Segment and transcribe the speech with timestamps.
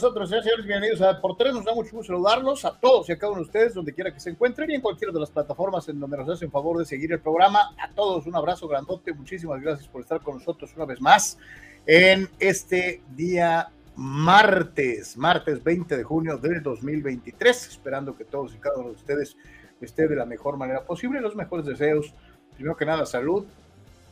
[0.00, 1.52] nosotros, señores, bienvenidos a Por Tres.
[1.52, 4.14] Nos da mucho gusto saludarlos a todos y a cada uno de ustedes, donde quiera
[4.14, 6.84] que se encuentren y en cualquiera de las plataformas en donde nos hacen favor de
[6.84, 7.74] seguir el programa.
[7.76, 11.36] A todos un abrazo grandote, muchísimas gracias por estar con nosotros una vez más
[11.84, 18.76] en este día martes, martes 20 de junio del 2023, esperando que todos y cada
[18.76, 19.36] uno de ustedes
[19.80, 21.20] esté de la mejor manera posible.
[21.20, 22.14] Los mejores deseos,
[22.54, 23.46] primero que nada, salud,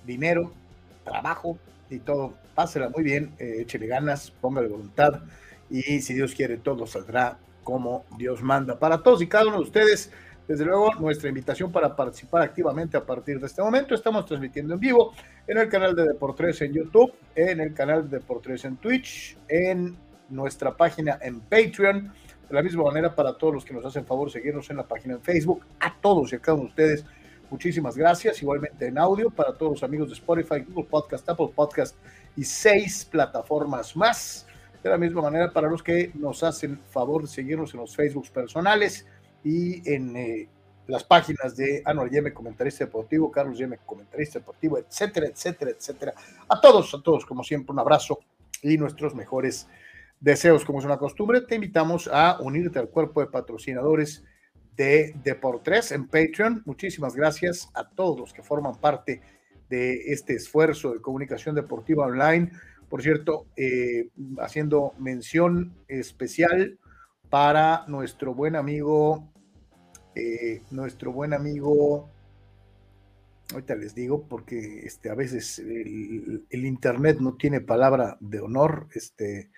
[0.05, 0.51] dinero,
[1.05, 1.57] trabajo
[1.89, 5.23] y todo pásela muy bien, eh, échele ganas, póngale voluntad
[5.71, 8.79] y si Dios quiere todo saldrá como Dios manda.
[8.79, 10.13] Para todos y cada uno de ustedes,
[10.47, 13.95] desde luego, nuestra invitación para participar activamente a partir de este momento.
[13.95, 15.13] Estamos transmitiendo en vivo
[15.49, 19.97] en el canal de Deportes en YouTube, en el canal de Deportes en Twitch, en
[20.29, 22.13] nuestra página en Patreon.
[22.49, 25.15] De la misma manera, para todos los que nos hacen favor seguirnos en la página
[25.15, 27.05] en Facebook, a todos y a cada uno de ustedes,
[27.51, 28.41] muchísimas gracias.
[28.41, 31.97] Igualmente en audio, para todos los amigos de Spotify, Google Podcast, Apple Podcast
[32.37, 34.46] y seis plataformas más.
[34.83, 38.31] De la misma manera, para los que nos hacen favor de seguirnos en los Facebooks
[38.31, 39.07] personales
[39.43, 40.49] y en eh,
[40.87, 46.15] las páginas de Anual Yeme, comentarista deportivo, Carlos Yeme, comentarista deportivo, etcétera, etcétera, etcétera.
[46.49, 48.19] A todos, a todos, como siempre, un abrazo
[48.63, 49.67] y nuestros mejores
[50.21, 50.65] deseos.
[50.65, 54.25] Como es una costumbre, te invitamos a unirte al cuerpo de patrocinadores
[54.77, 56.63] de Deportes en Patreon.
[56.67, 59.23] Muchísimas gracias a todos los que forman parte
[59.69, 62.53] de este esfuerzo de comunicación deportiva online.
[62.89, 66.79] Por cierto, eh, haciendo mención especial
[67.31, 69.29] para nuestro buen amigo,
[70.15, 72.09] eh, nuestro buen amigo,
[73.53, 79.51] ahorita les digo, porque este, a veces el, Internet no tiene palabra de honor, este,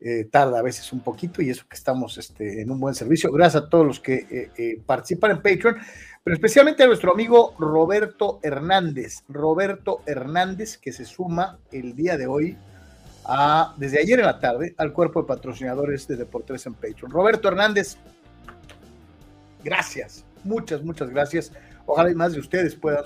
[0.00, 3.30] eh, tarda a veces un poquito y eso que estamos este, en un buen servicio.
[3.30, 5.76] Gracias a todos los que participan en Patreon
[6.22, 9.24] pero especialmente a nuestro amigo Roberto Hernández.
[9.28, 12.58] Roberto Hernández, que se suma el día de hoy,
[13.24, 17.10] a, desde ayer en la tarde, al cuerpo de patrocinadores de Deportes en Patreon.
[17.10, 17.96] Roberto Hernández,
[19.62, 21.52] gracias, muchas, muchas gracias.
[21.86, 23.02] Ojalá y más de ustedes puedan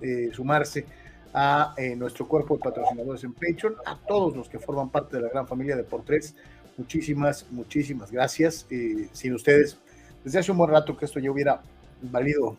[0.00, 0.86] eh, sumarse
[1.32, 5.22] a eh, nuestro cuerpo de patrocinadores en Patreon, a todos los que forman parte de
[5.22, 6.34] la gran familia de Deportes.
[6.76, 8.66] Muchísimas, muchísimas gracias.
[8.70, 9.78] Eh, sin ustedes,
[10.24, 11.60] desde hace un buen rato que esto ya hubiera
[12.02, 12.56] valido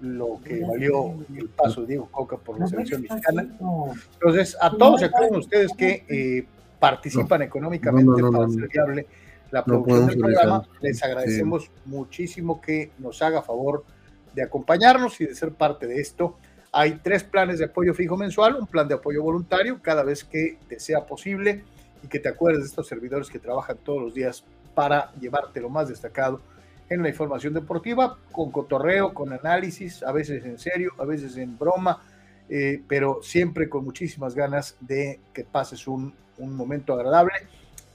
[0.00, 3.46] lo que valió el paso de Diego Coca por la selección mexicana.
[4.14, 6.46] Entonces, a todos y a cada uno de ustedes que eh,
[6.78, 9.06] participan económicamente para ser viable
[9.50, 13.84] la producción del programa, les agradecemos muchísimo que nos haga favor
[14.34, 16.36] de acompañarnos y de ser parte de esto.
[16.72, 20.58] Hay tres planes de apoyo fijo mensual, un plan de apoyo voluntario cada vez que
[20.68, 21.62] te sea posible
[22.02, 25.68] y que te acuerdes de estos servidores que trabajan todos los días para llevarte lo
[25.68, 26.40] más destacado
[26.88, 31.58] en la información deportiva, con cotorreo, con análisis, a veces en serio, a veces en
[31.58, 32.02] broma,
[32.48, 37.34] eh, pero siempre con muchísimas ganas de que pases un, un, momento agradable,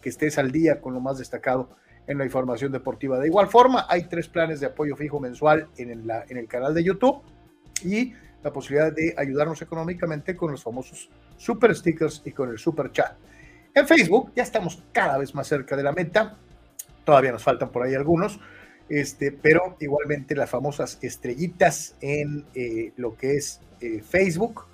[0.02, 1.70] que estés al día con lo más destacado
[2.08, 3.20] en la información deportiva.
[3.20, 6.74] De igual forma, hay tres planes de apoyo fijo mensual en, la, en el canal
[6.74, 7.22] de YouTube
[7.84, 8.14] y
[8.44, 13.16] la posibilidad de ayudarnos económicamente con los famosos super stickers y con el super chat.
[13.74, 16.38] En Facebook ya estamos cada vez más cerca de la meta,
[17.04, 18.40] todavía nos faltan por ahí algunos,
[18.90, 24.66] este, pero igualmente las famosas estrellitas en eh, lo que es eh, Facebook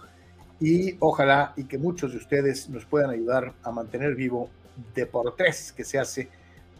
[0.60, 4.50] y ojalá y que muchos de ustedes nos puedan ayudar a mantener vivo
[4.94, 6.30] Deportes que se hace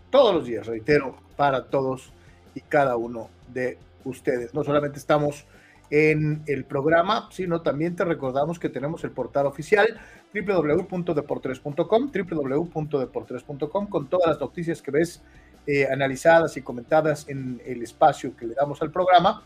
[0.10, 2.12] todos los días, reitero, para todos
[2.54, 4.54] y cada uno de ustedes.
[4.54, 5.46] No solamente estamos
[5.90, 9.88] en el programa, sino también te recordamos que tenemos el portal oficial
[10.34, 15.22] www.deportres.com, www.deportres.com con todas las noticias que ves
[15.68, 19.44] eh, analizadas y comentadas en el espacio que le damos al programa,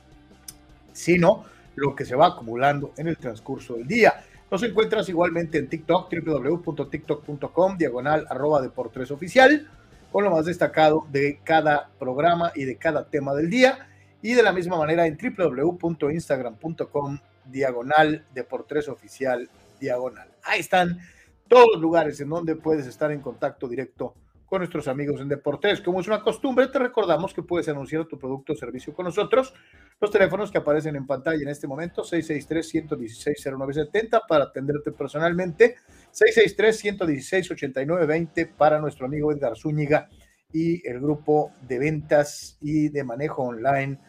[0.92, 1.46] sino
[1.76, 4.24] lo que se va acumulando en el transcurso del día.
[4.52, 8.68] Nos encuentras igualmente en TikTok, www.tiktok.com, diagonal arroba
[9.12, 9.68] oficial,
[10.12, 13.88] con lo más destacado de cada programa y de cada tema del día.
[14.22, 19.50] Y de la misma manera en www.instagram.com, diagonal deportes oficial,
[19.80, 20.28] diagonal.
[20.44, 21.00] Ahí están
[21.48, 24.16] todos los lugares en donde puedes estar en contacto directo
[24.50, 25.80] con nuestros amigos en Deportes.
[25.80, 29.54] Como es una costumbre, te recordamos que puedes anunciar tu producto o servicio con nosotros.
[30.02, 35.76] Los teléfonos que aparecen en pantalla en este momento, 663-116-0970 para atenderte personalmente,
[36.12, 40.10] 663-116-8920 para nuestro amigo Edgar Zúñiga
[40.52, 44.00] y el grupo de ventas y de manejo online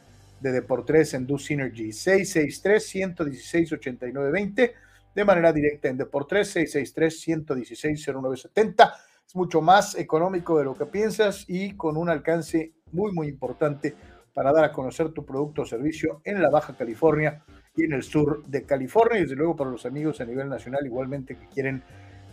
[0.40, 4.72] de Deportes en Do Synergy, 663-116-8920
[5.14, 11.76] de manera directa en Deportes, 663-116-0970 es mucho más económico de lo que piensas y
[11.76, 13.94] con un alcance muy, muy importante
[14.34, 17.44] para dar a conocer tu producto o servicio en la Baja California
[17.76, 20.84] y en el sur de California y desde luego para los amigos a nivel nacional
[20.84, 21.80] igualmente que quieren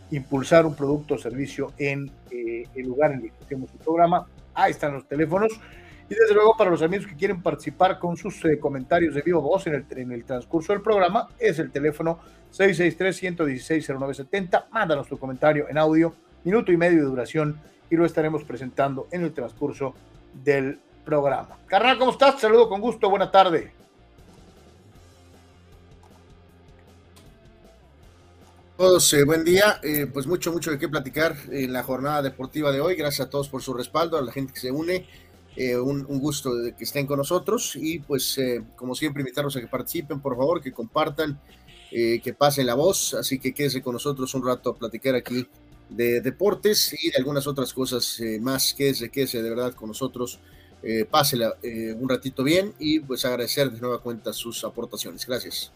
[0.10, 4.26] impulsar un producto o servicio en eh, el lugar en el que hacemos el programa.
[4.56, 5.54] Ahí están los teléfonos.
[6.10, 9.42] Y desde luego para los amigos que quieren participar con sus eh, comentarios de vivo
[9.42, 12.18] voz en el, en el transcurso del programa, es el teléfono
[12.54, 14.66] 663-116-0970.
[14.72, 16.16] Mándanos tu comentario en audio,
[16.48, 17.60] minuto y medio de duración,
[17.90, 19.94] y lo estaremos presentando en el transcurso
[20.34, 21.58] del programa.
[21.68, 22.40] Carnal, ¿cómo estás?
[22.40, 23.74] Saludo con gusto, buena tarde.
[28.78, 29.82] Todos, eh, buen día.
[29.84, 32.96] Eh, pues mucho, mucho de qué platicar en la jornada deportiva de hoy.
[32.96, 35.06] Gracias a todos por su respaldo, a la gente que se une.
[35.58, 38.40] Eh, un, gusto que estén con nosotros y pues
[38.78, 41.42] como siempre invitarlos a que participen, por favor, que compartan,
[41.90, 43.16] que pasen la voz.
[43.16, 45.46] Así que quédese con nosotros un rato a platicar aquí
[45.90, 48.74] de deportes y de algunas otras cosas más.
[48.74, 50.40] Quédese, quédese de verdad con nosotros.
[51.10, 51.56] pásela
[52.00, 55.26] un ratito bien y pues agradecer de nueva cuenta sus aportaciones.
[55.26, 55.72] Gracias.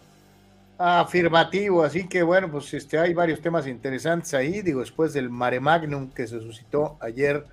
[0.83, 5.59] Afirmativo, así que bueno, pues este, hay varios temas interesantes ahí, digo, después del mare
[5.59, 7.45] magnum que se suscitó ayer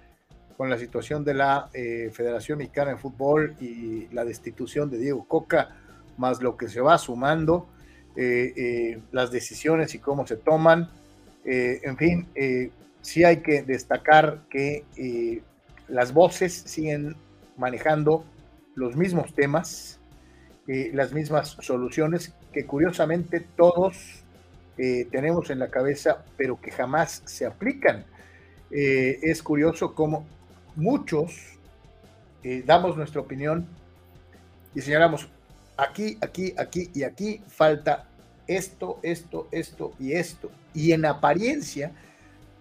[0.57, 5.29] con la situación de la eh, Federación Mexicana de Fútbol y la destitución de Diego
[5.29, 5.77] Coca,
[6.17, 7.69] más lo que se va sumando,
[8.17, 10.89] eh, eh, las decisiones y cómo se toman,
[11.51, 12.29] en fin,
[13.01, 14.85] sí hay que destacar que
[15.89, 17.17] las voces siguen
[17.57, 18.25] manejando
[18.75, 19.99] los mismos temas,
[20.67, 24.25] las mismas soluciones que curiosamente todos
[24.79, 28.05] eh, tenemos en la cabeza, pero que jamás se aplican.
[28.71, 30.25] Eh, es curioso cómo
[30.77, 31.59] muchos
[32.45, 33.67] eh, damos nuestra opinión
[34.75, 35.29] y señalamos
[35.77, 38.09] aquí, aquí, aquí y aquí falta
[38.47, 40.51] esto, esto, esto y esto.
[40.79, 41.91] Y en apariencia,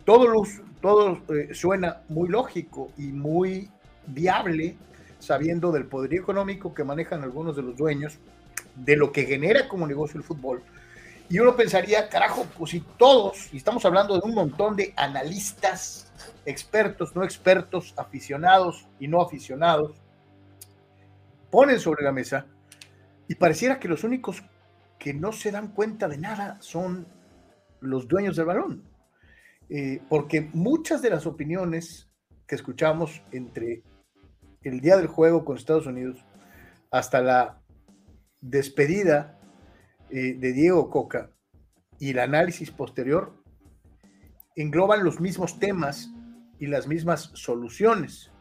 [0.03, 0.33] todo,
[0.81, 1.21] todo
[1.53, 3.69] suena muy lógico y muy
[4.07, 4.75] viable,
[5.19, 8.17] sabiendo del poderío económico que manejan algunos de los dueños
[8.73, 10.63] de lo que genera como negocio el fútbol.
[11.29, 16.11] Y uno pensaría, carajo, pues si todos, y estamos hablando de un montón de analistas,
[16.43, 19.91] expertos, no expertos, aficionados y no aficionados,
[21.51, 22.47] ponen sobre la mesa
[23.27, 24.41] y pareciera que los únicos
[24.97, 27.05] que no se dan cuenta de nada son
[27.81, 28.83] los dueños del balón.
[29.69, 32.09] Eh, porque muchas de las opiniones
[32.47, 33.83] que escuchamos entre
[34.63, 36.23] el día del juego con Estados Unidos
[36.89, 37.61] hasta la
[38.39, 39.37] despedida
[40.09, 41.31] eh, de Diego Coca
[41.99, 43.43] y el análisis posterior
[44.55, 46.09] engloban los mismos temas
[46.59, 48.31] y las mismas soluciones.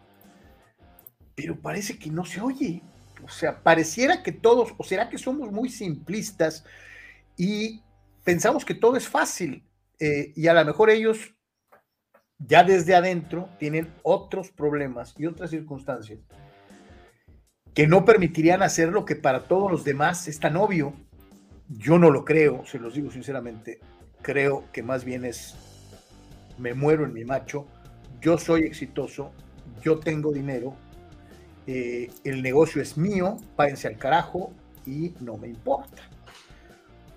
[1.34, 2.82] Pero parece que no se oye.
[3.24, 6.64] O sea, pareciera que todos, o será que somos muy simplistas
[7.36, 7.82] y
[8.26, 9.64] pensamos que todo es fácil.
[9.98, 11.34] Eh, y a lo mejor ellos
[12.38, 16.18] ya desde adentro tienen otros problemas y otras circunstancias
[17.72, 20.92] que no permitirían hacer lo que para todos los demás es tan obvio.
[21.68, 23.80] Yo no lo creo, se los digo sinceramente.
[24.22, 25.54] Creo que más bien es,
[26.58, 27.66] me muero en mi macho,
[28.20, 29.30] yo soy exitoso,
[29.82, 30.74] yo tengo dinero,
[31.66, 34.52] eh, el negocio es mío, páguense al carajo
[34.86, 36.02] y no me importa.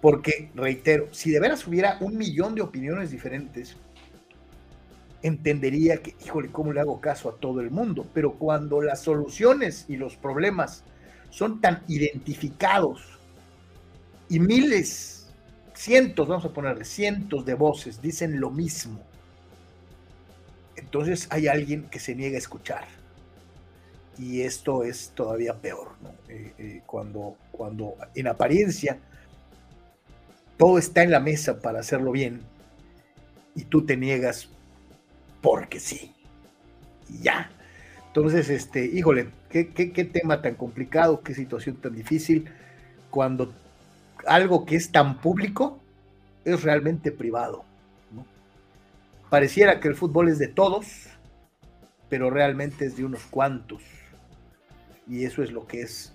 [0.01, 3.75] Porque, reitero, si de veras hubiera un millón de opiniones diferentes,
[5.21, 8.07] entendería que, híjole, ¿cómo le hago caso a todo el mundo?
[8.13, 10.83] Pero cuando las soluciones y los problemas
[11.29, 13.01] son tan identificados
[14.29, 15.27] y miles,
[15.73, 19.01] cientos, vamos a ponerle, cientos de voces dicen lo mismo,
[20.75, 22.85] entonces hay alguien que se niega a escuchar.
[24.17, 26.09] Y esto es todavía peor, ¿no?
[26.27, 28.99] Eh, eh, cuando, cuando en apariencia
[30.59, 32.41] todo está en la mesa para hacerlo bien
[33.55, 34.49] y tú te niegas
[35.41, 36.13] porque sí.
[37.21, 37.49] Ya.
[38.07, 39.63] Entonces, este, híjole, qué,
[40.11, 42.51] tema tan complicado, qué situación tan difícil,
[43.09, 43.53] cuando
[44.27, 45.79] algo que es tan público
[46.43, 47.63] es realmente privado.
[49.29, 51.07] Pareciera que el fútbol es de todos,
[52.09, 53.81] pero realmente es de unos cuantos.
[55.07, 56.11] Y eso es lo que es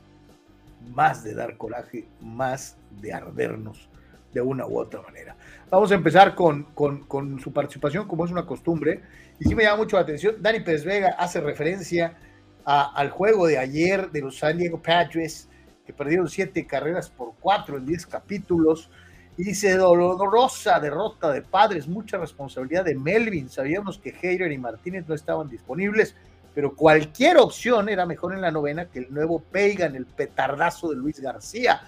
[0.95, 3.89] más de dar coraje, más de ardernos
[4.35, 5.37] de una u otra manera.
[5.71, 9.01] Vamos a empezar con, con, su participación, como es una costumbre,
[9.39, 10.37] y sí me llama mucho la atención.
[10.41, 12.17] Dani Pérez Vega hace referencia
[12.65, 15.49] al juego de ayer de los San Diego Padres,
[15.87, 18.91] que perdieron siete carreras por cuatro en diez capítulos,
[19.37, 23.49] y dice dolorosa derrota de padres, mucha responsabilidad de Melvin.
[23.49, 26.15] Sabíamos que Heider y Martínez no estaban disponibles,
[26.55, 30.97] pero cualquier opción era mejor en la novena que el nuevo Peigan, el petardazo de
[30.97, 31.81] Luis García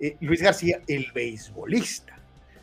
[0.00, 2.18] eh, Luis García, el beisbolista,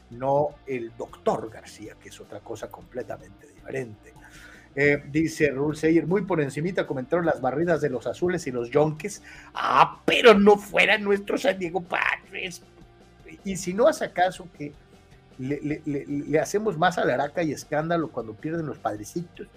[0.10, 4.14] no el doctor García, que es otra cosa completamente diferente.
[4.76, 8.70] Eh, dice Rul Seyer, muy por encimita comentaron las barridas de los azules y los
[8.70, 9.22] yonques.
[9.54, 12.62] Ah, pero no fueran nuestros San Diego Padres.
[13.44, 14.74] Y si no hace acaso que
[15.40, 19.48] le, hacemos más alaraca y escándalo cuando pierden los padrecitos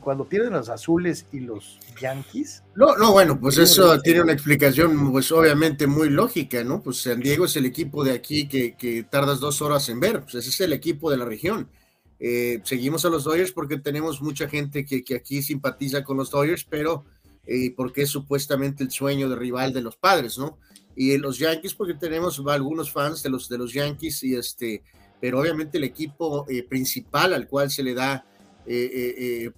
[0.00, 2.62] cuando pierden los azules y los yankees.
[2.74, 6.82] No, no, bueno, pues eso tiene una explicación, pues obviamente muy lógica, ¿no?
[6.82, 10.22] Pues San Diego es el equipo de aquí que, que tardas dos horas en ver,
[10.22, 11.68] pues ese es el equipo de la región.
[12.20, 16.30] Eh, seguimos a los Dodgers porque tenemos mucha gente que, que aquí simpatiza con los
[16.30, 17.04] Dodgers, pero
[17.46, 20.58] eh, porque es supuestamente el sueño de rival de los padres, ¿no?
[20.94, 24.82] Y los Yankees porque tenemos algunos fans de los, de los Yankees y este,
[25.20, 28.26] pero obviamente el equipo eh, principal al cual se le da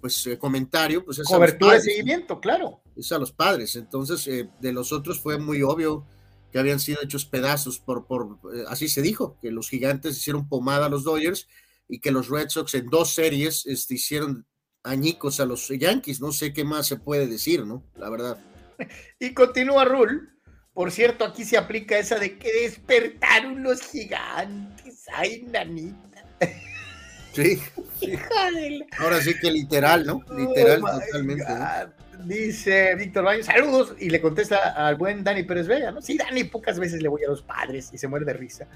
[0.00, 2.82] pues comentario, pues es cobertura de seguimiento, claro.
[2.96, 3.76] Es a los padres.
[3.76, 4.24] Entonces,
[4.60, 6.06] de los otros fue muy obvio
[6.52, 8.38] que habían sido hechos pedazos por, por
[8.68, 11.48] así se dijo, que los gigantes hicieron pomada a los Dodgers
[11.88, 14.46] y que los Red Sox en dos series este, hicieron
[14.82, 16.20] añicos a los Yankees.
[16.20, 17.84] No sé qué más se puede decir, ¿no?
[17.96, 18.38] La verdad.
[19.18, 20.20] Y continúa Rule.
[20.72, 25.04] Por cierto, aquí se aplica esa de que despertaron los gigantes.
[25.12, 26.24] Ay, nanita.
[27.32, 27.60] Sí.
[28.98, 30.22] Ahora sí que literal, ¿no?
[30.36, 31.44] Literal, oh totalmente.
[32.24, 36.02] Dice Víctor Baños, saludos, y le contesta al buen Dani Pérez Vega, ¿no?
[36.02, 38.66] Sí, Dani, pocas veces le voy a los padres y se muere de risa.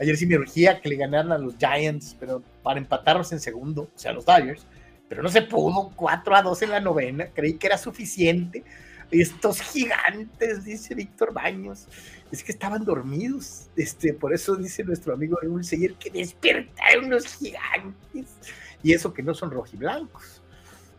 [0.00, 3.82] Ayer sí me urgía que le ganaran a los Giants, pero para empatarlos en segundo,
[3.94, 4.66] o sea, los Dodgers,
[5.08, 8.64] pero no se pudo, 4 a 2 en la novena, creí que era suficiente.
[9.10, 11.86] Estos gigantes, dice Víctor Baños,
[12.34, 17.26] es que estaban dormidos, este, por eso dice nuestro amigo Raúl Seguir que despertaron los
[17.36, 18.36] gigantes,
[18.82, 20.42] y eso que no son rojiblancos.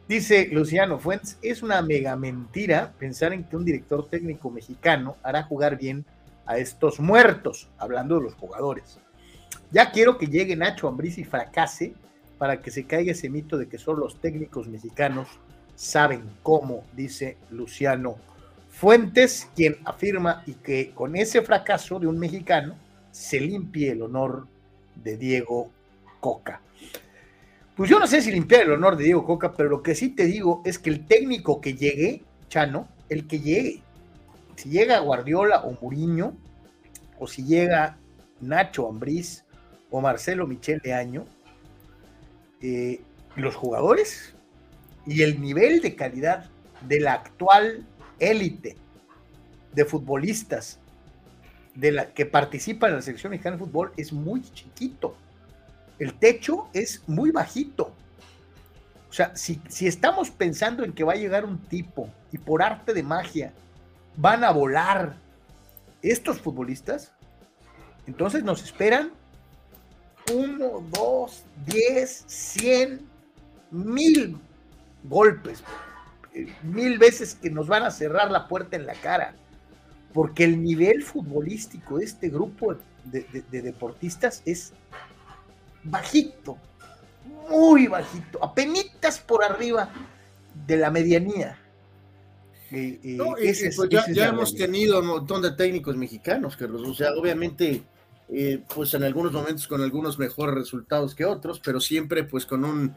[0.07, 5.43] Dice Luciano Fuentes, es una mega mentira pensar en que un director técnico mexicano hará
[5.43, 6.05] jugar bien
[6.45, 8.97] a estos muertos, hablando de los jugadores.
[9.71, 11.95] Ya quiero que llegue Nacho Ambriz y fracase
[12.37, 15.27] para que se caiga ese mito de que solo los técnicos mexicanos
[15.75, 18.15] saben cómo, dice Luciano
[18.75, 22.75] Fuentes, quien afirma y que con ese fracaso de un mexicano
[23.09, 24.47] se limpie el honor
[24.95, 25.71] de Diego
[26.19, 26.59] Coca.
[27.73, 30.09] Pues yo no sé si limpiar el honor de Diego Coca, pero lo que sí
[30.09, 33.81] te digo es que el técnico que llegue, Chano, el que llegue,
[34.57, 36.35] si llega Guardiola o Muriño,
[37.17, 37.97] o si llega
[38.41, 39.45] Nacho Ambriz
[39.89, 41.25] o Marcelo Michel de Año,
[42.61, 42.99] eh,
[43.37, 44.35] los jugadores
[45.07, 46.49] y el nivel de calidad
[46.85, 47.85] de la actual
[48.19, 48.77] élite
[49.73, 50.79] de futbolistas
[51.73, 55.15] de la que participa en la selección mexicana de fútbol es muy chiquito.
[55.99, 57.93] El techo es muy bajito.
[59.09, 62.61] O sea, si, si estamos pensando en que va a llegar un tipo y por
[62.61, 63.53] arte de magia
[64.17, 65.15] van a volar
[66.01, 67.11] estos futbolistas,
[68.07, 69.11] entonces nos esperan
[70.33, 73.07] uno, dos, diez, cien,
[73.71, 74.37] mil
[75.03, 75.63] golpes,
[76.63, 79.35] mil veces que nos van a cerrar la puerta en la cara,
[80.13, 84.73] porque el nivel futbolístico de este grupo de, deportistas es
[85.83, 86.57] bajito,
[87.49, 89.89] muy bajito, apenas por arriba
[90.67, 91.59] de la medianía.
[92.71, 93.17] Eh, eh,
[93.75, 96.81] pues ya, hemos tenido un montón de técnicos mexicanos, Carlos.
[96.87, 97.83] O sea, obviamente,
[98.29, 102.65] eh, pues en algunos momentos con algunos mejores resultados que otros, pero siempre pues con
[102.65, 102.95] un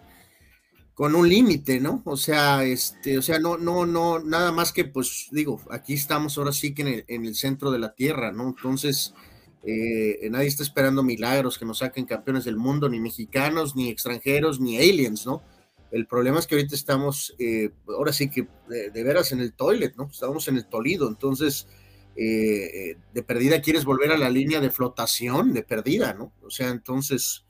[0.98, 2.02] con un límite, ¿no?
[2.06, 6.36] O sea, este, o sea, no, no, no, nada más que, pues, digo, aquí estamos
[6.36, 8.48] ahora sí que en el, en el centro de la tierra, ¿no?
[8.48, 9.14] Entonces,
[9.62, 14.76] nadie está esperando milagros que nos saquen campeones del mundo, ni mexicanos, ni extranjeros, ni
[14.76, 15.40] aliens, ¿no?
[15.92, 19.94] El problema es que ahorita estamos, eh, ahora sí que de, veras en el toilet,
[19.96, 20.08] ¿no?
[20.10, 21.66] Estamos en el Tolido, entonces
[22.16, 26.32] eh, eh, de perdida quieres volver a la línea de flotación, de perdida, ¿no?
[26.42, 27.44] O sea, entonces,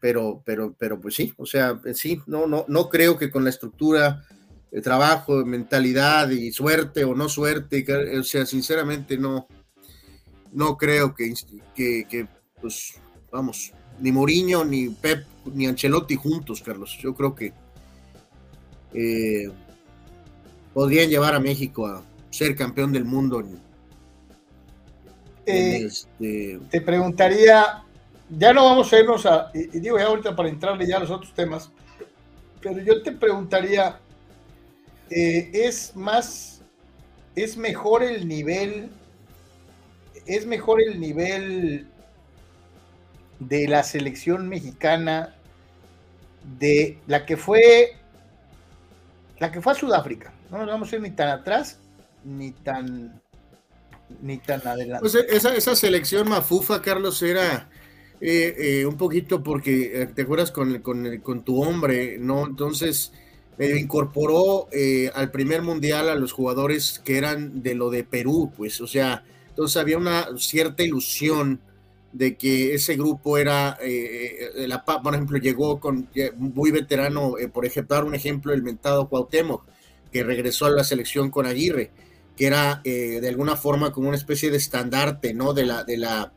[0.00, 3.50] pero, pero, pero pues sí, o sea, sí, no, no, no creo que con la
[3.50, 4.24] estructura
[4.70, 7.84] de trabajo, mentalidad y suerte o no suerte,
[8.18, 9.48] o sea, sinceramente no,
[10.52, 11.32] no creo que,
[11.74, 12.26] que, que
[12.60, 12.94] pues,
[13.30, 16.98] vamos, ni Mourinho, ni Pep, ni Ancelotti juntos, Carlos.
[17.02, 17.52] Yo creo que
[18.94, 19.50] eh,
[20.72, 23.42] podrían llevar a México a ser campeón del mundo.
[25.46, 27.84] Eh, este te preguntaría,
[28.30, 31.10] ya no vamos a irnos a, y digo ya ahorita para entrarle ya a los
[31.10, 31.70] otros temas,
[32.60, 33.98] pero yo te preguntaría,
[35.10, 36.62] eh, ¿es más,
[37.34, 38.90] es mejor el nivel,
[40.26, 41.86] es mejor el nivel
[43.38, 45.34] de la selección mexicana
[46.58, 47.96] de la que fue
[49.38, 50.32] la que fue a Sudáfrica.
[50.50, 51.78] No nos vamos a ir ni tan atrás
[52.24, 53.20] ni tan
[54.20, 55.00] ni tan adelante.
[55.00, 57.68] Pues esa, esa selección mafufa, Carlos, era
[58.20, 62.46] eh, eh, un poquito porque eh, te acuerdas con, con, con, tu hombre, ¿no?
[62.46, 63.12] Entonces
[63.60, 64.68] incorporó
[65.14, 69.24] al primer mundial a los jugadores que eran de lo de Perú, pues, o sea,
[69.48, 71.60] entonces había una cierta ilusión
[72.12, 77.66] de que ese grupo era, eh, eh, la, por ejemplo, llegó con muy veterano, por
[77.66, 79.64] ejemplo, dar un ejemplo, el mentado Cuauhtémoc,
[80.12, 81.90] que regresó a la selección con Aguirre,
[82.36, 85.52] que era de alguna forma como una especie de estandarte, ¿no?
[85.52, 86.32] De la, de la,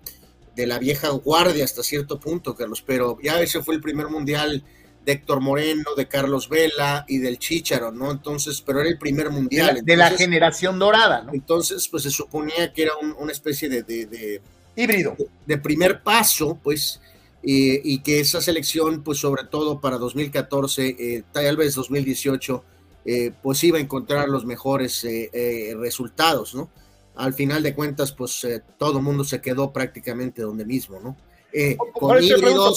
[0.55, 4.63] de la vieja guardia hasta cierto punto, Carlos, pero ya ese fue el primer mundial
[5.05, 8.11] de Héctor Moreno, de Carlos Vela y del Chicharo, ¿no?
[8.11, 9.81] Entonces, pero era el primer mundial.
[9.83, 11.33] De la, generación dorada, ¿no?
[11.33, 14.41] Entonces, pues se suponía que era una especie de,
[14.75, 15.15] híbrido.
[15.45, 17.01] De, primer paso, pues,
[17.41, 22.63] y que esa selección, pues sobre todo para 2014, eh, tal vez 2018,
[23.03, 26.69] eh, pues iba a encontrar los mejores eh, resultados, ¿no?
[27.15, 31.17] Al final de cuentas, pues todo el mundo se quedó prácticamente donde mismo, ¿no?
[31.53, 32.17] eh, con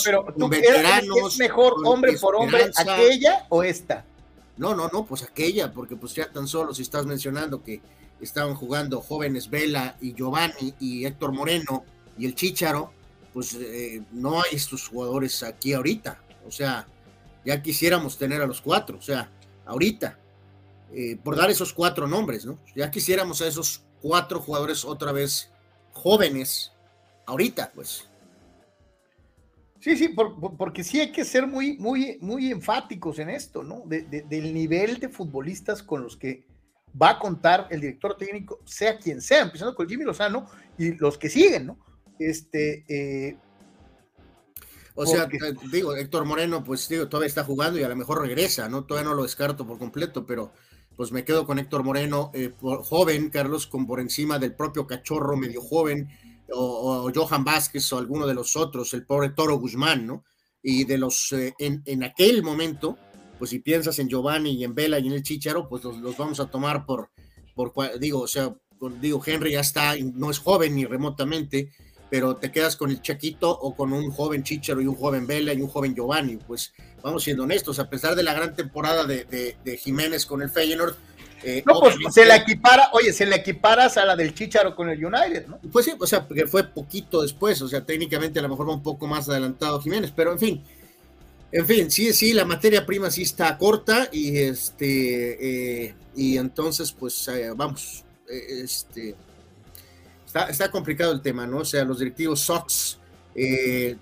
[0.05, 1.33] pero ¿tú veteranos.
[1.33, 4.05] ¿Es mejor hombre por hombre aquella o esta?
[4.57, 7.81] No, no, no, pues aquella, porque pues ya tan solo si estás mencionando que
[8.21, 11.85] estaban jugando jóvenes Vela y Giovanni y Héctor Moreno
[12.17, 12.93] y el Chicharo,
[13.33, 16.21] pues eh, no hay estos jugadores aquí ahorita.
[16.47, 16.87] O sea,
[17.45, 19.31] ya quisiéramos tener a los cuatro, o sea,
[19.67, 20.19] ahorita,
[20.93, 22.59] eh, por dar esos cuatro nombres, ¿no?
[22.76, 25.51] Ya quisiéramos a esos cuatro jugadores otra vez
[25.93, 26.73] jóvenes,
[27.25, 28.07] ahorita, pues.
[29.81, 30.15] Sí, sí,
[30.59, 33.85] porque sí hay que ser muy, muy, muy enfáticos en esto, ¿no?
[33.87, 36.47] del nivel de futbolistas con los que
[37.01, 41.17] va a contar el director técnico, sea quien sea, empezando con Jimmy Lozano y los
[41.17, 41.79] que siguen, ¿no?
[42.19, 42.85] Este.
[42.88, 43.38] Eh,
[44.95, 45.27] o sea,
[45.73, 48.85] digo, Héctor Moreno, pues digo, todavía está jugando y a lo mejor regresa, ¿no?
[48.85, 50.53] Todavía no lo descarto por completo, pero
[50.96, 55.37] pues me quedo con Héctor Moreno, eh, joven, Carlos, con por encima del propio cachorro,
[55.37, 56.09] medio joven,
[56.52, 60.24] o, Johan Vázquez o alguno de los otros, el pobre Toro Guzmán, ¿no?
[60.62, 62.96] Y de los, eh, en, aquel momento,
[63.38, 66.40] pues si piensas en Giovanni y en Vela y en el Chicharo, pues los, vamos
[66.40, 67.11] a tomar por,
[67.54, 68.54] por, digo, o sea,
[69.00, 71.72] digo, Henry ya está, no es joven ni remotamente,
[72.11, 75.53] pero te quedas con el Chaquito o con un joven Chicharo y un joven Vela
[75.53, 79.25] y un joven Giovanni, pues vamos siendo honestos, a pesar de la gran temporada de,
[79.25, 80.97] de, de Jiménez con el Feyenoord,
[81.47, 84.88] eh, no, pues se la equipara, oye, se la equiparas a la del Chicharo con
[84.88, 85.59] el United, ¿no?
[85.71, 88.73] Pues sí, o sea, porque fue poquito después, o sea, técnicamente a lo mejor va
[88.73, 90.64] un poco más adelantado Jiménez, pero en fin,
[91.53, 96.93] en fin, sí, sí, la materia prima sí está corta y este, eh, y entonces,
[96.93, 99.14] pues eh, vamos, este,
[100.35, 101.59] está, está, complicado el tema, ¿no?
[101.59, 102.99] O sea, los directivos Sox,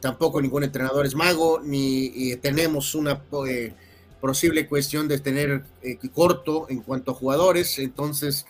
[0.01, 3.21] tampoco ningún entrenador es mago, ni tenemos una
[4.23, 8.47] posible cuestión de tener eh, corto en cuanto a jugadores, entonces...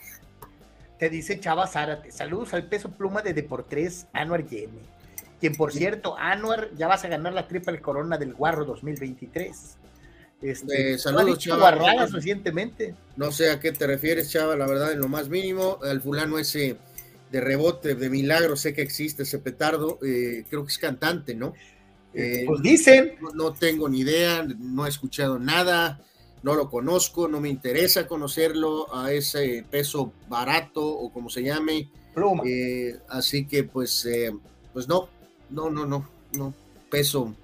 [0.98, 4.82] Te dice Chava Zárate, saludos al peso pluma de Deportes Anuar Yeme,
[5.40, 9.78] quien por cierto, Anuar, ya vas a ganar la triple corona del Guarro 2023.
[10.42, 11.70] Este, eh, saludos, Chava.
[11.70, 12.94] recientemente.
[13.16, 16.38] No sé a qué te refieres, Chava, la verdad, en lo más mínimo, al fulano
[16.38, 16.76] ese
[17.32, 21.54] de rebote, de milagro, sé que existe ese petardo, eh, creo que es cantante, ¿no?
[22.12, 23.14] Eh, pues dicen.
[23.34, 25.98] No, tengo ni idea, no he escuchado nada,
[26.42, 31.88] no lo conozco, no me interesa conocerlo a ese peso barato o como se llame.
[32.44, 34.30] Eh, así que pues, eh,
[34.74, 35.08] pues no,
[35.48, 36.52] no, no, no, no,
[36.90, 37.34] peso.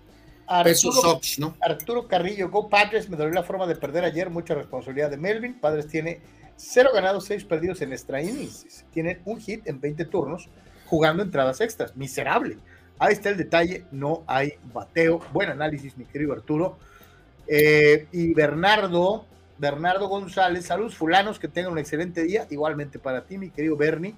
[0.62, 1.56] peso Sox, ¿no?
[1.62, 5.58] Arturo Carrillo, Go Padres, me dolió la forma de perder ayer, mucha responsabilidad de Melvin.
[5.58, 6.20] Padres tiene
[6.58, 8.84] cero ganados, seis perdidos en extra innings.
[8.92, 10.48] Tienen un hit en 20 turnos
[10.86, 11.96] jugando entradas extras.
[11.96, 12.58] Miserable.
[12.98, 15.20] Ahí está el detalle, no hay bateo.
[15.32, 16.78] Buen análisis, mi querido Arturo.
[17.46, 19.24] Eh, y Bernardo,
[19.56, 22.46] Bernardo González, saludos fulanos, que tengan un excelente día.
[22.50, 24.16] Igualmente para ti, mi querido Bernie.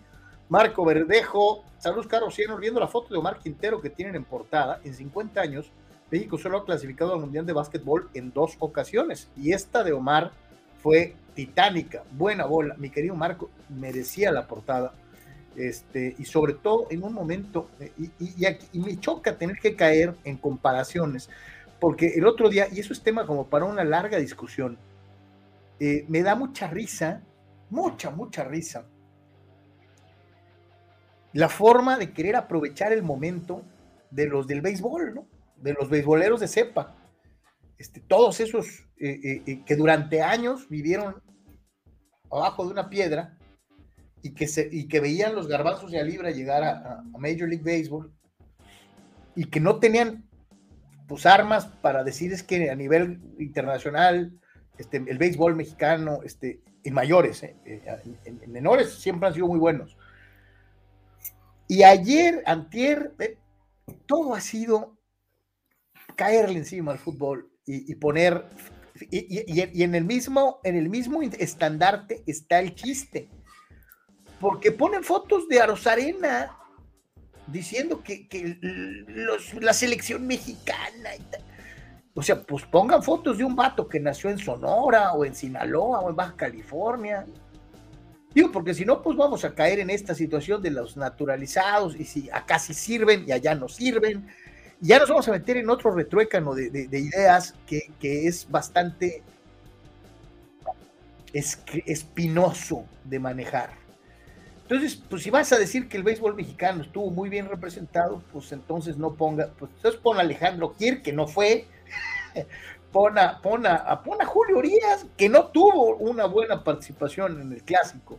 [0.49, 4.81] Marco Verdejo, saludos Carlos viendo la foto de Omar Quintero que tienen en portada.
[4.83, 5.71] En 50 años,
[6.11, 9.29] México solo ha clasificado al Mundial de Básquetbol en dos ocasiones.
[9.37, 10.33] Y esta de Omar
[10.83, 11.15] fue
[11.47, 12.03] titánica.
[12.13, 12.75] Buena bola.
[12.77, 14.93] Mi querido Marco merecía la portada
[15.57, 20.37] este, y sobre todo en un momento, eh, y, me choca tener que caer en
[20.37, 21.31] comparaciones,
[21.81, 24.77] porque el otro día, y eso es tema como para una larga discusión,
[25.79, 27.23] eh, me da mucha risa,
[27.71, 28.85] mucha, mucha risa,
[31.33, 33.63] la forma de querer aprovechar el momento
[34.11, 35.27] de los del béisbol, ¿no?
[35.57, 36.97] De los beisboleros de cepa.
[37.79, 41.15] Este, todos esos eh, que durante años vivieron
[42.31, 43.37] abajo de una piedra
[44.23, 47.65] y que, se, y que veían los garbanzos de a Libra llegar a, Major League
[47.65, 48.13] Baseball
[49.35, 50.29] y que no tenían
[51.09, 54.33] pues armas para decir es que a nivel internacional
[54.79, 59.59] este, el béisbol mexicano este, en mayores, eh, eh, en, menores siempre han sido muy
[59.59, 59.97] buenos.
[61.69, 63.15] Y ayer, antier,
[64.07, 64.97] todo ha sido
[66.17, 68.45] caerle encima al fútbol y, poner,
[69.11, 73.31] y, en, el mismo, en el mismo estandarte está el chiste
[74.41, 76.57] porque ponen fotos de Arosarena,
[77.47, 78.27] diciendo que,
[79.61, 81.11] la selección mexicana.
[82.15, 86.01] O sea, pues pongan fotos de un vato que nació en Sonora o en Sinaloa
[86.01, 87.27] o en Baja California.
[88.35, 92.05] Digo, porque si no, pues vamos a caer en esta situación de los naturalizados y
[92.05, 94.27] si acá sí sirven y allá no sirven.
[94.81, 99.23] Ya nos vamos a meter en otro retruécano de, ideas que, es bastante
[101.33, 103.71] espinoso de manejar.
[104.63, 108.53] Entonces, pues si vas a decir que el béisbol mexicano estuvo muy bien representado, pues
[108.53, 111.67] entonces no ponga, pues entonces pon a Alejandro Kier, que no fue,
[112.93, 113.65] pon a, pon,
[114.05, 118.19] pon a Julio Urias, que no tuvo una buena participación en el clásico.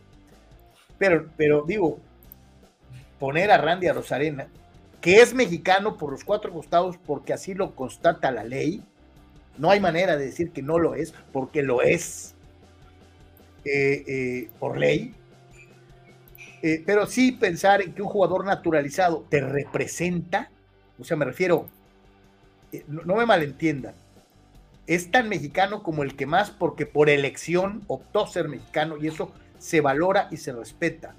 [0.98, 1.98] Pero, pero digo,
[3.18, 4.46] poner a Randy a Rosarena,
[5.02, 8.84] que es mexicano por los cuatro costados, porque así lo constata la ley.
[9.58, 12.34] No hay manera de decir que no lo es, porque lo es
[13.64, 15.12] eh, eh, por ley.
[16.62, 20.50] Eh, pero sí pensar en que un jugador naturalizado te representa,
[21.00, 21.66] o sea, me refiero,
[22.86, 23.94] no me malentiendan,
[24.86, 29.32] es tan mexicano como el que más porque por elección optó ser mexicano y eso
[29.58, 31.16] se valora y se respeta.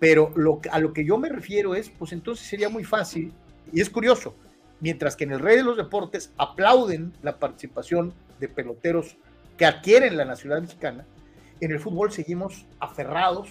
[0.00, 0.32] Pero
[0.72, 3.32] a lo que yo me refiero es, pues entonces sería muy fácil,
[3.72, 4.34] y es curioso,
[4.80, 9.16] mientras que en el Rey de los Deportes aplauden la participación de peloteros
[9.56, 11.06] que adquieren la nacionalidad mexicana,
[11.60, 13.50] en el fútbol seguimos aferrados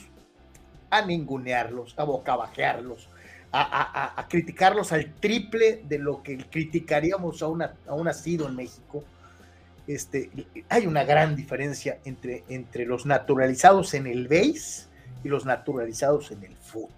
[0.89, 3.07] a ningunearlos, a bocabajearlos,
[3.51, 9.03] a, a, criticarlos al triple de lo que criticaríamos a un nacido en México.
[9.87, 10.29] Este,
[10.67, 14.88] hay una gran diferencia entre, entre los naturalizados en el base
[15.23, 16.89] y los naturalizados en el fútbol.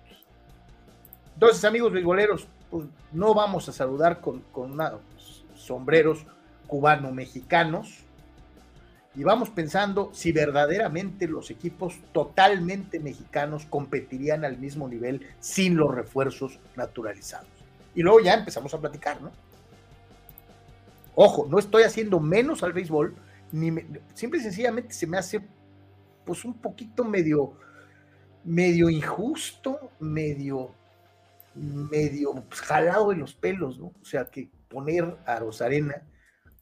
[1.34, 4.78] Entonces, amigos beisboleros, pues no vamos a saludar con, con
[5.56, 6.26] sombreros
[6.68, 8.06] cubano-mexicanos
[9.14, 15.94] y vamos pensando si verdaderamente los equipos totalmente mexicanos competirían al mismo nivel sin los
[15.94, 17.50] refuerzos naturalizados.
[17.94, 19.32] Y luego ya empezamos a platicar, ¿no?
[21.16, 23.14] Ojo, no estoy haciendo menos al béisbol,
[23.52, 23.72] ni
[24.14, 25.42] simple y sencillamente se me hace
[26.24, 27.54] pues un poquito medio,
[28.44, 30.74] medio injusto, medio,
[31.56, 33.88] medio pues, jalado de los pelos, ¿no?
[34.02, 36.04] O sea, que poner a Rosarena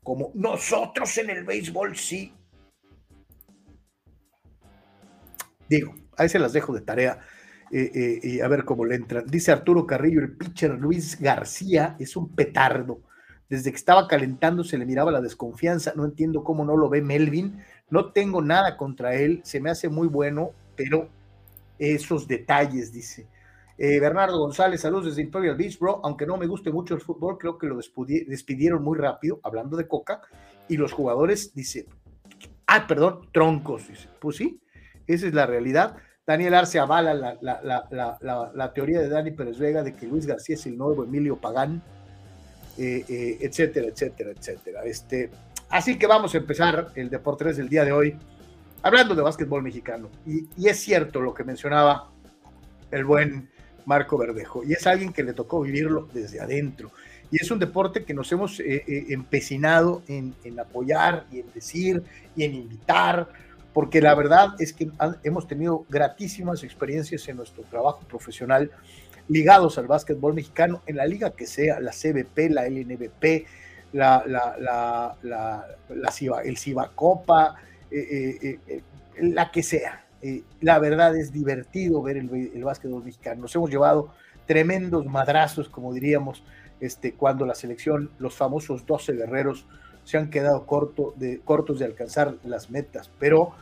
[0.03, 2.33] como nosotros en el béisbol sí.
[5.67, 7.19] Digo, ahí se las dejo de tarea
[7.71, 9.25] eh, eh, y a ver cómo le entran.
[9.27, 13.03] Dice Arturo Carrillo, el pitcher Luis García es un petardo
[13.49, 15.93] desde que estaba calentando se le miraba la desconfianza.
[15.95, 17.59] No entiendo cómo no lo ve Melvin.
[17.89, 19.41] No tengo nada contra él.
[19.43, 21.09] Se me hace muy bueno, pero
[21.79, 23.27] esos detalles, dice.
[23.77, 26.01] Eh, Bernardo González, saludos desde Imperial Beach, bro.
[26.03, 29.87] Aunque no me guste mucho el fútbol, creo que lo despidieron muy rápido, hablando de
[29.87, 30.21] Coca.
[30.67, 31.87] Y los jugadores, dice,
[32.67, 34.09] ah, perdón, troncos, dice.
[34.19, 34.61] Pues sí,
[35.07, 35.95] esa es la realidad.
[36.27, 40.65] Daniel Arce avala la, la teoría de Dani Pérez Vega de que Luis García es
[40.67, 41.81] el nuevo Emilio Pagán
[42.81, 44.83] eh, eh, etcétera, etcétera, etcétera.
[44.85, 45.29] Este,
[45.69, 48.15] así que vamos a empezar el Deportes del día de hoy
[48.81, 50.09] hablando de básquetbol mexicano.
[50.25, 52.11] Y, es cierto lo que mencionaba
[52.91, 53.49] el buen
[53.85, 56.91] Marco Verdejo, y es alguien que le tocó vivirlo desde adentro.
[57.31, 62.03] Y es un deporte que nos hemos eh, empecinado en, apoyar y en decir
[62.35, 63.29] y en invitar,
[63.73, 64.89] porque la verdad es que
[65.23, 68.71] hemos tenido gratísimas experiencias en nuestro trabajo profesional
[69.27, 73.45] ligados al básquetbol mexicano en la liga que sea, la CBP, la LNBP,
[73.93, 78.81] la, la, la, el Cibacopa, eh, eh, eh,
[79.21, 80.05] la que sea.
[80.61, 83.41] la verdad es divertido ver el, el, básquetbol mexicano.
[83.41, 84.13] Nos hemos llevado
[84.45, 86.43] tremendos madrazos, como diríamos,
[86.79, 89.65] este, cuando la selección, los famosos 12 guerreros,
[90.03, 90.65] se han quedado
[91.17, 93.11] de, cortos de alcanzar las metas.
[93.19, 93.53] Pero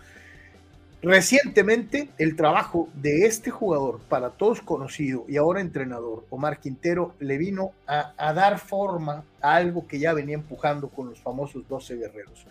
[1.02, 7.38] Recientemente, el trabajo de este jugador, para todos conocido y ahora entrenador, Omar Quintero, le
[7.38, 12.48] vino a, dar forma a algo que ya venía empujando con los famosos 12 guerreros.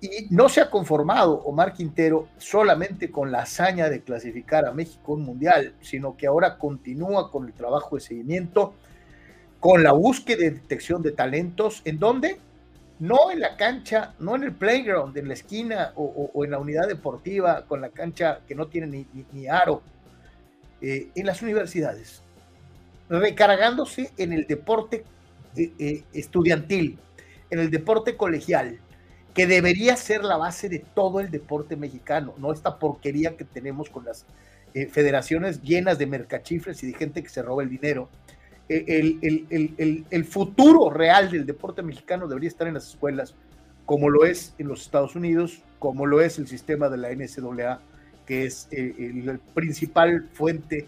[0.00, 5.12] Y no se ha conformado Omar Quintero solamente con la hazaña de clasificar a México
[5.12, 8.72] un mundial, sino que ahora continúa con el trabajo de seguimiento,
[9.58, 12.40] con la búsqueda de detección de talentos, ¿en dónde?
[13.00, 16.86] no en la cancha, no en el playground, en la esquina o, en la unidad
[16.86, 19.82] deportiva con la cancha que no tiene ni, aro,
[20.82, 22.22] eh, en las universidades,
[23.08, 25.04] recargándose en el deporte
[25.56, 26.98] eh, eh, estudiantil,
[27.48, 28.78] en el deporte colegial,
[29.34, 33.88] que debería ser la base de todo el deporte mexicano, no esta porquería que tenemos
[33.90, 34.24] con las
[34.92, 38.08] federaciones llenas de mercachifres y de gente que se roba el dinero
[38.70, 43.34] el, futuro real del deporte mexicano debería estar en las escuelas,
[43.84, 47.80] como lo es en los Estados Unidos, como lo es el sistema de la NCAA,
[48.26, 50.86] que es eh, la principal fuente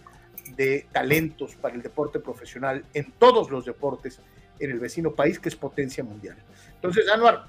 [0.55, 4.19] de talentos para el deporte profesional en todos los deportes
[4.59, 6.37] en el vecino país que es potencia mundial.
[6.75, 7.47] Entonces, Anuar,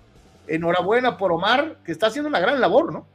[0.48, 3.08] enhorabuena por Omar, que está haciendo una gran labor, ¿no?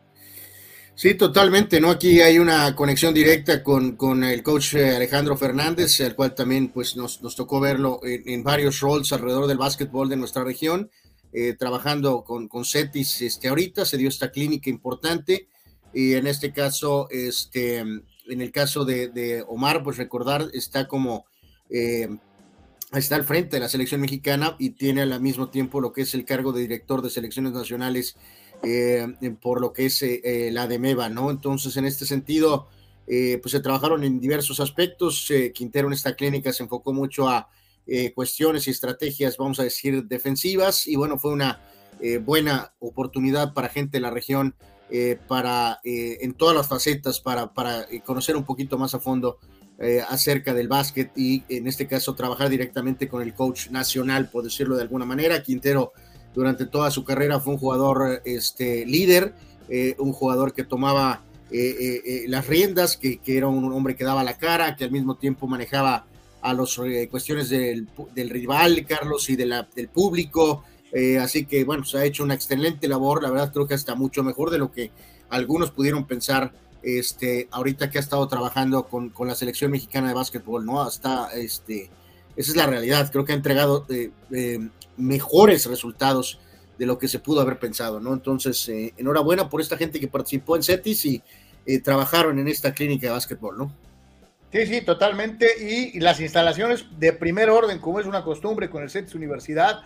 [0.96, 1.92] Sí, totalmente, ¿no?
[1.92, 6.74] Aquí hay una conexión directa con, con el coach eh, Alejandro Fernández, al cual también
[6.74, 10.92] pues nos, nos tocó verlo en, varios roles alrededor del básquetbol de nuestra región,
[11.32, 15.48] eh, trabajando con, con CETIS este, ahorita, se dio esta clínica importante
[15.94, 21.26] y en este caso, este, en el caso de, de Omar, pues recordar, está como...
[21.70, 22.10] Eh,
[22.94, 26.14] está al frente de la selección mexicana y tiene al mismo tiempo lo que es
[26.14, 28.16] el cargo de director de selecciones nacionales
[28.62, 29.08] eh,
[29.42, 31.32] por lo que es eh, eh, la de MEVA, ¿no?
[31.32, 32.68] Entonces, en este sentido,
[33.06, 35.32] pues se trabajaron en diversos aspectos.
[35.56, 37.50] Quintero en esta clínica se enfocó mucho a
[38.14, 41.60] cuestiones y estrategias, vamos a decir, defensivas, y bueno, fue una
[42.22, 44.54] buena oportunidad para gente de la región,
[45.28, 49.40] para, en todas las facetas, para, para conocer un poquito más a fondo
[50.10, 54.76] acerca del básquet y en este caso trabajar directamente con el coach nacional, por decirlo
[54.76, 55.42] de alguna manera.
[55.42, 55.94] Quintero
[56.34, 59.34] durante toda su carrera fue un jugador este, líder,
[59.70, 64.24] eh, un jugador que tomaba eh, eh, las riendas, que, era un hombre que daba
[64.24, 66.06] la cara, que al mismo tiempo manejaba
[66.42, 67.88] a las cuestiones del,
[68.30, 70.64] rival, Carlos, y de la, del público.
[71.20, 74.24] así que, bueno, se ha hecho una excelente labor, la verdad creo que hasta mucho
[74.24, 74.92] mejor de lo que
[75.30, 80.14] algunos pudieron pensar este, ahorita que ha estado trabajando con, con la selección mexicana de
[80.14, 80.82] básquetbol, ¿no?
[80.82, 81.90] Hasta, este,
[82.36, 83.86] esa es la realidad, creo que ha entregado
[84.98, 86.40] mejores resultados
[86.78, 88.14] de lo que se pudo haber pensado, ¿no?
[88.14, 91.22] Entonces, eh, enhorabuena por esta gente que participó en CETIS y
[91.66, 93.76] eh, trabajaron en esta clínica de básquetbol, ¿no?
[94.54, 95.48] Sí, sí, totalmente.
[95.60, 99.82] Y, las instalaciones de primer orden, como es una costumbre con el CETIS Universidad,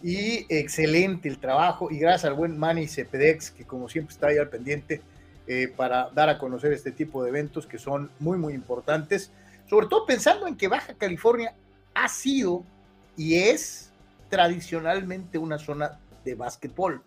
[0.00, 4.38] y excelente el trabajo, y gracias al buen Manny Cepedex, que como siempre está ahí
[4.38, 5.02] al pendiente
[5.48, 9.32] eh, para dar a conocer este tipo de eventos que son muy, muy importantes,
[9.68, 11.54] sobre todo pensando en que Baja California
[11.94, 12.64] ha sido
[13.16, 13.90] y es
[14.28, 17.02] tradicionalmente una zona de básquetbol,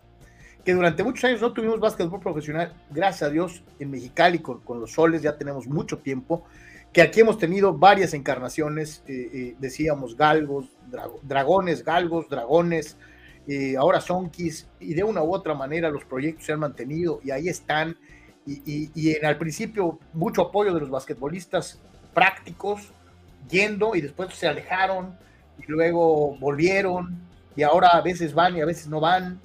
[0.64, 4.80] que durante muchos años no tuvimos básquetbol profesional, gracias a Dios en Mexicali con, con
[4.80, 6.44] los soles ya tenemos mucho tiempo,
[6.92, 10.66] que aquí hemos tenido varias encarnaciones, eh, eh, decíamos galgos,
[11.22, 12.98] dragones, galgos, dragones,
[13.48, 17.30] eh, ahora sonkis, y de una u otra manera los proyectos se han mantenido y
[17.30, 17.96] ahí están,
[18.46, 21.80] y, en al principio mucho apoyo de los basquetbolistas
[22.14, 22.92] prácticos,
[23.48, 25.16] yendo y después se alejaron,
[25.58, 27.20] y luego volvieron
[27.54, 29.40] y ahora a veces van y a veces no van.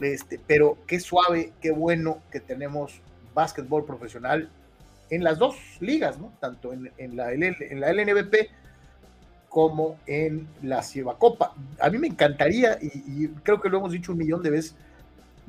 [0.00, 3.00] Este, pero qué suave, qué bueno que tenemos
[3.34, 4.48] básquetbol profesional
[5.10, 6.32] en las dos ligas, ¿no?
[6.40, 8.34] Tanto en, la, en la LNBP
[9.50, 10.82] como en la
[11.18, 11.54] Copa.
[11.80, 14.76] A mí me encantaría, y, creo que lo hemos dicho un millón de veces,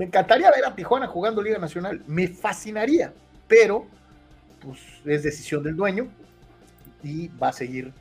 [0.01, 3.13] me encantaría ver a Tijuana jugando Liga Nacional, me fascinaría,
[3.47, 3.85] pero
[4.59, 6.11] pues es decisión del dueño
[7.03, 7.93] y va a seguir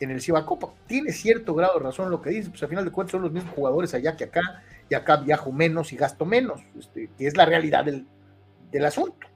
[0.00, 0.74] en el Copa.
[0.88, 3.30] Tiene cierto grado de razón lo que dice, pues al final de cuentas son los
[3.30, 7.36] mismos jugadores allá que acá, y acá viajo menos y gasto menos, este, que es
[7.36, 9.28] la realidad del, asunto.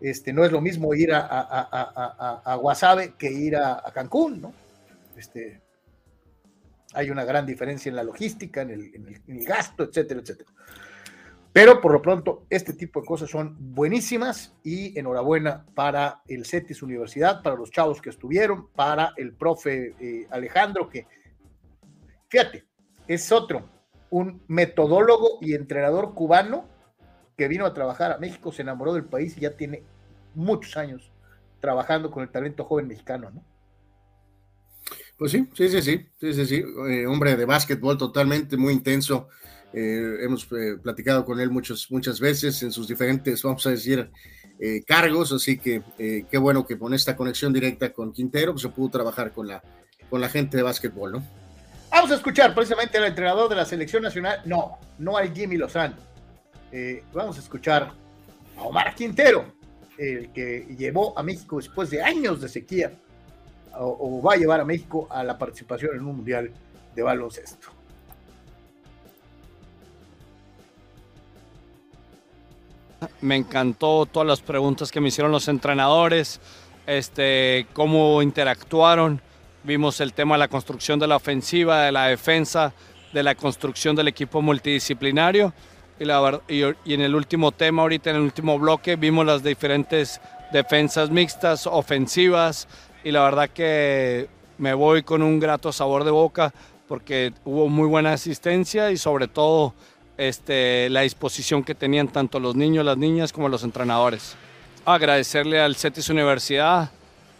[0.00, 4.52] Este, no es lo mismo ir a, a, a, Guasave que ir a, Cancún, ¿no?
[5.16, 5.60] Este,
[6.94, 10.50] hay una gran diferencia en la logística, en el gasto, etcétera, etcétera.
[11.52, 16.82] Pero por lo pronto, este tipo de cosas son buenísimas y enhorabuena para el CETIS
[16.82, 21.06] Universidad, para los chavos que estuvieron, para el profe eh, Alejandro, que,
[22.28, 22.64] fíjate,
[23.06, 23.68] es otro,
[24.10, 26.66] un metodólogo y entrenador cubano
[27.36, 29.82] que vino a trabajar a México, se enamoró del país y ya tiene
[30.34, 31.10] muchos años
[31.60, 33.44] trabajando con el talento joven mexicano, ¿no?
[35.16, 36.64] Pues sí, sí, sí, sí, sí, sí, sí.
[36.88, 39.28] Eh, hombre de básquetbol totalmente, muy intenso.
[39.72, 44.10] Eh, hemos eh, platicado con él muchas, muchas veces en sus diferentes, vamos a decir,
[44.58, 48.70] eh, cargos, así que qué bueno que con esta conexión directa con Quintero pues, se
[48.70, 49.62] pudo trabajar con la,
[50.08, 51.22] con la gente de básquetbol, ¿no?
[51.90, 55.96] Vamos a escuchar precisamente al entrenador de la selección nacional, no, no al Jimmy Lozano,
[57.12, 57.92] vamos a escuchar
[58.56, 59.44] a Omar Quintero,
[59.96, 62.92] el que llevó a México después de años de sequía,
[63.74, 66.50] o va a llevar a México a la participación en un mundial
[66.94, 67.77] de baloncesto.
[73.20, 76.40] Me encantó todas las preguntas que me hicieron los entrenadores,
[76.86, 79.20] este, cómo interactuaron.
[79.62, 82.72] Vimos el tema de la construcción de la ofensiva, de la defensa,
[83.12, 85.52] de la construcción del equipo multidisciplinario.
[86.00, 89.42] Y, la, y, y en el último tema, ahorita en el último bloque, vimos las
[89.42, 90.20] diferentes
[90.52, 92.68] defensas mixtas, ofensivas.
[93.04, 96.52] Y la verdad que me voy con un grato sabor de boca
[96.88, 99.74] porque hubo muy buena asistencia y sobre todo
[100.18, 104.36] este, la disposición que tenían tanto los niños, las niñas como los entrenadores.
[104.84, 106.90] Agradecerle al CETIS Universidad,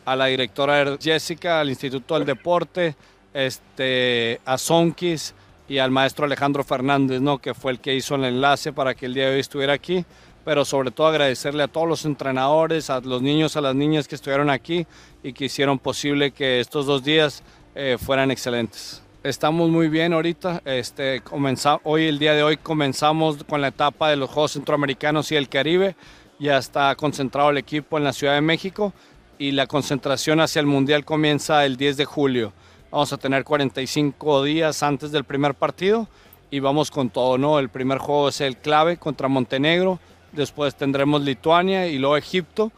[0.05, 2.95] a la directora Jessica, al Instituto del Deporte,
[3.35, 5.35] este, a Sonkis
[5.69, 7.39] y al maestro Alejandro Fernández, ¿no?
[7.39, 10.05] que fue el que hizo el enlace para que el día de hoy estuviera aquí.
[10.45, 14.15] Pero sobre todo agradecerle a todos los entrenadores, a los niños, a las niñas que
[14.15, 14.87] estuvieron aquí
[15.23, 17.43] y que hicieron posible que estos dos días
[17.75, 19.03] eh, fueran excelentes.
[19.25, 20.63] Estamos muy bien ahorita.
[20.65, 25.33] Este, comenzamos hoy, el día de hoy, comenzamos con la etapa de los Juegos Centroamericanos
[25.33, 25.97] y el Caribe.
[26.39, 28.93] Ya está concentrado el equipo en la Ciudad de México
[29.37, 32.53] y la concentración hacia el Mundial comienza el 10 de julio.
[32.93, 36.07] Vamos a tener 45 días antes del primer partido
[36.53, 37.59] y vamos con todo, ¿no?
[37.59, 39.99] El primer juego es el clave contra Montenegro,
[40.31, 42.71] después tendremos Lituania y luego Egipto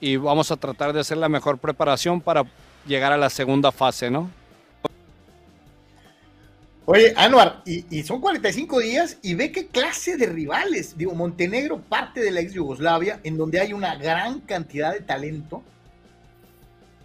[0.00, 2.44] y vamos a tratar de hacer la mejor preparación para
[2.86, 4.30] llegar a la segunda fase, ¿no?
[6.92, 10.98] Oye, Anuar, y, son 45 días y ve qué clase de rivales.
[10.98, 15.62] Digo, Montenegro, parte de la ex Yugoslavia, en donde hay una gran cantidad de talento.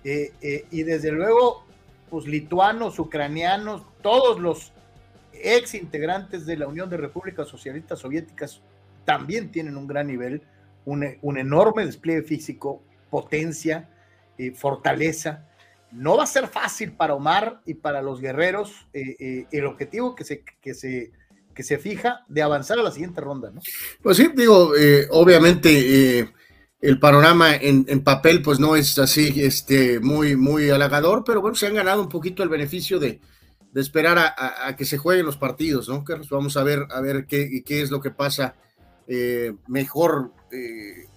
[0.04, 1.68] Eh, eh, y desde luego
[2.10, 4.72] pues, lituanos, ucranianos, todos los
[5.34, 8.62] ex integrantes de la Unión de Repúblicas Socialistas Soviéticas
[9.04, 10.42] también tienen un gran nivel,
[10.86, 11.04] un,
[11.38, 13.88] enorme despliegue físico, potencia,
[14.40, 15.46] eh, fortaleza.
[15.96, 20.16] No va a ser fácil para Omar y para los guerreros eh, eh, el objetivo
[20.16, 21.12] que se, que, se,
[21.54, 23.62] que se fija de avanzar a la siguiente ronda, ¿no?
[24.02, 24.74] Pues sí, digo,
[25.12, 26.30] obviamente
[26.82, 31.68] el panorama en, papel pues no es así este, muy, muy halagador, pero bueno, se
[31.68, 33.22] han ganado un poquito el beneficio de,
[33.74, 36.04] esperar a, que se jueguen los partidos, ¿no?
[36.04, 38.56] Carlos, vamos a ver, a ver qué, qué es lo que pasa
[39.08, 41.08] eh, mejor eh,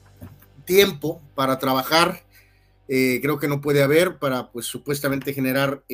[0.64, 2.25] tiempo para trabajar.
[2.88, 5.85] Eh, creo que no puede haber para pues supuestamente generar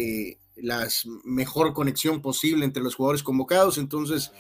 [0.57, 0.89] la
[1.25, 3.79] mejor conexión posible entre los jugadores convocados.
[3.79, 4.33] Entonces,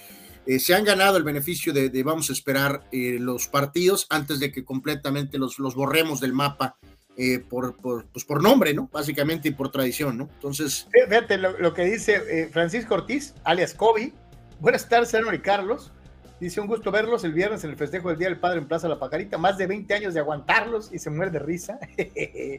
[0.46, 4.52] eh, se han ganado el beneficio de, vamos a esperar eh, los partidos antes de
[4.52, 6.76] que completamente los, los borremos del mapa
[7.16, 8.88] eh, por, por, pues por nombre, ¿no?
[8.92, 10.28] Básicamente y por tradición, ¿no?
[10.34, 10.86] Entonces.
[10.92, 14.12] Fíjate lo, que dice Francisco Ortiz, alias Kobe.
[14.60, 15.92] Buenas tardes, Senor y Carlos.
[16.40, 18.88] Dice un gusto verlos el viernes en el festejo del Día del Padre en Plaza
[18.88, 19.38] La Pacarita.
[19.38, 21.78] Más de 20 años de aguantarlos y se muere de risa.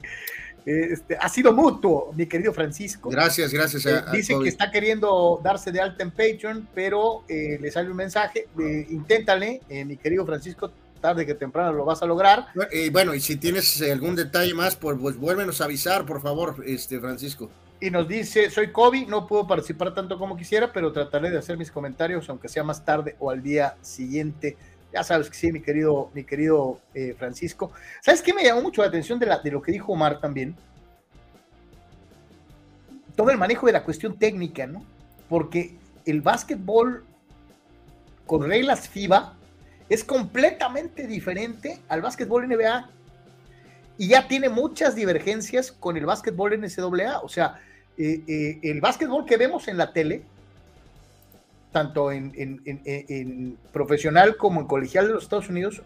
[0.65, 3.11] Este, ha sido mutuo, mi querido Francisco.
[3.11, 3.85] Gracias, gracias.
[3.85, 7.95] A, dice que está queriendo darse de alta en Patreon, pero eh, le sale un
[7.95, 8.47] mensaje.
[8.89, 12.47] inténtale, eh, mi querido Francisco, tarde que temprano lo vas a lograr.
[12.71, 16.63] Y bueno, y si tienes algún detalle más, pues, pues vuélvenos a avisar, por favor,
[16.65, 17.51] este Francisco.
[17.79, 21.57] Y nos dice, soy Kobe, no puedo participar tanto como quisiera, pero trataré de hacer
[21.57, 24.57] mis comentarios, aunque sea más tarde o al día siguiente.
[24.93, 27.71] Ya sabes que sí, mi querido, mi querido eh, Francisco.
[28.01, 30.55] ¿Sabes qué me llamó mucho la atención de, de lo que dijo Omar también?
[33.15, 34.85] Todo el manejo de la cuestión técnica, ¿no?
[35.27, 37.03] Porque el básquetbol
[38.25, 39.35] con reglas FIBA
[39.89, 42.89] es completamente diferente al básquetbol NBA
[43.97, 47.19] y ya tiene muchas divergencias con el básquetbol NCAA.
[47.21, 47.61] O sea,
[47.97, 50.23] eh, eh, el básquetbol que vemos en la tele
[51.75, 55.81] tanto en, profesional como en colegial de los Estados Unidos,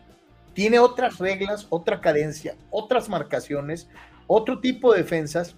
[0.54, 3.90] tiene otras reglas, otra cadencia, otras marcaciones,
[4.28, 5.56] otro tipo de defensas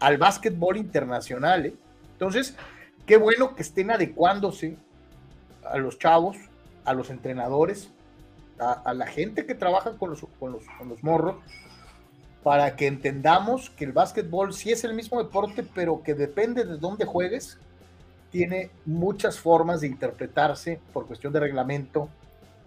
[0.00, 1.66] al básquetbol internacional.
[1.66, 1.74] ¿eh?
[2.12, 2.56] Entonces,
[3.04, 4.78] qué bueno que estén adecuándose
[5.62, 6.38] a los chavos,
[6.86, 7.90] a los entrenadores,
[8.58, 11.36] a, la gente que trabaja con los, con los, con los morros,
[12.46, 16.76] para que entendamos que el básquetbol sí es el mismo deporte, pero que depende de
[16.76, 17.58] dónde juegues,
[18.30, 22.08] tiene muchas formas de interpretarse por cuestión de reglamento,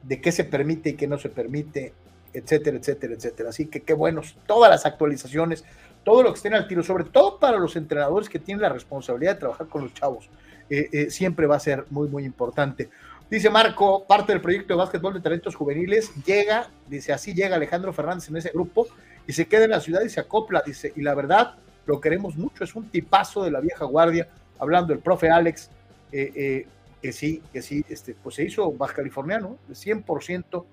[0.04, 1.94] de qué se permite y qué no se permite,
[2.34, 3.50] etcétera, etcétera, etcétera.
[3.52, 5.64] Así que qué buenos, todas las actualizaciones,
[6.04, 9.36] todo lo que estén al tiro, sobre todo para los entrenadores que tienen la responsabilidad
[9.36, 10.30] de trabajar con los chavos,
[10.70, 12.90] eh, eh, siempre va a ser muy, muy importante.
[13.32, 17.94] Dice Marco, parte del proyecto de básquetbol de talentos juveniles, llega, dice, así llega Alejandro
[17.94, 18.88] Fernández en ese grupo
[19.28, 21.56] y se queda en la ciudad y se acopla, dice, y la verdad,
[21.86, 24.28] lo queremos mucho, es un tipazo de la vieja guardia,
[24.60, 25.70] hablando del profe Alex,
[26.12, 26.68] eh, eh,
[27.02, 30.66] que sí, que sí, este, pues se hizo baja californiano, 100%.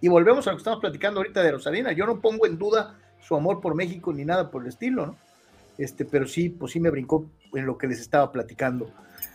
[0.00, 1.92] Y volvemos a lo que estamos platicando ahorita de Rosalina.
[1.92, 5.16] Yo no pongo en duda su amor por México ni nada por el estilo.
[5.78, 8.90] Este, pero sí, pues sí me brincó en lo que les estaba platicando.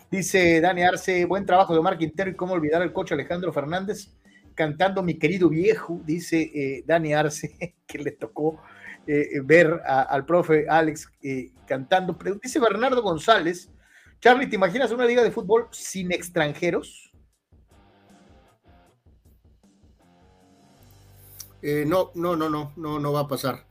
[0.09, 4.09] Dice Dani Arce, buen trabajo de Omar Quintero y cómo olvidar al coche Alejandro Fernández
[4.61, 8.61] cantando Mi querido viejo, dice eh, Dani Arce, que le tocó
[9.07, 12.15] eh, ver al profe Alex eh, cantando.
[12.39, 13.71] Dice Bernardo González,
[14.19, 17.11] Charlie, ¿te imaginas una liga de fútbol sin extranjeros?
[21.63, 23.65] No, no, no, no, no, no va a pasar.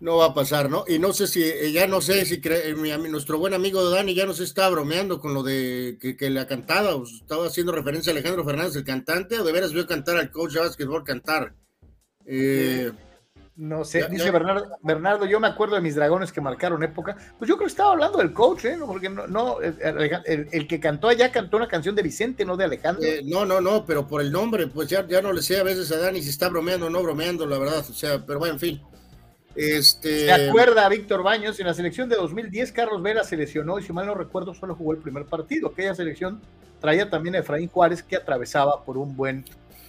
[0.00, 0.84] No va a pasar, ¿no?
[0.86, 2.40] Y no sé si, ya no sé si
[3.08, 7.04] nuestro buen amigo Dani ya nos está bromeando con lo de que, le ha cantado,
[7.04, 10.52] estaba haciendo referencia a Alejandro Fernández, el cantante, o de veras vio cantar al coach
[10.52, 11.54] de básquetbol cantar.
[12.26, 12.92] Eh,
[13.56, 17.16] No sé, dice Bernardo, Bernardo, yo me acuerdo de mis dragones que marcaron época.
[17.38, 18.76] Pues yo creo que estaba hablando del coach, ¿eh?
[18.84, 23.02] Porque no, no el, que cantó allá cantó una canción de Vicente, no de Alejandro.
[23.02, 25.62] Eh, no, no, no, pero por el nombre, pues ya, ya no le sé a
[25.62, 27.78] veces a Dani si está bromeando o no bromeando, la verdad.
[27.78, 28.82] O sea, pero bueno, en fin.
[29.56, 30.26] Este...
[30.26, 33.92] Se acuerda Víctor Baños, en la selección de 2010 Carlos Vera se lesionó y si
[33.92, 35.68] mal no recuerdo solo jugó el primer partido.
[35.68, 36.40] Aquella selección
[36.80, 39.44] traía también a Efraín Juárez que atravesaba por un buen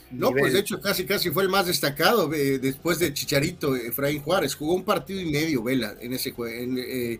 [0.10, 4.22] no, pues de hecho casi casi fue el más destacado eh, después de Chicharito, Efraín
[4.22, 4.56] Juárez.
[4.56, 7.20] Jugó un partido y medio, Vela, en ese en, eh,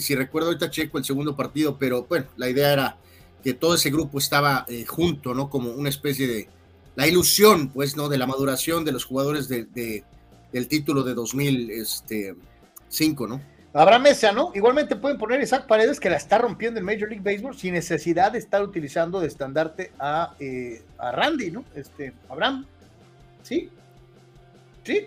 [0.00, 2.96] Si recuerdo ahorita checo el segundo partido, pero bueno, la idea era
[3.42, 5.48] que todo ese grupo estaba eh, junto, ¿no?
[5.48, 6.48] Como una especie de
[6.96, 8.08] la ilusión, pues, ¿no?
[8.08, 10.04] De la maduración de los jugadores de,
[10.52, 12.36] del título de 2005, este,
[13.28, 13.40] ¿no?
[13.74, 14.52] Habrá mesa, ¿no?
[14.54, 18.32] Igualmente pueden poner Isaac Paredes que la está rompiendo en Major League Baseball sin necesidad
[18.32, 21.64] de estar utilizando de estandarte a, eh, a Randy, ¿no?
[21.74, 22.66] Este, Abraham.
[23.42, 23.70] ¿Sí?
[24.84, 25.06] ¿Sí?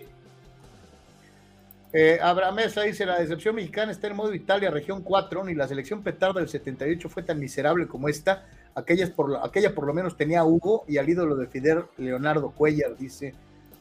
[1.92, 5.68] Eh, Abraham Mesa dice, la decepción mexicana está en modo Italia, región 4, ni la
[5.68, 8.46] selección petarda del 78 fue tan miserable como esta.
[8.74, 12.50] Aquella por, aquella por lo menos tenía a Hugo y al ídolo de Fidel Leonardo
[12.50, 13.32] Cuellar, dice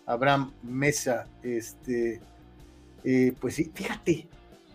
[0.06, 1.28] Abraham Mesa.
[1.43, 2.22] Este,
[3.03, 4.28] eh, pues sí, fíjate,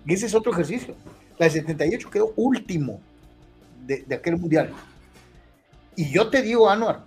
[0.06, 0.94] ese es otro ejercicio.
[1.38, 3.00] La de 78 quedó último
[3.86, 4.72] de, aquel mundial.
[5.96, 7.04] Y yo te digo, Anuar,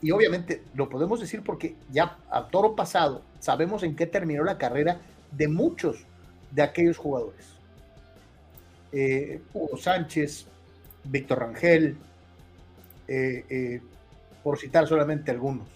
[0.00, 4.58] y obviamente lo podemos decir porque ya a toro pasado sabemos en qué terminó la
[4.58, 5.00] carrera
[5.32, 6.04] de muchos
[6.50, 7.46] de aquellos jugadores.
[8.92, 10.46] Eh, Hugo Sánchez,
[11.04, 11.96] Víctor Rangel,
[13.08, 13.80] eh, eh,
[14.42, 15.68] por citar solamente algunos.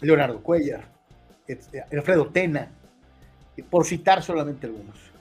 [0.00, 0.88] Leonardo Cuellar,
[1.92, 2.70] Alfredo Tena,
[3.70, 5.14] por citar solamente algunos.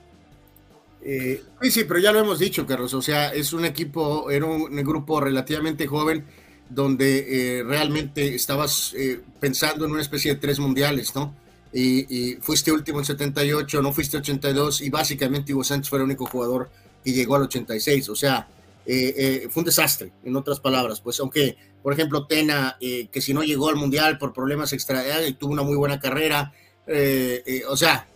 [1.06, 2.94] Eh, sí, sí, pero ya lo hemos dicho, Carlos.
[2.94, 6.26] O sea, es un equipo, era un, grupo relativamente joven
[6.70, 11.36] donde eh, realmente estabas eh, pensando en una especie de tres mundiales, ¿no?
[11.74, 16.28] Y, fuiste último en 78, no fuiste 82 y básicamente Hugo Sánchez fue el único
[16.28, 16.70] jugador
[17.04, 18.10] que llegó al 86.
[18.10, 18.48] O sea,
[18.86, 21.02] fue un desastre, en otras palabras.
[21.02, 25.34] Pues aunque, por ejemplo, Tena, que si no llegó al mundial por problemas extra, y
[25.34, 26.54] tuvo una muy buena carrera,
[27.70, 28.08] o sea,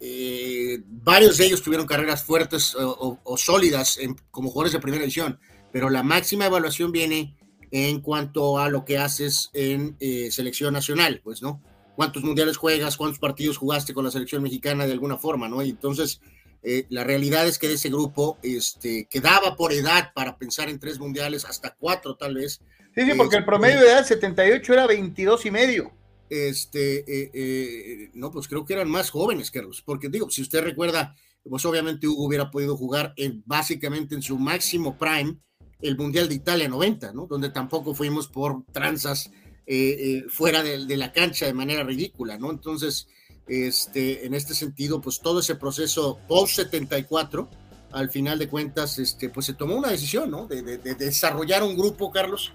[0.00, 3.98] eh, varios de ellos tuvieron carreras fuertes o, sólidas
[4.30, 5.38] como jugadores de primera división,
[5.72, 7.36] pero la máxima evaluación viene
[7.70, 11.62] en cuanto a lo que haces en eh, selección nacional, pues, ¿no?
[11.96, 12.96] ¿Cuántos mundiales juegas?
[12.96, 15.62] ¿Cuántos partidos jugaste con la selección mexicana de alguna forma, ¿no?
[15.62, 16.20] Y entonces,
[16.62, 20.78] eh, la realidad es que de ese grupo este, quedaba por edad para pensar en
[20.78, 22.60] tres mundiales, hasta cuatro tal vez.
[22.94, 25.92] Sí, sí, porque el promedio de edad 78 era 22 y medio
[26.28, 30.62] este, eh, eh, no, pues creo que eran más jóvenes, Carlos, porque digo, si usted
[30.62, 31.14] recuerda,
[31.48, 35.36] pues obviamente Hugo hubiera podido jugar en, básicamente en su máximo prime
[35.80, 37.26] el Mundial de Italia 90, ¿no?
[37.26, 39.30] Donde tampoco fuimos por tranzas
[39.66, 42.50] eh, fuera de, la cancha de manera ridícula, ¿no?
[42.50, 43.08] Entonces,
[43.48, 47.48] este, en este sentido, pues todo ese proceso post 74,
[47.92, 50.46] al final de cuentas, este, pues se tomó una decisión, ¿no?
[50.46, 52.52] de desarrollar un grupo, Carlos,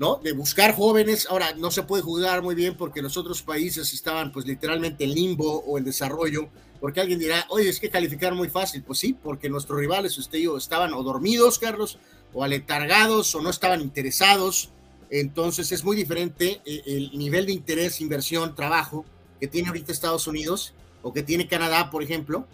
[0.00, 0.16] ¿no?
[0.16, 1.26] De buscar jóvenes.
[1.28, 5.14] Ahora, no se puede jugar muy bien porque los otros países estaban pues literalmente en
[5.14, 6.48] limbo o en desarrollo,
[6.80, 8.82] porque alguien dirá, oye, es que calificar muy fácil.
[8.82, 11.98] Pues sí, porque nuestros rivales, usted y yo, estaban o dormidos, Carlos,
[12.32, 14.70] o aletargados, o no estaban interesados.
[15.10, 19.04] Entonces es muy diferente eh, el nivel de interés, inversión, trabajo
[19.40, 22.46] que tiene ahorita Estados Unidos o que tiene Canadá, por ejemplo,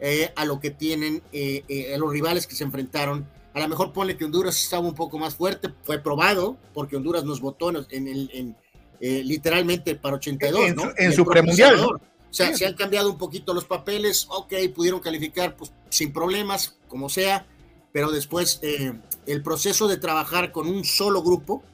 [0.00, 4.16] eh, a lo que tienen eh, los rivales que se enfrentaron a lo mejor pone
[4.16, 8.30] que Honduras estaba un poco más fuerte, fue probado, porque Honduras nos votó en, el,
[8.32, 8.56] en,
[9.00, 10.84] eh, literalmente para 82, en, ¿no?
[10.96, 11.80] En, su premundial.
[11.80, 11.98] O
[12.32, 17.08] sea, se han cambiado un poquito los papeles, ok, pudieron calificar pues, sin problemas, como
[17.08, 17.44] sea,
[17.92, 18.92] pero después eh,
[19.26, 21.64] el proceso de trabajar con un solo grupo,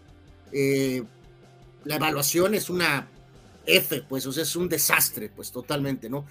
[0.52, 1.02] eh,
[1.84, 3.06] la evaluación es una
[3.66, 6.26] F, pues, o sea, es un desastre, pues, totalmente, ¿no?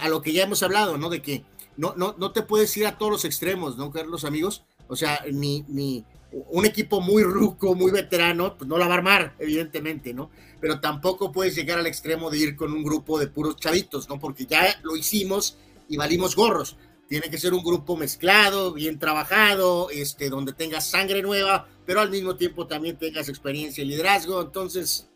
[0.00, 1.10] a lo que ya hemos hablado, ¿no?
[1.10, 1.44] De que
[1.76, 4.64] no, no, no te puedes ir a todos los extremos, ¿no, Carlos, amigos?
[4.88, 6.04] O sea, ni, ni
[6.50, 10.30] un equipo muy ruco, muy veterano, pues no la va a armar, evidentemente, ¿no?
[10.60, 14.18] Pero tampoco puedes llegar al extremo de ir con un grupo de puros chavitos, ¿no?
[14.18, 15.56] Porque ya lo hicimos
[15.88, 16.76] y valimos gorros.
[17.08, 22.10] Tiene que ser un grupo mezclado, bien trabajado, este, donde tengas sangre nueva, pero al
[22.10, 24.40] mismo tiempo también tengas experiencia y liderazgo.
[24.40, 25.08] Entonces.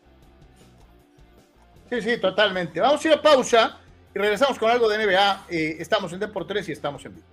[1.89, 2.79] Sí, sí, totalmente.
[2.79, 3.77] Vamos a ir a pausa
[4.13, 5.45] y regresamos con algo de NBA.
[5.49, 7.25] Eh, estamos en Deportes y estamos en vivo.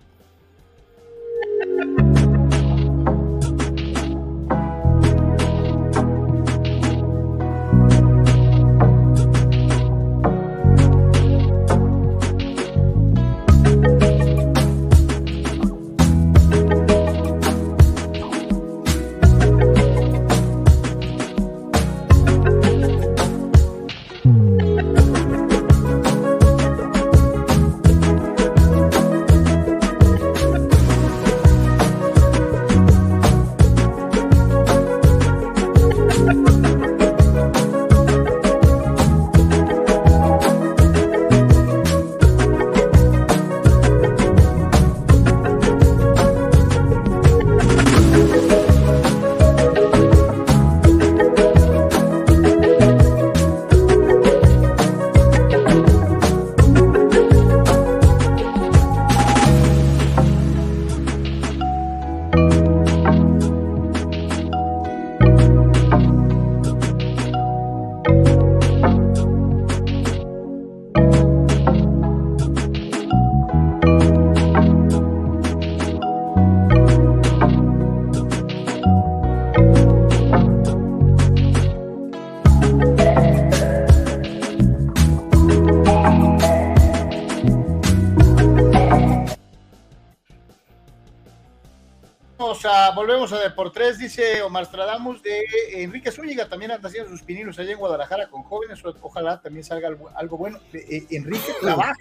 [92.65, 95.43] A, volvemos a Deportes, dice Omar Stradamus de
[95.75, 99.91] Enrique Zúñiga, también anda haciendo sus pininos allá en Guadalajara con jóvenes, ojalá también salga
[100.15, 100.59] algo, bueno.
[100.73, 101.95] Eh, Enrique trabaja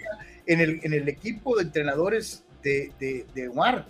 [0.45, 3.85] en el, en el equipo de entrenadores de, de, Omar,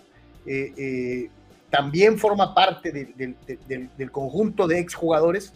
[0.46, 1.30] eh, eh,
[1.70, 5.54] también forma parte del conjunto de exjugadores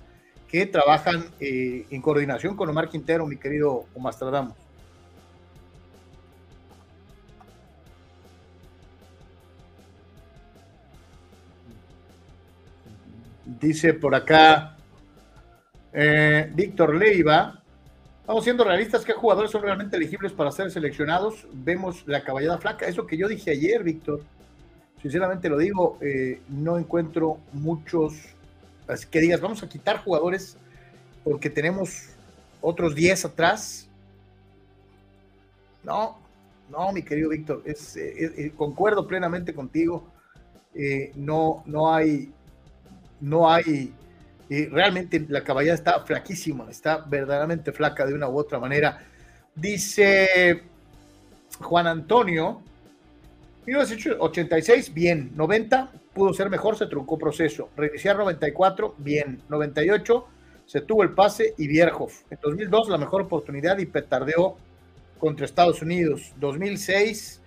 [0.48, 4.69] que trabajan en coordinación con Omar Quintero, mi querido Omar Stradamus.
[13.58, 14.78] Dice por acá
[15.92, 17.64] eh, Víctor Leiva.
[18.28, 21.48] Vamos siendo realistas, ¿qué jugadores son realmente elegibles para ser seleccionados?
[21.52, 22.86] Vemos la caballada flaca.
[22.86, 24.22] Eso que yo dije ayer, Víctor.
[25.02, 28.14] Sinceramente lo digo, eh, no encuentro muchos
[29.10, 30.58] que digas, vamos a quitar jugadores
[31.24, 32.10] porque tenemos
[32.62, 33.90] otros 10 atrás.
[35.84, 36.20] No,
[36.70, 40.08] no, mi querido Víctor, eh, concuerdo plenamente contigo.
[41.16, 42.32] no, no hay
[43.22, 43.94] no hay,
[44.50, 49.00] realmente la caballada está flaquísima, está verdaderamente flaca de una u otra manera.
[49.56, 50.64] Dice
[51.60, 52.62] Juan Antonio,
[53.66, 57.70] 1986, bien, 90 pudo ser mejor, se truncó proceso.
[57.78, 60.28] Reiniciar 94, bien, 98
[60.66, 62.24] se tuvo el pase y Vierhoff.
[62.30, 64.58] En 2002 la mejor oportunidad y petardeó
[65.18, 66.34] contra Estados Unidos.
[66.40, 67.39] 2006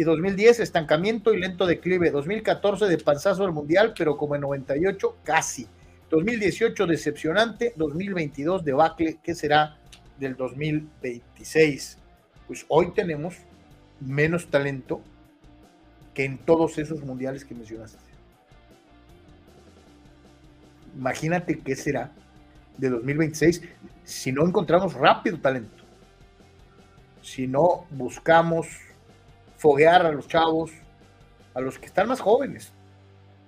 [0.00, 5.18] y 2010 estancamiento y lento declive, 2014 de panzazo al mundial, pero como en 98
[5.22, 5.66] casi,
[6.08, 9.76] 2018 decepcionante, 2022 debacle, ¿qué será
[10.18, 11.98] del 2026?
[12.46, 13.36] Pues hoy tenemos
[14.00, 15.02] menos talento
[16.14, 17.98] que en todos esos mundiales que mencionaste.
[20.96, 22.10] Imagínate qué será
[22.78, 23.60] de 2026
[24.04, 25.84] si no encontramos rápido talento,
[27.20, 28.66] si no buscamos
[29.60, 30.72] foguear a los chavos,
[31.52, 32.72] a los que están más jóvenes,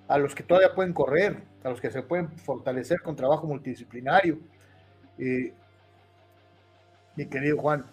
[0.09, 4.39] a los que todavía pueden correr, a los que se pueden fortalecer con trabajo multidisciplinario.
[5.19, 5.55] Eh,
[7.17, 7.87] mi querido Juan.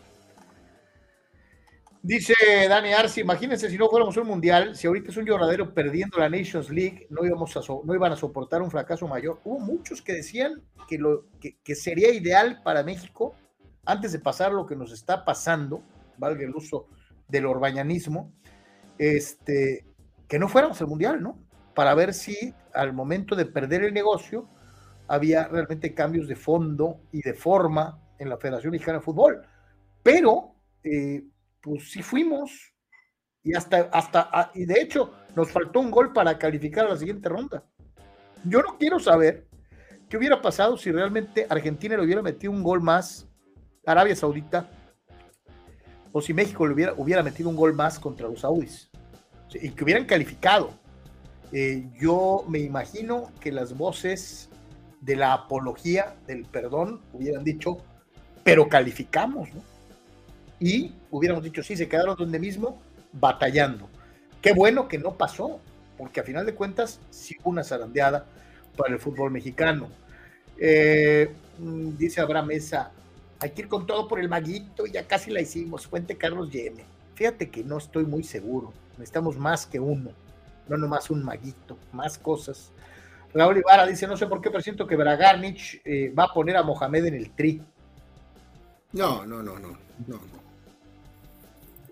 [2.01, 2.33] Dice
[2.67, 6.29] Dani Arce, imagínense si no fuéramos un mundial, si ahorita es un lloradero perdiendo la
[6.29, 9.39] Nations League, no, íbamos a no iban a soportar un fracaso mayor.
[9.45, 13.33] Hubo muchos que decían que, lo, que sería ideal para México,
[13.85, 15.81] antes de pasar lo que nos está pasando,
[16.17, 16.87] valga el uso
[17.29, 18.33] del orbañanismo,
[18.97, 19.85] este,
[20.27, 21.39] que no fuéramos al mundial, ¿no?
[21.73, 24.49] Para ver si al momento de perder el negocio
[25.07, 29.41] había realmente cambios de fondo y de forma en la Federación Mexicana de Fútbol.
[30.03, 31.23] Pero, eh,
[31.61, 32.73] pues sí fuimos,
[33.43, 36.97] y hasta, hasta, ah, y de hecho, nos faltó un gol para calificar a la
[36.97, 37.63] siguiente ronda.
[38.43, 39.47] Yo no quiero saber
[40.09, 43.27] qué hubiera pasado si realmente Argentina le hubiera metido un gol más,
[43.85, 44.69] Arabia Saudita,
[46.11, 48.89] o si México hubiera, hubiera metido un gol más contra los Saudis
[49.53, 50.71] y que hubieran calificado.
[51.51, 54.49] Eh, yo me imagino que las voces
[55.01, 57.77] de la apología del perdón hubieran dicho,
[58.43, 59.61] pero calificamos, ¿no?
[60.59, 62.81] Y hubiéramos dicho, sí, se quedaron donde mismo
[63.13, 63.89] batallando.
[64.41, 65.59] Qué bueno que no pasó,
[65.97, 68.25] porque a final de cuentas sí una zarandeada
[68.75, 69.89] para el fútbol mexicano.
[70.57, 72.91] Eh, mm, dice Abraham Mesa,
[73.39, 75.87] hay que ir con todo por el maguito, ya casi la hicimos.
[75.87, 76.85] Fuente Carlos Yeme.
[77.15, 78.73] Fíjate que no estoy muy seguro.
[78.91, 80.11] Necesitamos más que uno.
[80.67, 82.71] No nomás un maguito, más cosas.
[83.33, 86.57] Raúl Ibarra dice, no sé por qué, pero siento que Bragarnich eh, va a poner
[86.57, 87.61] a Mohamed en el tri.
[88.91, 89.77] No, no, no, no,
[90.07, 90.19] no.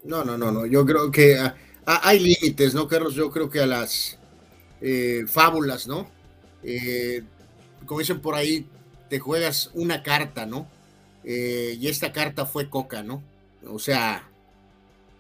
[0.04, 0.66] No, no, no, no.
[0.66, 3.14] Yo creo que ah, ah, hay límites, ¿no, Carlos?
[3.14, 4.18] Yo creo que a las
[4.82, 6.08] eh, fábulas, ¿no?
[6.64, 7.24] Eh,
[7.86, 8.68] como dicen por ahí,
[9.10, 10.68] te juegas una carta, ¿no?
[11.30, 13.22] Eh, y esta carta fue Coca, ¿no?
[13.68, 14.32] O sea,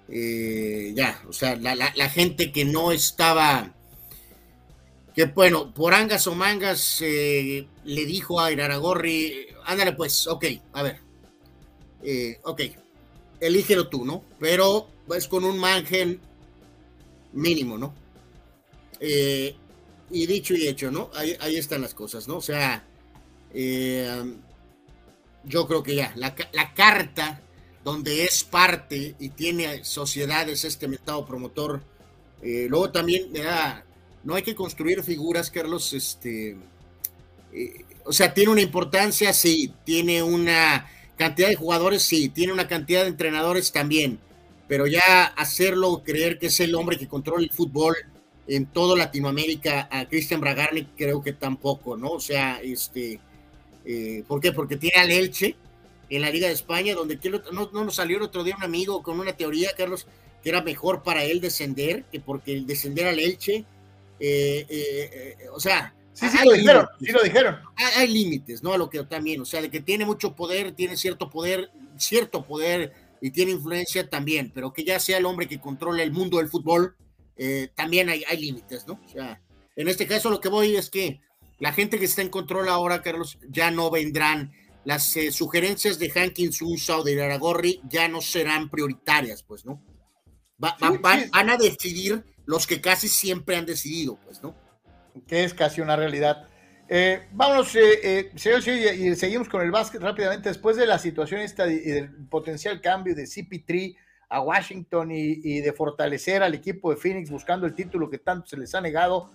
[0.07, 3.73] eh, ya, o sea, la, gente que no estaba,
[5.13, 10.83] que bueno, por angas o mangas eh, le dijo a Iraragorri, ándale pues, ok, a
[10.83, 11.01] ver,
[12.43, 12.61] ok,
[13.41, 14.23] elígelo tú, ¿no?
[14.39, 16.21] Pero es con un margen
[17.33, 17.93] mínimo, ¿no?
[20.09, 21.11] y dicho y hecho, ¿no?
[21.13, 22.37] Ahí, ahí están las cosas, ¿no?
[22.37, 22.85] O sea,
[25.47, 26.35] yo creo que ya, la,
[26.73, 27.41] carta
[27.83, 31.81] donde es parte y tiene sociedades este metado promotor,
[32.41, 33.31] eh, luego también,
[34.23, 36.57] no hay que construir figuras, Carlos, este,
[37.53, 42.67] eh, o sea, tiene una importancia, sí, tiene una cantidad de jugadores, sí, tiene una
[42.67, 44.19] cantidad de entrenadores también,
[44.67, 47.95] pero ya hacerlo creer que es el hombre que controla el fútbol
[48.47, 52.11] en toda Latinoamérica, a Cristian Bragarnik creo que tampoco, ¿no?
[52.11, 53.19] O sea, este,
[53.87, 54.51] eh, ¿Por qué?
[54.51, 55.55] Porque tiene al Elche
[56.09, 57.19] en la Liga de España, donde
[57.51, 60.07] no, no nos salió el otro día un amigo con una teoría, Carlos,
[60.43, 63.65] que era mejor para él descender que porque el descender al Elche
[65.51, 67.59] o sea, Sí, sí, lo dijeron, sí lo dijeron.
[67.75, 68.73] Hay, límites, ¿no?
[68.73, 72.43] A lo que también, o sea, de que tiene mucho poder, tiene cierto poder, cierto
[72.43, 76.37] poder y tiene influencia también, pero que ya sea el hombre que controla el mundo
[76.37, 76.95] del fútbol,
[77.37, 78.99] eh, también hay, hay límites, ¿no?
[79.05, 79.39] O sea,
[79.75, 81.21] en este caso lo que voy es que
[81.59, 84.51] la gente que está en control ahora, Carlos, ya no vendrán.
[84.83, 89.83] Las eh, sugerencias de Hankins Usa o de Aragorri ya no serán prioritarias, pues, ¿no?
[90.59, 94.55] van a decidir los que casi siempre han decidido, pues, ¿no?
[95.25, 96.47] que es casi una realidad.
[96.89, 100.49] Eh, vámonos, eh, eh y seguimos con el básquet rápidamente.
[100.49, 103.95] Después de la situación esta y del potencial cambio de CP3
[104.29, 108.57] a Washington y, de fortalecer al equipo de Phoenix buscando el título que tanto se
[108.57, 109.31] les ha negado,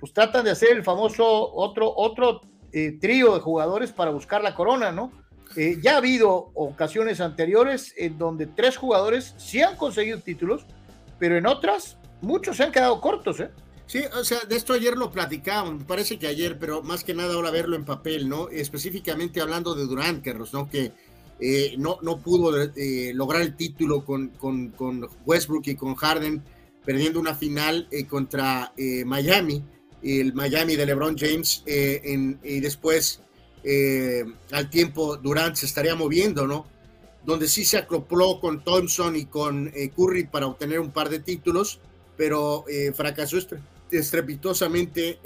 [0.00, 2.40] pues tratan de hacer el famoso otro, otro
[2.72, 5.12] eh, trío de jugadores para buscar la corona, ¿no?
[5.82, 10.64] ya ha habido ocasiones anteriores en donde tres jugadores sí han conseguido títulos,
[11.18, 13.50] pero en otras muchos se han quedado cortos, ¿eh?
[13.86, 17.12] Sí, o sea, de esto ayer lo platicábamos, me parece que ayer, pero más que
[17.12, 18.48] nada ahora verlo en papel, ¿no?
[18.48, 20.70] Específicamente hablando de Durant, Carlos, ¿no?
[20.70, 20.92] Que
[21.40, 26.40] eh, no, no pudo eh, lograr el título con, con, Westbrook y con Harden,
[26.84, 28.72] perdiendo una final eh, contra
[29.06, 29.64] Miami,
[30.02, 33.20] el Miami de LeBron James, y después
[34.52, 36.66] al tiempo Durant se estaría moviendo, ¿no?
[37.24, 41.80] Donde sí se acopló con Thompson y con Curry para obtener un par de títulos,
[42.16, 43.38] pero fracasó
[43.90, 45.18] estrepitosamente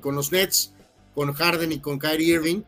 [0.00, 0.72] con los Nets,
[1.14, 2.62] con Harden y con Kyrie Irving,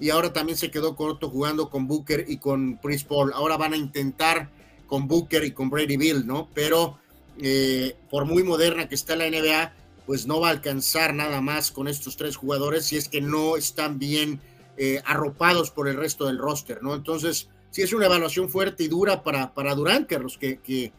[0.00, 3.32] y ahora también se quedó corto jugando con Booker y con Chris Paul.
[3.32, 4.50] Ahora van a intentar
[4.86, 6.48] con Booker y con Brady Bill, ¿no?
[6.52, 6.98] Pero
[7.38, 9.72] eh, por muy moderna que está la NBA,
[10.06, 13.56] pues no va a alcanzar nada más con estos tres jugadores si es que no
[13.56, 14.40] están bien
[14.76, 16.94] eh, arropados por el resto del roster, ¿no?
[16.94, 20.92] Entonces, sí es una evaluación fuerte y dura para, para Durant, Carlos, que, que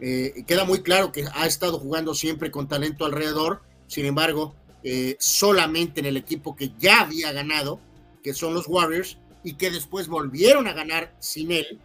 [0.00, 5.16] eh, queda muy claro que ha estado jugando siempre con talento alrededor, sin embargo, eh,
[5.18, 7.80] solamente en el equipo que ya había ganado,
[8.22, 11.78] que son los Warriors, y que después volvieron a ganar sin él,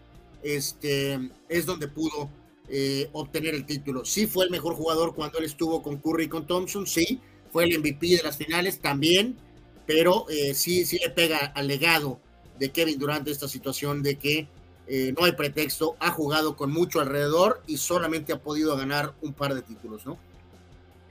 [0.44, 1.20] este,
[1.50, 2.30] es donde pudo
[2.70, 4.06] eh, obtener el título.
[4.06, 7.20] Sí fue el mejor jugador cuando él estuvo con Curry y con Thompson, sí,
[7.52, 9.38] fue el MVP de las finales también,
[9.86, 12.20] pero sí, sí le pega al legado
[12.60, 14.48] de Kevin durante esta situación de que
[14.88, 19.34] eh, no hay pretexto, ha jugado con mucho alrededor y solamente ha podido ganar un
[19.34, 20.18] par de títulos, ¿no?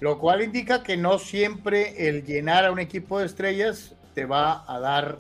[0.01, 4.65] Lo cual indica que no siempre el llenar a un equipo de estrellas te va
[4.73, 5.19] a dar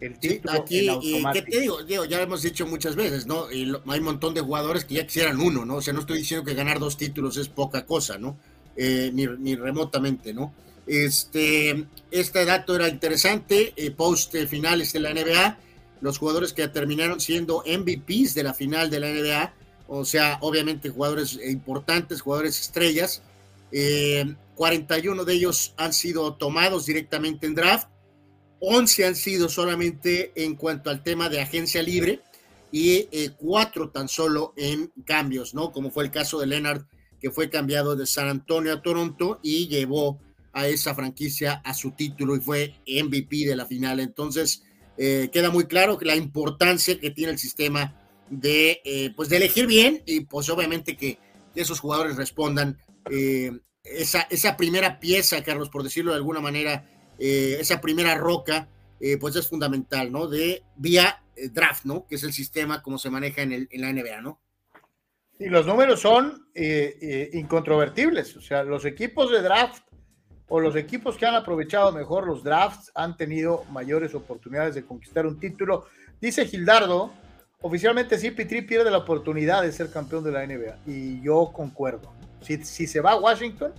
[0.00, 0.52] el título.
[0.52, 0.88] aquí,
[1.32, 1.82] ¿qué te digo?
[1.84, 3.46] Ya hemos dicho muchas veces, ¿no?
[3.46, 5.76] hay un montón de jugadores que ya quisieran uno, ¿no?
[5.76, 8.38] O sea, no estoy diciendo que ganar dos títulos es poca cosa, ¿no?
[8.76, 10.54] Eh, ni, remotamente, ¿no?
[10.86, 15.58] Este, este dato era interesante, eh, post finales de la NBA
[16.00, 19.54] los jugadores que terminaron siendo MVPs de la final de la NBA,
[19.88, 23.22] o sea, obviamente jugadores importantes, jugadores estrellas.
[23.70, 27.88] 41 eh, de ellos han sido tomados directamente en draft,
[28.60, 32.20] 11 han sido solamente en cuanto al tema de agencia libre
[32.70, 35.72] y eh, cuatro tan solo en cambios, ¿no?
[35.72, 36.84] Como fue el caso de Leonard,
[37.20, 40.20] que fue cambiado de San Antonio a Toronto y llevó
[40.52, 44.00] a esa franquicia a su título y fue MVP de la final.
[44.00, 44.64] Entonces,
[44.96, 47.94] eh, queda muy claro que la importancia que tiene el sistema
[48.28, 51.18] de, eh, pues de elegir bien y pues obviamente que,
[51.54, 52.78] esos jugadores respondan.
[53.10, 53.50] Eh,
[53.82, 56.88] esa, esa primera pieza, Carlos, por decirlo de alguna manera,
[57.18, 58.68] esa primera roca,
[59.20, 60.28] pues es fundamental, ¿no?
[60.28, 62.06] De vía draft, ¿no?
[62.06, 64.40] Que es el sistema como se maneja en, el, en la NBA, ¿no?
[65.38, 69.88] Y los números son incontrovertibles, o sea, los equipos de draft
[70.48, 75.26] o los equipos que han aprovechado mejor los drafts han tenido mayores oportunidades de conquistar
[75.26, 75.86] un título.
[76.20, 77.12] Dice Gildardo,
[77.60, 82.12] oficialmente sí, Pitri pierde la oportunidad de ser campeón de la NBA y yo concuerdo.
[82.40, 83.72] Si, si se va a Washington.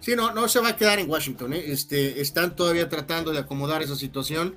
[0.00, 1.52] Sí, no, no se va a quedar en Washington.
[1.52, 1.64] ¿eh?
[1.66, 4.56] Este, están todavía tratando de acomodar esa situación,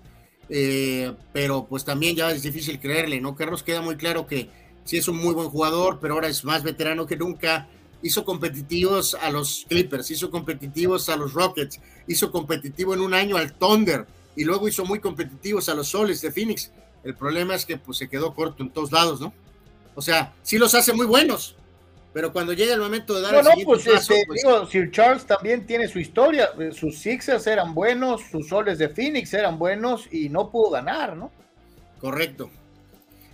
[0.49, 3.35] eh, pero pues también ya es difícil creerle, ¿no?
[3.35, 4.49] Carlos queda muy claro que
[4.85, 7.67] sí es un muy buen jugador, pero ahora es más veterano que nunca
[8.01, 13.37] hizo competitivos a los Clippers, hizo competitivos a los Rockets, hizo competitivo en un año
[13.37, 16.71] al Thunder y luego hizo muy competitivos a los Soles de Phoenix.
[17.03, 19.33] El problema es que pues se quedó corto en todos lados, ¿no?
[19.95, 21.55] O sea, sí los hace muy buenos,
[22.13, 25.65] pero cuando llega el momento de dar el siguiente pues, este, pues, Sir Charles también
[25.65, 26.51] tiene su historia.
[26.71, 31.31] Sus Sixers eran buenos, sus Soles de Phoenix eran buenos y no pudo ganar, ¿no?
[31.99, 32.51] Correcto.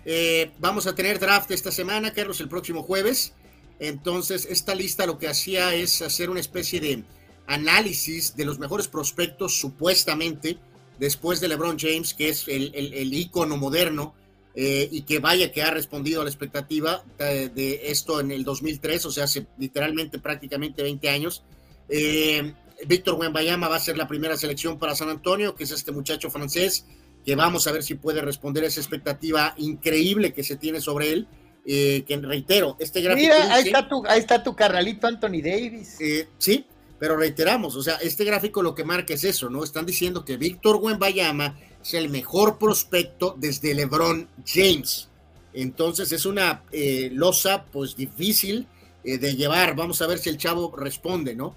[0.06, 3.34] Eh, vamos a tener draft esta semana, Carlos, el próximo jueves.
[3.80, 7.04] Entonces, esta lista lo que hacía es hacer una especie de
[7.46, 10.58] análisis de los mejores prospectos, supuestamente,
[10.98, 14.14] después de LeBron James, que es el, el, icono moderno
[14.54, 19.06] eh, y que vaya que ha respondido a la expectativa de, esto en el 2003,
[19.06, 21.44] o sea, hace literalmente prácticamente 20 años.
[21.88, 22.52] Eh,
[22.86, 26.30] Víctor Wembayama va a ser la primera selección para San Antonio, que es este muchacho
[26.30, 26.84] francés,
[27.24, 31.12] que vamos a ver si puede responder a esa expectativa increíble que se tiene sobre
[31.12, 31.28] él.
[31.66, 33.34] Eh, que reitero, este gráfico.
[33.34, 35.98] Mira, ahí, está tu, ahí está tu carnalito Anthony Davis.
[36.38, 36.64] sí,
[36.98, 39.62] pero reiteramos, o sea, este gráfico lo que marca es eso, ¿no?
[39.62, 45.08] Están diciendo que Víctor Wembayama es el mejor prospecto desde LeBron James.
[45.52, 48.66] Entonces es una eh, losa pues difícil
[49.02, 49.74] eh, de llevar.
[49.74, 51.54] Vamos a ver si el chavo responde, ¿no?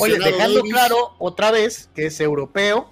[0.00, 2.90] Oye, dejando claro otra vez que es europeo.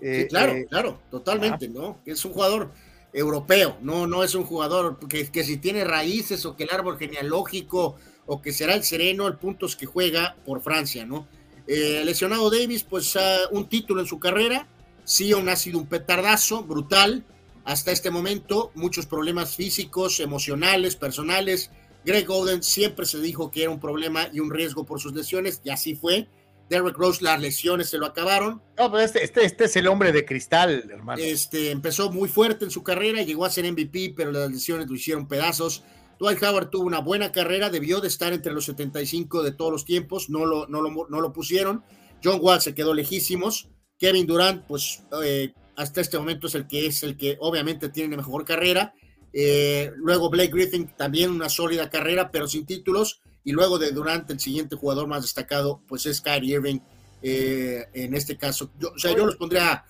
[0.00, 1.98] sí, eh, claro, claro, totalmente, ¿no?
[2.06, 2.70] Es un jugador
[3.12, 6.98] europeo, no, no es un jugador que, que si tiene raíces o que el árbol
[6.98, 7.96] genealógico
[8.26, 11.26] o que será el sereno, el punto es que juega por Francia, ¿no?
[11.66, 13.18] lesionado Davis, pues
[13.50, 14.68] un título en su carrera,
[15.06, 17.24] Sion ha sido un petardazo brutal
[17.64, 21.70] hasta este momento, muchos problemas físicos, emocionales, personales.
[22.04, 25.60] Greg Oden siempre se dijo que era un problema y un riesgo por sus lesiones,
[25.64, 26.28] y así fue.
[26.68, 28.60] Derrick Rose, las lesiones se lo acabaron.
[28.76, 31.22] No, pero este, este, este, es el hombre de cristal, hermano.
[31.22, 34.94] Este, empezó muy fuerte en su carrera, llegó a ser MVP, pero las lesiones lo
[34.94, 35.84] hicieron pedazos.
[36.18, 39.84] Dwight Howard tuvo una buena carrera, debió de estar entre los 75 de todos los
[39.84, 41.84] tiempos, no lo, no lo, no lo pusieron.
[42.22, 43.68] John Wall se quedó lejísimos.
[43.98, 48.16] Kevin Durant, pues eh, hasta este momento es el que es el que obviamente tiene
[48.16, 48.94] mejor carrera.
[49.32, 53.20] Eh, luego Blake Griffin, también una sólida carrera, pero sin títulos.
[53.44, 56.80] Y luego de Durant, el siguiente jugador más destacado, pues es Kyrie Irving.
[57.22, 59.84] Eh, en este caso, yo, o sea, yo los pondría,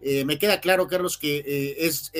[0.00, 2.10] me queda claro, Carlos, que es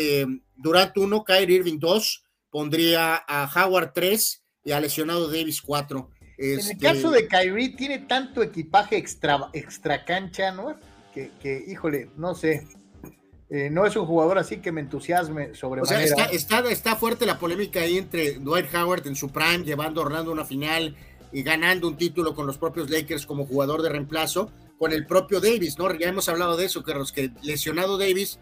[0.57, 6.11] Durant 1, Kyrie Irving 2, pondría a Howard 3 y a lesionado Davis 4.
[6.38, 10.76] En el caso de Kyrie, tiene tanto equipaje extra, extra cancha, ¿no?
[11.12, 12.66] Que, híjole, no sé,
[13.50, 15.82] eh, no es un jugador así que me entusiasme sobre.
[15.82, 20.00] O sea, está, está, fuerte la polémica ahí entre Dwight Howard en su prime, llevando
[20.00, 20.96] a Orlando a una final
[21.32, 25.40] y ganando un título con los propios Lakers como jugador de reemplazo, con el propio
[25.40, 25.92] Davis, ¿no?
[25.94, 28.38] Ya hemos hablado de eso, Carlos, que lesionado Davis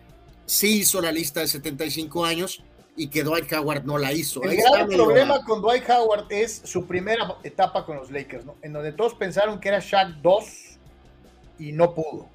[0.46, 2.62] sí hizo la lista de 75 años
[2.96, 4.42] y que Dwight Howard no la hizo.
[4.42, 8.56] El gran problema con Dwight Howard es su primera etapa con los Lakers, ¿no?
[8.62, 10.44] En donde todos pensaron que era Shaq 2
[11.60, 12.28] y no pudo.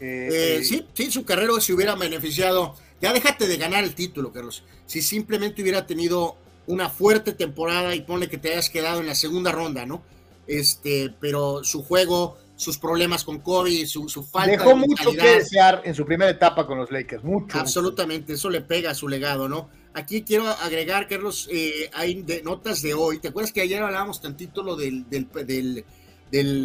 [0.00, 2.74] Eh, eh, sí, sí, su carrera se hubiera beneficiado.
[3.00, 4.64] Ya déjate de ganar el título, Carlos.
[4.86, 6.36] Si simplemente hubiera tenido
[6.66, 10.02] una fuerte temporada y pone que te hayas quedado en la segunda ronda, ¿no?
[10.46, 15.82] Este, pero su juego, sus problemas con Kobe, su, su falta Dejó mucho que desear
[15.84, 17.58] en su primera etapa con los Lakers, mucho.
[17.58, 19.68] Absolutamente, eso le pega a su legado, ¿no?
[19.94, 23.18] Aquí quiero agregar, Carlos, eh, hay de, notas de hoy.
[23.18, 25.84] ¿Te acuerdas que ayer hablábamos tantito lo del, del, del,
[26.30, 26.62] del,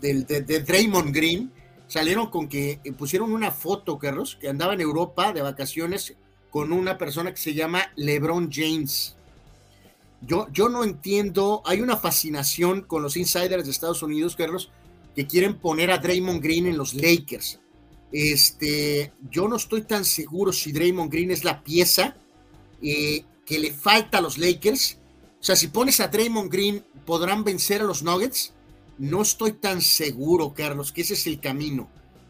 [0.00, 1.52] del de Draymond Green?
[1.88, 6.14] Salieron con que eh, pusieron una foto, Carlos, que andaba en Europa de vacaciones
[6.50, 9.16] con una persona que se llama LeBron James.
[10.20, 14.70] Yo, yo no entiendo, hay una fascinación con los insiders de Estados Unidos, Carlos,
[15.14, 17.60] que quieren poner a Draymond Green en los Lakers.
[18.12, 22.16] Este, yo no estoy tan seguro si Draymond Green es la pieza
[22.82, 24.98] eh, que le falta a los Lakers.
[25.40, 28.52] O sea, si pones a Draymond Green, ¿podrán vencer a los Nuggets?
[28.98, 31.88] No estoy tan seguro, Carlos, que ese es el camino.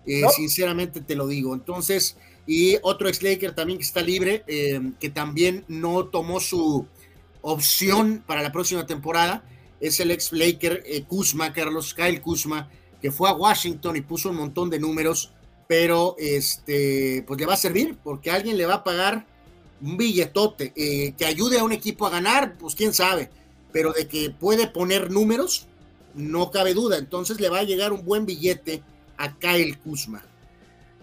[0.09, 1.55] Eh, sinceramente te lo digo.
[1.55, 2.17] Entonces,
[2.47, 6.87] y otro ex Laker también que está libre, eh, que también no tomó su
[7.43, 9.45] opción para la próxima temporada,
[9.81, 12.71] es el ex Laker eh, Kuzma, Carlos Kyle Kuzma,
[13.03, 15.33] que fue a Washington y puso un montón de números,
[15.69, 19.27] pero este, pues le va a servir porque alguien le va a pagar
[19.83, 20.73] un billetote
[21.17, 23.31] que ayude a un equipo a ganar, pues quién sabe,
[23.73, 25.68] pero de que puede poner números,
[26.19, 26.99] no cabe duda.
[26.99, 28.83] Entonces le va a llegar un buen billete
[29.17, 30.23] a Kyle Kuzma.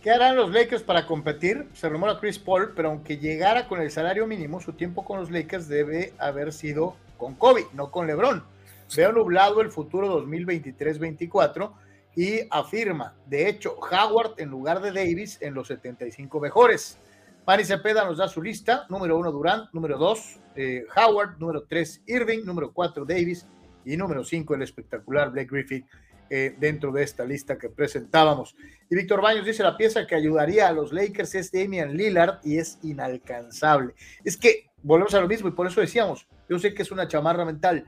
[0.01, 1.67] ¿Qué harán los Lakers para competir?
[1.73, 5.31] Se rumora Chris Paul, pero aunque llegara con el salario mínimo, su tiempo con los
[5.31, 8.43] Lakers debe haber sido con Kobe, no con LeBron.
[8.95, 11.71] Veo nublado el futuro 2023-24
[12.15, 16.99] y afirma, de hecho, Howard en lugar de Davis en los 75 mejores.
[17.47, 22.01] Mari Cepeda nos da su lista, número uno Durant, número dos eh, Howard, número tres
[22.05, 23.47] Irving, número cuatro Davis,
[23.85, 25.85] y número 5 el espectacular Blake Griffin
[26.29, 28.55] eh, dentro de esta lista que presentábamos.
[28.89, 32.57] Y Víctor Baños dice la pieza que ayudaría a los Lakers es Damian Lillard y
[32.57, 33.93] es inalcanzable.
[34.23, 37.07] Es que volvemos a lo mismo y por eso decíamos, yo sé que es una
[37.07, 37.85] chamarra mental,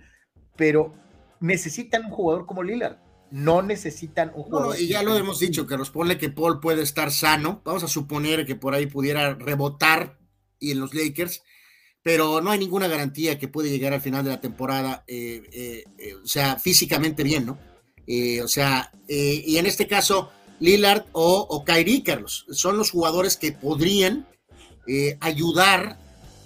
[0.55, 0.93] pero
[1.39, 2.97] necesitan un jugador como Lillard.
[3.31, 4.79] No necesitan un jugador.
[4.79, 7.61] y ya lo hemos dicho, que nos pone que Paul puede estar sano.
[7.65, 10.17] Vamos a suponer que por ahí pudiera rebotar
[10.59, 11.43] y en los Lakers
[12.07, 15.83] pero no hay ninguna garantía que puede llegar al final de la temporada, eh, eh,
[15.97, 17.57] eh, o sea, físicamente bien, ¿no?
[18.41, 20.31] o sea, y en este caso,
[20.61, 24.25] Lillard o, o Kyrie, Carlos, son los jugadores que podrían
[25.19, 25.99] ayudar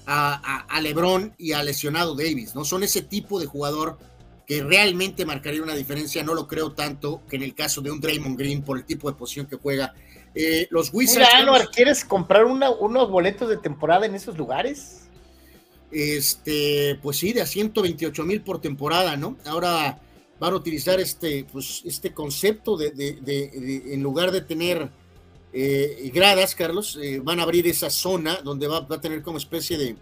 [0.07, 2.65] a, LeBron y a lesionado Davis, ¿no?
[2.65, 3.99] Son ese tipo de jugador
[4.47, 8.01] que realmente marcaría una diferencia, no lo creo tanto que en el caso de un
[8.01, 9.93] Draymond Green por el tipo de posición que juega.
[10.33, 11.29] Eh, los Wizards.
[11.71, 15.00] ¿quieres comprar unos boletos de temporada en esos lugares?
[15.91, 19.37] Este, pues sí, de a 128 mil por temporada, ¿no?
[19.45, 19.99] Ahora
[20.39, 24.89] van a utilizar este, pues, este concepto de, de, en lugar de tener
[25.53, 29.77] eh, gradas, Carlos, eh, van a abrir esa zona donde va, a tener como especie
[29.77, 29.95] de,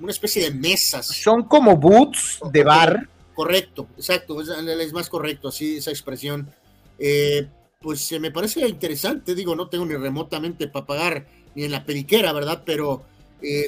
[0.00, 1.06] una especie de mesas.
[1.06, 3.08] Son como boots de bar.
[3.34, 6.50] Correcto, exacto, es, más correcto así esa expresión.
[6.98, 7.48] Eh,
[7.80, 12.32] pues me parece interesante, digo, no tengo ni remotamente para pagar ni en la periquera,
[12.32, 12.64] ¿verdad?
[12.66, 13.04] Pero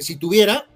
[0.01, 0.67] si tuviera,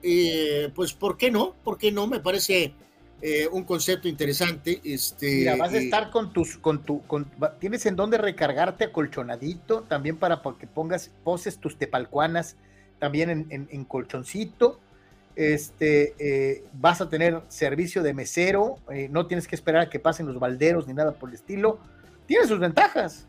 [0.74, 1.56] pues ¿por qué no?
[1.64, 2.08] ¿Por qué no?
[2.08, 2.74] Me parece
[3.20, 4.80] eh, un concepto interesante.
[4.84, 7.26] Este, Mira, vas a estar con tus, con tu, con,
[7.60, 12.58] tienes en dónde recargarte acolchonadito, también para que pongas, poses tus tepalcuanas
[13.00, 14.80] también en, colchoncito.
[15.36, 20.00] Este, eh, vas a tener servicio de mesero, eh, no tienes que esperar a que
[20.00, 21.80] pasen los balderos ni nada por el estilo.
[22.28, 23.28] Tiene sus ventajas.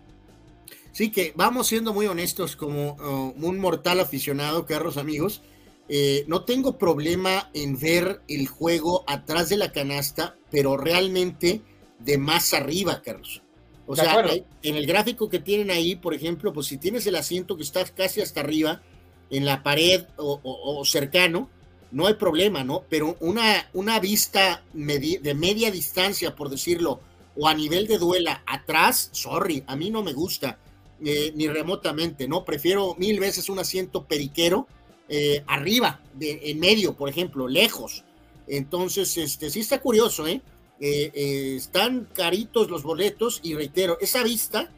[0.93, 5.43] Sí, que vamos siendo muy honestos, como uh, un mortal aficionado, Carlos amigos,
[5.89, 11.63] eh, no tengo problema en ver el juego atrás de la canasta, pero realmente
[11.99, 13.43] de más arriba, Carlos.
[13.87, 14.23] O sea,
[14.63, 17.83] en el gráfico que tienen ahí, por ejemplo, pues si tienes el asiento que está
[17.87, 18.83] casi hasta arriba,
[19.31, 21.49] en la pared o, cercano,
[21.91, 22.85] no hay problema, ¿no?
[22.91, 27.01] Pero una, una vista de media distancia, por decirlo,
[27.35, 30.59] o a nivel de duela atrás, sorry, a mí no me gusta,
[31.03, 32.45] eh, ni remotamente, ¿no?
[32.45, 34.67] Prefiero mil veces un asiento periquero
[35.09, 38.05] eh, arriba, en medio, por ejemplo, lejos.
[38.47, 40.41] Entonces, este, sí está curioso, ¿eh?
[40.81, 41.11] ¿eh?
[41.15, 44.71] Eh, están caritos los boletos y reitero, esa vista,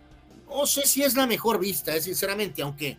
[0.49, 2.97] no sé si es la mejor vista, sinceramente, aunque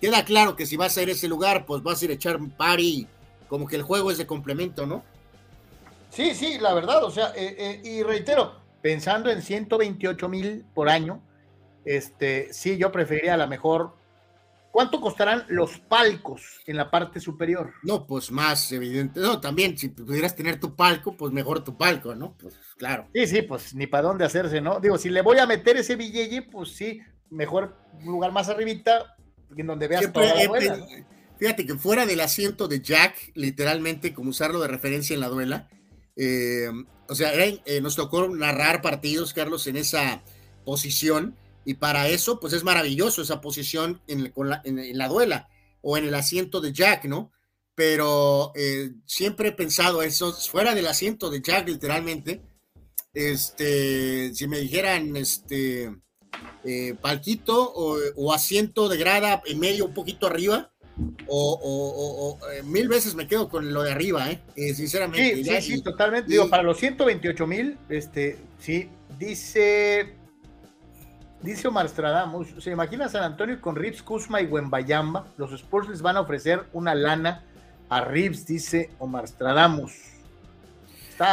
[0.00, 2.14] queda claro que si vas a ir a ese lugar, pues vas a ir a
[2.14, 2.54] echar un
[3.48, 5.02] como que el juego es de complemento, ¿no?
[6.10, 11.22] Sí, sí, la verdad, o sea, y reitero, pensando en 128 mil por año,
[11.84, 13.94] este, sí, yo preferiría a la mejor
[14.70, 17.72] ¿Cuánto costarán los palcos en la parte superior?
[17.82, 19.18] No, pues más evidente.
[19.18, 22.36] No, también, si pudieras tener tu palco, pues mejor tu palco, ¿no?
[22.38, 23.08] Pues claro.
[23.14, 24.78] Sí, sí, pues ni para dónde hacerse, ¿no?
[24.78, 27.00] Digo, si le voy a meter ese billete, pues sí,
[27.30, 29.16] mejor un lugar más arribita,
[29.56, 30.86] en donde veas toda la duela,
[31.38, 35.68] Fíjate que fuera del asiento de Jack, literalmente, como usarlo de referencia en la duela,
[36.16, 36.68] eh,
[37.08, 40.22] o sea, eh, nos tocó narrar partidos, Carlos, en esa
[40.64, 41.36] posición
[41.68, 44.32] y para eso, pues es maravilloso esa posición en,
[44.94, 45.50] la, duela
[45.82, 47.30] o en el asiento de Jack, ¿no?
[47.74, 52.40] Pero eh, siempre he pensado eso, fuera del asiento de Jack, literalmente,
[53.12, 55.94] este, si me dijeran, este,
[56.64, 60.72] eh, palquito o, asiento de grada en medio, un poquito arriba,
[61.26, 64.40] o, eh, mil veces me quedo con lo de arriba, ¿eh?
[64.74, 65.44] sinceramente.
[65.44, 66.30] Sí, sí, totalmente.
[66.30, 68.88] Digo, para los 128 mil, este, sí,
[69.18, 70.17] dice
[71.42, 75.26] Dice Omar Stradamus, ¿se imagina San Antonio con Rips, Kuzma y Wembayamba?
[75.36, 77.44] Los Spurs les van a ofrecer una lana
[77.88, 79.92] a Rips, dice Omar Stradamus.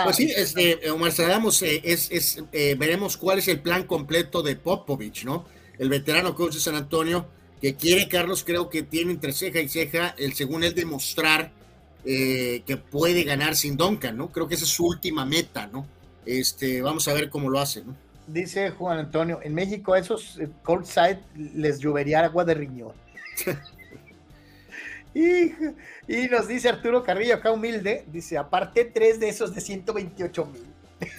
[0.04, 4.56] pues sí, este, Omar Stradamus, eh, es, eh, veremos cuál es el plan completo de
[4.56, 5.46] Popovich, ¿no?
[5.80, 7.26] El veterano coach de San Antonio,
[7.60, 11.52] que quiere, Carlos, creo que tiene entre ceja y ceja, el según él demostrar
[12.06, 14.32] eh, que puede ganar sin Duncan, ¿no?
[14.32, 15.88] Creo que esa es su última meta, ¿no?
[16.28, 18.05] Este, vamos a ver cómo lo hace, ¿no?
[18.28, 22.94] Dice Juan Antonio, en México a esos eh, cold side les llovería agua de riñón.
[25.14, 25.52] y,
[26.08, 30.66] y, nos dice Arturo Carrillo, acá humilde, dice, aparte tres de esos de 128 mil.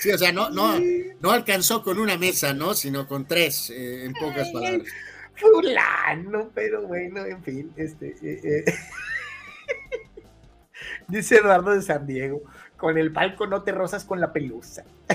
[0.00, 0.74] sí, o sea, no, no,
[1.20, 2.74] no alcanzó con una mesa, ¿no?
[2.74, 4.88] Sino con tres, eh, en pocas palabras.
[5.36, 8.16] Fulano, pero bueno, en fin, este...
[8.22, 8.64] Eh,
[11.08, 12.42] dice Eduardo de San Diego,
[12.78, 14.84] con el palco no te rozas con la pelusa.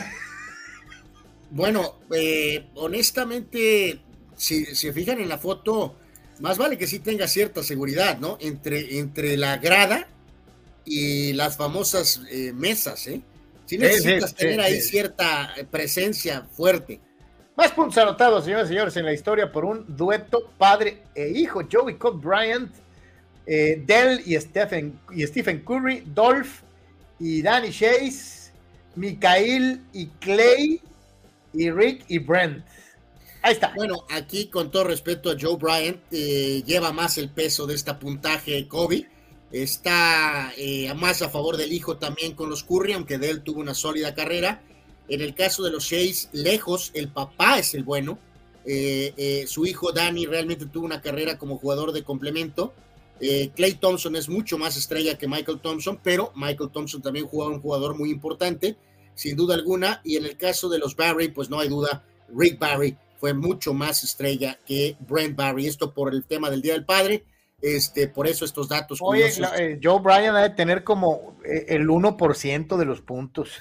[1.55, 3.99] Bueno, eh, honestamente,
[4.36, 5.95] si se fijan en la foto,
[6.39, 8.39] más vale que sí tenga cierta seguridad, ¿no?
[8.41, 10.07] Entre, entre la grada
[10.84, 13.22] y las famosas eh, mesas, ¿eh?
[13.68, 16.99] Sí necesitas tener ahí cierta presencia fuerte.
[17.55, 21.61] Más puntos anotados, señores y señores, en la historia por un dueto padre e hijo,
[21.72, 22.74] Joey Cobb Bryant,
[23.45, 26.62] eh, Dell y Stephen, y Stephen Curry, Dolph
[27.24, 28.51] y Danny Chase,
[28.97, 30.82] Mikael y Clay
[31.53, 32.65] y Rick y Brent.
[33.41, 33.71] Ahí está.
[33.74, 37.97] Bueno, aquí con todo respeto a Joe Bryant, eh, lleva más el peso de esta
[37.97, 39.07] puntaje Kobe.
[39.53, 43.61] Está eh, más a favor del hijo también con los Curry, aunque de él tuvo
[43.61, 44.61] una sólida carrera.
[45.07, 48.19] En el caso de los Chase, lejos, el papá es el bueno.
[49.47, 52.74] su hijo Danny realmente tuvo una carrera como jugador de complemento.
[53.20, 57.61] Clay Thompson es mucho más estrella que Michael Thompson, pero Michael Thompson también jugó un
[57.61, 58.76] jugador muy importante,
[59.16, 60.01] sin duda alguna.
[60.03, 62.03] Y en el caso de los Barry, pues no hay duda,
[62.36, 65.68] Rick Barry fue mucho más estrella que Brent Barry.
[65.68, 67.24] Esto por el tema del Día del Padre.
[67.61, 68.99] Este, por eso estos datos.
[69.01, 73.51] Oye, eh, Joe Bryan debe tener como eh, el 1% de los puntos.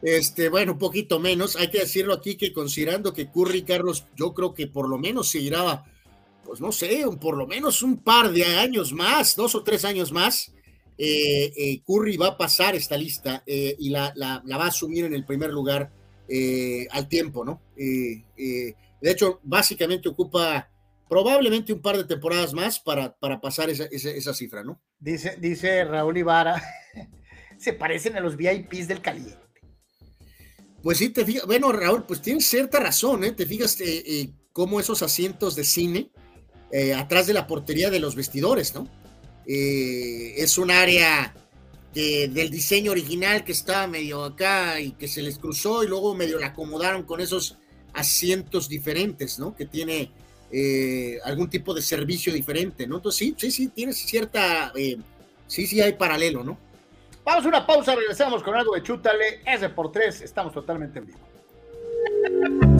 [0.00, 1.56] Este, bueno, un poquito menos.
[1.56, 5.30] Hay que decirlo aquí que considerando que Curry Carlos, yo creo que por lo menos
[5.30, 5.84] seguirá,
[6.50, 10.10] pues no sé, por lo menos un par de años más, dos o tres años
[10.10, 10.52] más.
[10.98, 15.24] Eh, Curry va a pasar esta lista y la, la, va a asumir en el
[15.24, 15.92] primer lugar
[16.90, 17.62] al tiempo, ¿no?
[17.76, 20.68] De hecho, básicamente ocupa
[21.08, 24.80] probablemente un par de temporadas más para, para pasar esa, esa, cifra, ¿no?
[24.98, 26.60] Dice, dice Raúl Ibarra,
[27.58, 29.38] se parecen a los VIPs del caliente.
[30.82, 33.32] Pues sí, te fijas, bueno, Raúl, pues tienes cierta razón, ¿eh?
[33.32, 36.10] Te fijas eh, eh, cómo esos asientos de cine
[36.72, 38.88] eh, atrás de la portería de los vestidores, ¿no?
[39.52, 41.34] es un área
[41.92, 46.38] del diseño original que estaba medio acá y que se les cruzó y luego medio
[46.38, 47.58] la acomodaron con esos
[47.92, 49.54] asientos diferentes, ¿no?
[49.56, 50.12] Que tiene
[50.52, 52.96] eh, algún tipo de servicio diferente, ¿no?
[52.96, 54.98] Entonces sí, sí, sí, tienes cierta, eh,
[55.46, 56.58] sí, sí hay paralelo, ¿no?
[57.24, 61.06] Vamos a una pausa, regresamos con algo de Chútale, S por tres, estamos totalmente en
[61.06, 62.79] vivo.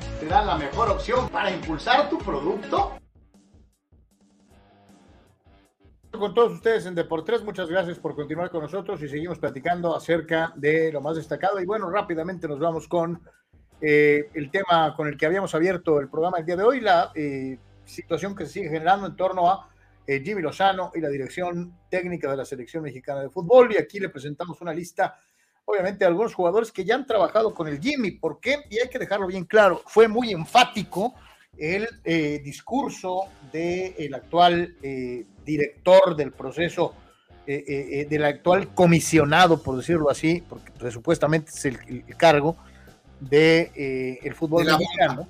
[0.21, 2.95] te da la mejor opción para impulsar tu producto
[6.11, 7.43] con todos ustedes en Deportes.
[7.43, 11.59] Muchas gracias por continuar con nosotros y seguimos platicando acerca de lo más destacado.
[11.59, 13.19] Y bueno, rápidamente nos vamos con
[13.81, 17.11] eh, el tema con el que habíamos abierto el programa el día de hoy, la
[17.15, 19.69] eh, situación que se sigue generando en torno a
[20.05, 23.73] eh, Jimmy Lozano y la dirección técnica de la selección mexicana de fútbol.
[23.73, 25.17] Y aquí le presentamos una lista,
[25.71, 28.11] obviamente, de algunos jugadores que ya han trabajado con el Jimmy.
[28.11, 28.57] ¿Por qué?
[28.69, 31.15] Y hay que dejarlo bien claro, fue muy enfático
[31.57, 31.87] el
[32.43, 34.75] discurso del actual
[35.45, 36.93] director del proceso,
[37.47, 42.55] eh, eh, eh, del actual comisionado, por decirlo así, porque pues, supuestamente es el, cargo
[43.19, 45.27] de el fútbol mexicano,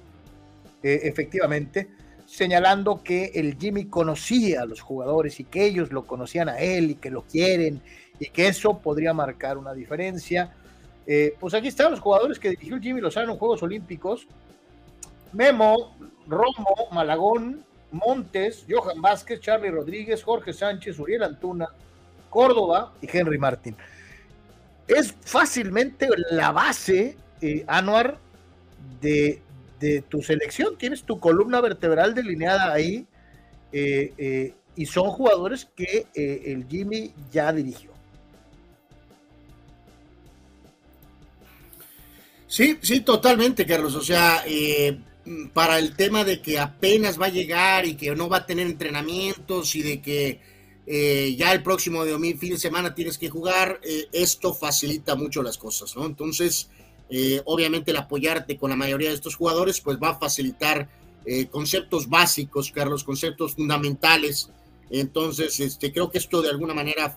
[0.84, 1.90] efectivamente,
[2.26, 6.92] señalando que el Jimmy conocía a los jugadores y que ellos lo conocían a él
[6.92, 7.82] y que lo quieren
[8.22, 10.54] y que eso podría marcar una diferencia.
[11.40, 14.28] pues aquí están los jugadores que dirigió Jimmy Lozano en Juegos Olímpicos.
[15.34, 15.96] Memo,
[16.28, 21.70] Romo, Malagón, Montes, Johan Vázquez, Charlie Rodríguez, Jorge Sánchez, Uriel Antuna,
[22.30, 23.76] Córdoba y Henry Martín.
[24.88, 28.18] Es fácilmente la base, eh, Anuar,
[29.00, 29.42] de,
[30.10, 30.78] tu selección.
[30.78, 33.08] Tienes tu columna vertebral delineada ahí
[33.72, 37.91] eh, eh, y son jugadores que el Jimmy ya dirigió.
[42.52, 43.96] Sí, sí, totalmente, Carlos.
[43.96, 44.44] O sea,
[45.54, 48.68] para el tema de que apenas va a llegar y que no va a tener
[48.68, 50.42] entrenamientos y de que
[50.86, 55.58] eh, ya el próximo fin de semana tienes que jugar, eh, esto facilita mucho las
[55.58, 56.06] cosas, ¿no?
[56.06, 56.68] Entonces,
[57.10, 60.90] eh, obviamente el apoyarte con la mayoría de estos jugadores, pues va a facilitar
[61.52, 64.50] conceptos básicos, Carlos, conceptos fundamentales.
[64.90, 67.16] Entonces, este, creo que esto de alguna manera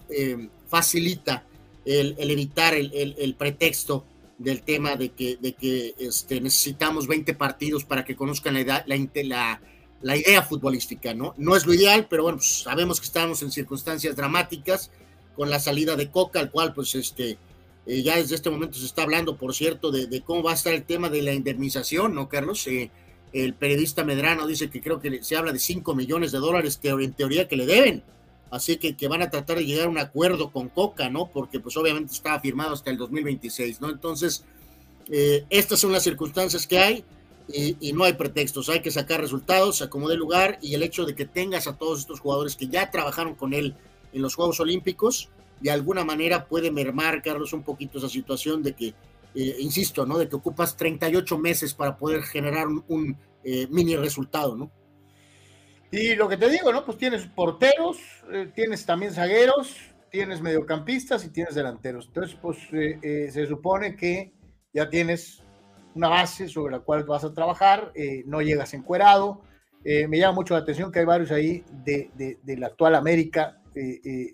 [0.69, 1.45] facilita
[1.85, 4.05] el, evitar el, pretexto
[4.39, 9.09] del tema de que, de que este, necesitamos 20 partidos para que conozcan la, la,
[9.25, 9.61] la
[10.05, 11.33] la idea futbolística, ¿no?
[11.39, 14.91] No es lo ideal, pero bueno, pues sabemos que estamos en circunstancias dramáticas
[15.35, 17.39] con la salida de Coca, al cual pues este,
[17.87, 20.75] eh, ya desde este momento se está hablando, por cierto, de, cómo va a estar
[20.75, 22.67] el tema de la indemnización, ¿no, Carlos?
[22.67, 22.91] Eh,
[23.33, 27.15] el periodista Medrano dice que creo que se habla de 5 millones de dólares en
[27.15, 28.03] teoría que le deben,
[28.51, 31.27] así que, que van a tratar de llegar a un acuerdo con Coca, ¿no?
[31.27, 33.91] Porque pues obviamente estaba firmado hasta el 2026, ¿no?
[33.91, 34.45] Entonces,
[35.11, 37.05] eh, estas son las circunstancias que hay
[37.49, 41.27] y, no hay pretextos, hay que sacar resultados, acomode lugar y el hecho de que
[41.27, 43.75] tengas a todos estos jugadores que ya trabajaron con él
[44.13, 45.29] en los Juegos Olímpicos,
[45.61, 48.95] de alguna manera puede mermar, Carlos, un poquito esa situación de que,
[49.35, 50.17] eh, insisto, ¿no?
[50.19, 54.71] De que ocupas 38 meses para poder generar un, eh, mini resultado, ¿no?
[55.97, 56.85] Y lo que te digo, ¿no?
[56.85, 57.99] Pues tienes porteros,
[58.33, 59.77] eh, tienes también zagueros,
[60.11, 62.07] tienes mediocampistas y tienes delanteros.
[62.09, 64.33] Entonces, pues se supone que
[64.73, 65.45] ya tienes
[65.95, 69.43] una base sobre la cual vas a trabajar, eh, no llegas encuerado.
[69.85, 72.11] Eh, me llama mucho la atención que hay varios ahí de,
[72.43, 74.33] de, la actual América, eh,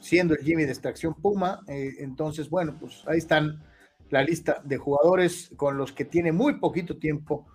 [0.00, 1.60] siendo el Jimmy de extracción Puma.
[1.68, 3.62] entonces, bueno, pues ahí están
[4.08, 7.46] la lista de jugadores con los que tiene muy poquito tiempo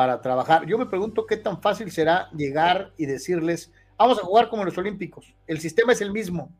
[0.00, 0.64] para trabajar.
[0.64, 4.78] Yo me pregunto qué tan fácil será llegar y decirles, vamos a jugar como los
[4.78, 6.56] Olímpicos, el sistema es el mismo.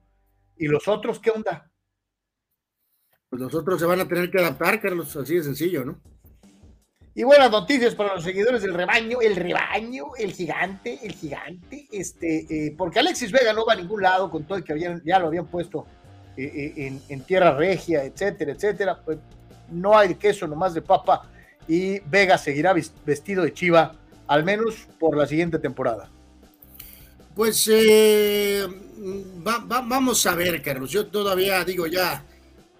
[0.58, 1.72] ¿Y los otros qué onda?
[3.30, 6.02] Pues los otros se van a tener que adaptar, Carlos, así de sencillo, ¿no?
[7.14, 12.40] Y buenas noticias para los seguidores del rebaño, el rebaño, el gigante, el gigante, este,
[12.66, 15.18] eh, porque Alexis Vega no va a ningún lado con todo el que habían, ya
[15.18, 15.86] lo habían puesto
[16.36, 19.00] eh, eh, en, tierra regia, etcétera, etcétera.
[19.02, 19.16] Pues
[19.70, 21.26] no hay queso nomás de papa
[21.70, 22.74] y Vega seguirá
[23.06, 23.94] vestido de chiva,
[24.26, 26.10] al menos por la siguiente temporada.
[27.34, 27.70] Pues
[29.38, 30.90] vamos a ver, Carlos.
[30.90, 32.24] Yo todavía digo ya,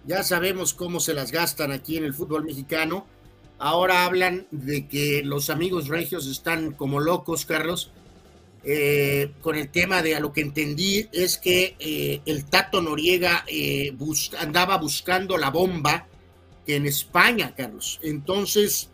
[0.05, 3.05] ya sabemos cómo se las gastan aquí en el fútbol mexicano
[3.63, 7.91] Ahora hablan de que los amigos regios están como locos, Carlos,
[8.63, 13.45] eh, con el tema de a lo que entendí es que eh, el Tato Noriega
[13.47, 13.95] eh,
[14.39, 16.07] andaba buscando la bomba
[16.67, 17.99] en España, Carlos.
[18.03, 18.89] Entonces,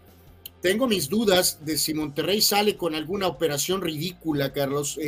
[0.61, 4.99] tengo mis dudas de si Monterrey sale con alguna operación ridícula, Carlos,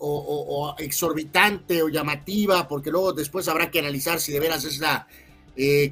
[0.00, 5.06] o, exorbitante o llamativa, porque luego después habrá que analizar si de veras es la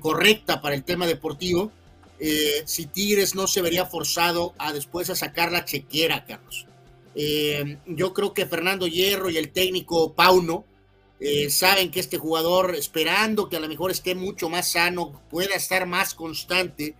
[0.00, 1.70] correcta para el tema deportivo
[2.18, 6.66] eh, si Tigres no se vería forzado a después a sacar la chequera, Carlos.
[7.14, 10.64] Eh, yo creo que Fernando Hierro y el técnico Pauno
[11.20, 15.54] eh, saben que este jugador, esperando que a lo mejor esté mucho más sano, pueda
[15.54, 16.94] estar más constante,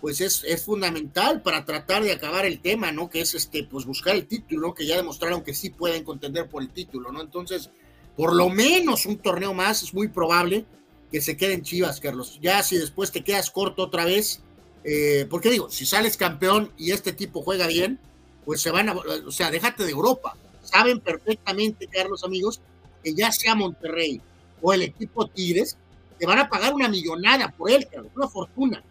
[0.00, 3.10] pues es, es fundamental para tratar de acabar el tema, ¿no?
[3.10, 6.62] Que es este, pues buscar el título, que ya demostraron que sí pueden contender por
[6.62, 7.20] el título, ¿no?
[7.20, 7.70] Entonces,
[8.16, 10.64] por lo menos un torneo más es muy probable
[11.10, 12.38] que se queden Chivas, Carlos.
[12.40, 14.40] Ya si después te quedas corto otra vez,
[14.84, 17.98] eh, porque digo, si sales campeón y este tipo juega bien,
[18.44, 20.36] pues se van a, o sea, déjate de Europa.
[20.62, 22.60] Saben perfectamente, Carlos, amigos,
[23.06, 24.20] que ya sea Monterrey
[24.60, 25.78] o el equipo Tigres,
[26.18, 28.82] te van a pagar una millonada por él, Carlos, una fortuna.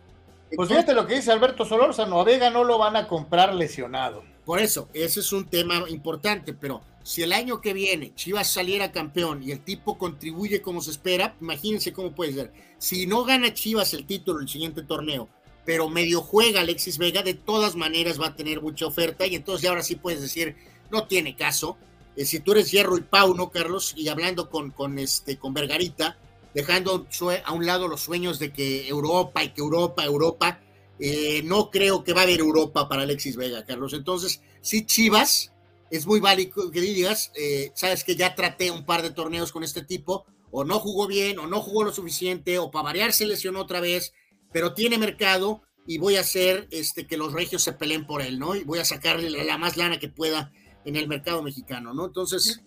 [0.56, 4.24] Pues fíjate lo que dice Alberto Solórzano, a Vega no lo van a comprar lesionado.
[4.46, 8.94] Por eso, ese es un tema importante, pero si el año que viene Chivas saliera
[8.94, 12.54] campeón y el tipo contribuye como se espera, imagínense cómo puede ser.
[12.78, 15.28] Si no gana Chivas el título el siguiente torneo,
[15.66, 19.68] pero medio juega Alexis Vega, de todas maneras va a tener mucha oferta y entonces
[19.68, 20.56] ahora sí puedes decir,
[20.90, 21.76] no tiene caso.
[22.16, 23.94] Eh, si tú eres Hierro y Pau, ¿no, Carlos?
[23.96, 26.18] Y hablando con, con, este, con Vergarita,
[26.54, 27.08] dejando
[27.44, 30.62] a un lado los sueños de que Europa y que Europa, Europa,
[31.00, 33.94] eh, no creo que va a haber Europa para Alexis Vega, Carlos.
[33.94, 35.52] Entonces, sí, Chivas,
[35.92, 39.64] es muy válido que digas, eh, sabes que ya traté un par de torneos con
[39.64, 43.26] este tipo, o no jugó bien, o no jugó lo suficiente, o para variar se
[43.26, 44.14] lesionó otra vez,
[44.54, 48.40] pero tiene mercado y voy a hacer este, que los regios se peleen por él,
[48.40, 48.56] ¿no?
[48.56, 50.52] Y voy a sacarle la, más lana que pueda
[50.86, 52.06] en el mercado mexicano, ¿no?
[52.06, 52.62] Entonces...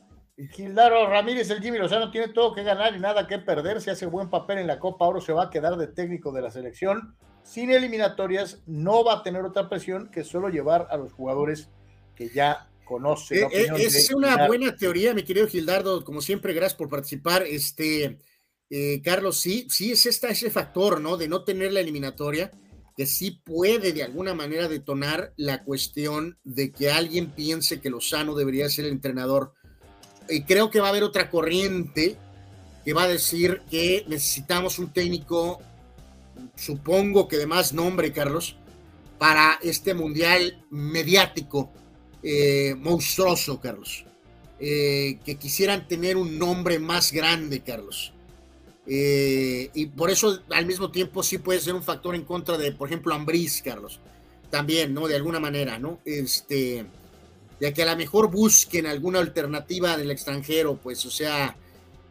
[0.52, 3.80] Gildaro Ramírez, el Jimmy Lozano tiene todo que ganar y nada que perder.
[3.80, 6.42] Si hace buen papel en la Copa Oro, se va a quedar de técnico de
[6.42, 7.16] la selección.
[7.42, 11.70] Sin eliminatorias, no va a tener otra presión que solo llevar a los jugadores
[12.14, 13.40] que ya conoce.
[13.40, 16.04] Eh, eh, es una buena teoría, mi querido Gildardo.
[16.04, 17.42] Como siempre, gracias por participar.
[17.42, 18.18] Este,
[18.70, 21.16] eh, Carlos, sí, sí es esta, ese factor, ¿no?
[21.16, 22.50] De no tener la eliminatoria,
[22.98, 28.34] que sí puede de alguna manera detonar la cuestión de que alguien piense que Lozano
[28.34, 29.54] debería ser el entrenador
[30.28, 32.16] y creo que va a haber otra corriente
[32.84, 35.60] que va a decir que necesitamos un técnico,
[36.56, 38.56] supongo que de más nombre, Carlos,
[39.16, 41.70] para este mundial mediático
[42.24, 44.06] eh, monstruoso, Carlos.
[44.58, 48.12] Eh, que quisieran tener un nombre más grande, Carlos.
[48.90, 52.72] Eh, y por eso al mismo tiempo sí puede ser un factor en contra de,
[52.72, 54.00] por ejemplo, Ambris, Carlos.
[54.50, 55.06] También, ¿no?
[55.06, 55.98] De alguna manera, ¿no?
[56.06, 56.86] Este,
[57.60, 61.54] ya que a lo mejor busquen alguna alternativa del extranjero, pues, o sea,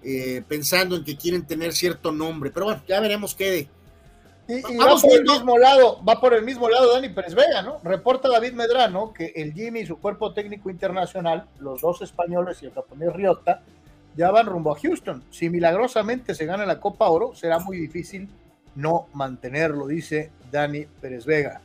[0.03, 2.51] eh, pensando en que quieren tener cierto nombre.
[2.51, 3.67] Pero bueno, ya veremos qué.
[4.47, 7.81] Y, va por el mismo lado, va por el mismo lado Dani Pérez Vega, ¿no?
[7.83, 12.67] Reporta David Medrano que el Jimmy y su cuerpo técnico internacional, los dos españoles y
[12.67, 13.63] el japonés Riota,
[14.17, 15.23] ya van rumbo a Houston.
[15.29, 18.27] Si milagrosamente se gana la Copa Oro, será muy difícil
[18.75, 21.61] no mantenerlo, dice Dani Pérez Vega.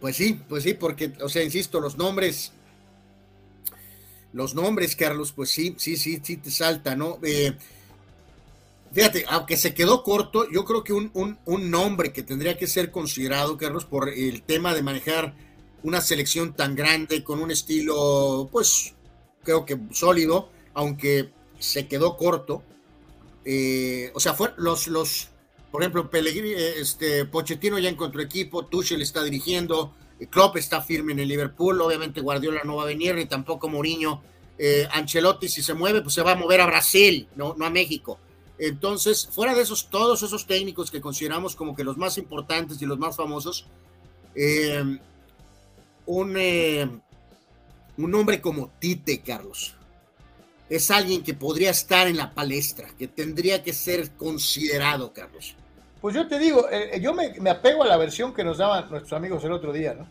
[0.00, 2.52] Pues sí, pues sí, porque, o sea, insisto, los nombres,
[4.32, 7.18] los nombres, Carlos, pues sí, sí, sí, sí te salta, ¿no?
[7.22, 7.52] Eh,
[8.90, 12.66] fíjate, aunque se quedó corto, yo creo que un, un, un, nombre que tendría que
[12.66, 15.34] ser considerado, Carlos, por el tema de manejar
[15.84, 18.94] una selección tan grande, con un estilo, pues,
[19.42, 22.62] creo que sólido, aunque se quedó corto.
[23.44, 25.28] Eh, o sea, fue los, los,
[25.70, 29.94] por ejemplo, Pellegrini, eh, este, Pochettino ya encontró equipo, Tuchel está dirigiendo,
[30.30, 34.22] Klopp está firme en el Liverpool, obviamente Guardiola no va a venir, ni tampoco Mourinho.
[34.58, 37.70] Eh, Ancelotti, si se mueve, pues se va a mover a Brasil, no, no a
[37.70, 38.18] México.
[38.58, 42.86] Entonces, fuera de esos, todos esos técnicos que consideramos como que los más importantes y
[42.86, 43.66] los más famosos,
[46.06, 46.36] un,
[47.98, 49.74] un hombre como Tite, Carlos,
[50.68, 55.54] es alguien que podría estar en la palestra, que tendría que ser considerado, Carlos.
[56.00, 59.12] Pues yo te digo, eh, yo me, apego a la versión que nos daban nuestros
[59.12, 60.06] amigos el otro día, ¿no?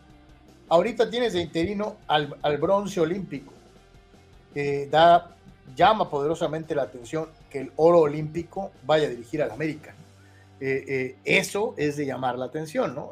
[0.68, 2.28] Ahorita tienes de interino al,
[2.58, 3.52] bronce olímpico.
[4.90, 5.36] da,
[5.76, 9.94] llama poderosamente la atención que el oro olímpico vaya a dirigir al América.
[10.60, 13.10] Eh, eh, eso es de llamar la atención, ¿no?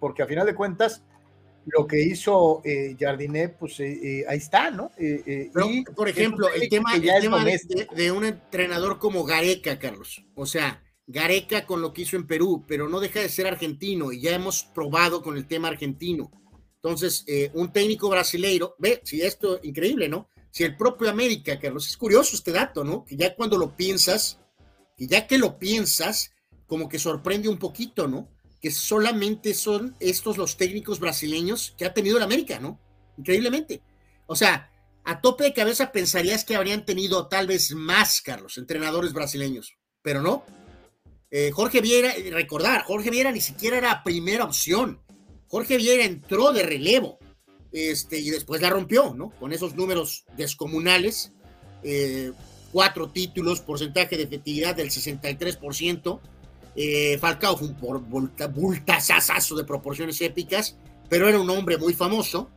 [0.00, 1.00] porque a final de cuentas,
[1.66, 4.90] lo que hizo eh, Jardinet, pues eh, eh, ahí está, ¿no?
[4.98, 10.24] y por ejemplo, el tema, de, un entrenador como Gareca, Carlos.
[10.34, 14.12] O sea, Gareca con lo que hizo en Perú, pero no deja de ser argentino
[14.12, 16.30] y ya hemos probado con el tema argentino.
[16.76, 17.24] Entonces,
[17.54, 20.28] un técnico brasileiro, ve, si esto increíble, ¿no?
[20.50, 23.04] Si el propio América, Carlos, es curioso este dato, ¿no?
[23.04, 24.38] Que ya cuando lo piensas,
[24.96, 26.30] que ya que lo piensas,
[26.66, 28.28] como que sorprende un poquito, ¿no?
[28.70, 32.80] Solamente son estos los técnicos brasileños que ha tenido el América, ¿no?
[33.18, 33.82] Increíblemente.
[34.26, 34.70] O sea,
[35.04, 40.22] a tope de cabeza pensarías que habrían tenido tal vez más, Carlos, entrenadores brasileños, pero
[40.22, 40.44] no.
[41.30, 45.00] Eh, Jorge Viera, recordar, Jorge Viera ni siquiera era primera opción.
[45.48, 47.18] Jorge Viera entró de relevo
[47.72, 49.30] este, y después la rompió, ¿no?
[49.30, 51.32] Con esos números descomunales,
[51.82, 52.32] eh,
[52.72, 56.20] cuatro títulos, porcentaje de efectividad del 63%.
[56.76, 60.76] Eh, Falcao fue un bultazazazo de proporciones épicas,
[61.08, 62.50] pero era un hombre muy famoso,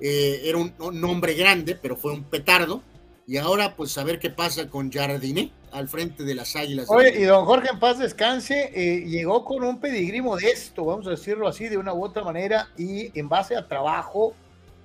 [0.00, 2.82] eh, era un, hombre grande, pero fue un petardo.
[3.26, 6.86] Y ahora, pues a ver qué pasa con Jardiné al frente de las Águilas.
[6.88, 11.10] Oye, y don Jorge en paz descanse, eh, llegó con un pedigrí modesto, vamos a
[11.10, 14.34] decirlo así, de una u otra manera, y en base a trabajo,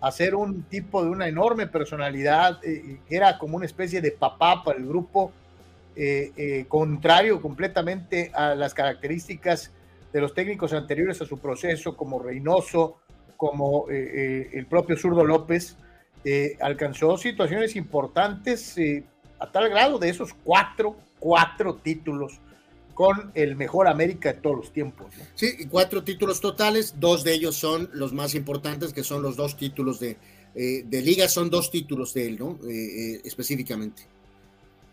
[0.01, 4.63] a ser un tipo de una enorme personalidad, que era como una especie de papá
[4.63, 5.31] para el grupo
[5.93, 9.71] eh, eh, contrario completamente a las características
[10.13, 12.99] de los técnicos anteriores a su proceso, como Reynoso,
[13.35, 15.77] como eh, el propio Zurdo López,
[16.61, 18.75] alcanzó situaciones importantes
[19.39, 22.39] a tal grado de esos cuatro, cuatro títulos
[22.93, 25.07] con el mejor América de todos los tiempos.
[25.33, 29.57] Sí, cuatro títulos totales, dos de ellos son los más importantes, que son los dos
[29.57, 30.17] títulos de,
[30.53, 32.59] de liga, son dos títulos de él, ¿no?
[33.23, 34.10] específicamente.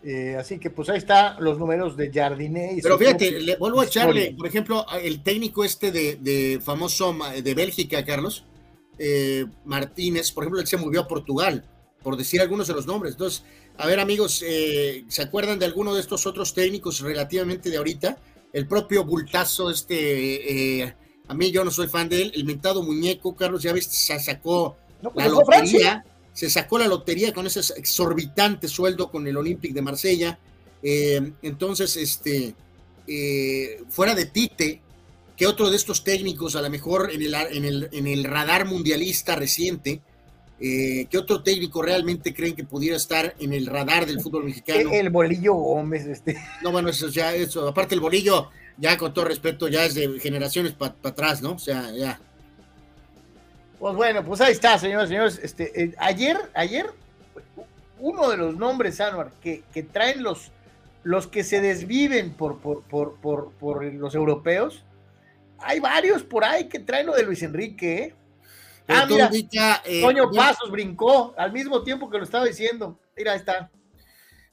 [0.01, 2.79] Eh, así que pues ahí están los números de Jardiné.
[2.81, 8.05] Pero fíjate, le vuelvo a echarle, por ejemplo, el técnico este de, famoso de Bélgica,
[8.05, 8.45] Carlos,
[8.97, 11.65] eh, Martínez, por ejemplo, él se movió a Portugal,
[12.01, 13.13] por decir algunos de los nombres.
[13.13, 13.43] Entonces,
[13.77, 18.17] a ver amigos, eh, ¿se acuerdan de alguno de estos otros técnicos relativamente de ahorita?
[18.53, 20.95] El propio Bultazo, este,
[21.27, 24.17] a mí yo no soy fan de él, el mentado muñeco, Carlos, ya ves, se
[24.19, 26.05] sacó pues la lotería
[26.39, 30.39] se sacó la lotería con ese exorbitante sueldo con el Olympique de Marsella.
[30.81, 32.55] Eh, entonces, este,
[33.07, 34.81] eh, fuera de Tite,
[35.35, 38.63] que otro de estos técnicos, a lo mejor en el, en el, en el radar
[38.63, 39.99] mundialista reciente,
[40.61, 44.91] eh, ¿qué otro técnico realmente creen que pudiera estar en el radar del fútbol mexicano?
[44.93, 46.37] El Bolillo Gómez, este.
[46.63, 48.47] No, bueno, eso ya, eso, aparte el Bolillo,
[48.77, 51.51] ya con todo respeto, ya es de generaciones para atrás, ¿no?
[51.51, 52.21] O sea, ya.
[53.79, 55.39] Pues bueno, pues ahí está, señores, señores.
[55.41, 56.87] Este, eh, ayer, ayer
[57.99, 60.51] uno de los nombres, Anuar, que, que traen los,
[61.03, 63.17] los que se desviven por, por, por,
[63.53, 64.83] por, los europeos,
[65.59, 68.03] hay varios por ahí que traen lo de Luis Enrique.
[68.03, 68.15] ¿eh?
[68.87, 72.99] Ah, mira, eh, Toño Pasos brincó al mismo tiempo que lo estaba diciendo.
[73.15, 73.69] Mira, ahí está.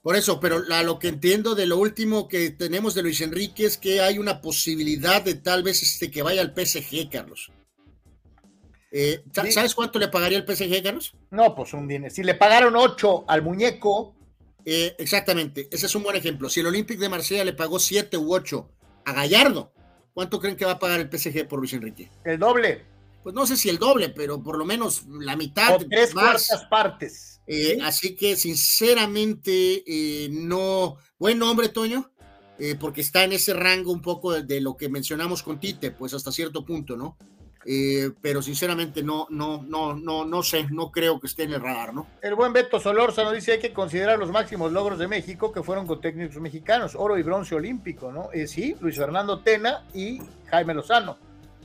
[0.03, 3.77] Por eso, pero lo que entiendo de lo último que tenemos de Luis Enrique es
[3.77, 7.51] que hay una posibilidad de tal vez este, que vaya al PSG, Carlos.
[8.91, 11.15] Eh, ¿Sabes cuánto le pagaría el PSG, Carlos?
[11.31, 12.15] No, pues un dinero.
[12.15, 14.15] Si le pagaron 8 al muñeco.
[14.65, 16.49] Eh, exactamente, ese es un buen ejemplo.
[16.49, 18.69] Si el Olympique de Marsella le pagó 7 u 8
[19.05, 19.73] a Gallardo,
[20.13, 22.11] ¿cuánto creen que va a pagar el PSG por Luis Enrique?
[22.25, 22.85] El doble.
[23.23, 25.77] Pues no sé si el doble, pero por lo menos la mitad.
[25.77, 27.41] O tres cuartas partes.
[27.47, 29.85] Eh, así que sinceramente
[30.31, 32.11] no, buen nombre Toño,
[32.59, 36.15] eh, porque está en ese rango un poco de, lo que mencionamos con Tite, pues
[36.15, 37.19] hasta cierto punto, ¿no?
[38.23, 41.93] Pero sinceramente no, no, no, no, no sé, no creo que esté en el radar,
[41.93, 42.07] ¿no?
[42.23, 45.87] El buen Beto Solórzano dice hay que considerar los máximos logros de México que fueron
[45.87, 48.31] con técnicos mexicanos, oro y bronce olímpico, ¿no?
[48.47, 51.19] sí, Luis Fernando Tena y Jaime Lozano.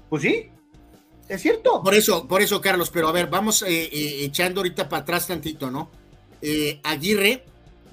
[0.10, 0.50] Pues sí,
[1.32, 1.82] es cierto.
[1.82, 5.28] Por eso, por eso, Carlos, pero a ver, vamos eh, eh, echando ahorita para atrás
[5.28, 5.90] tantito, ¿no?
[6.42, 7.46] Eh, Aguirre,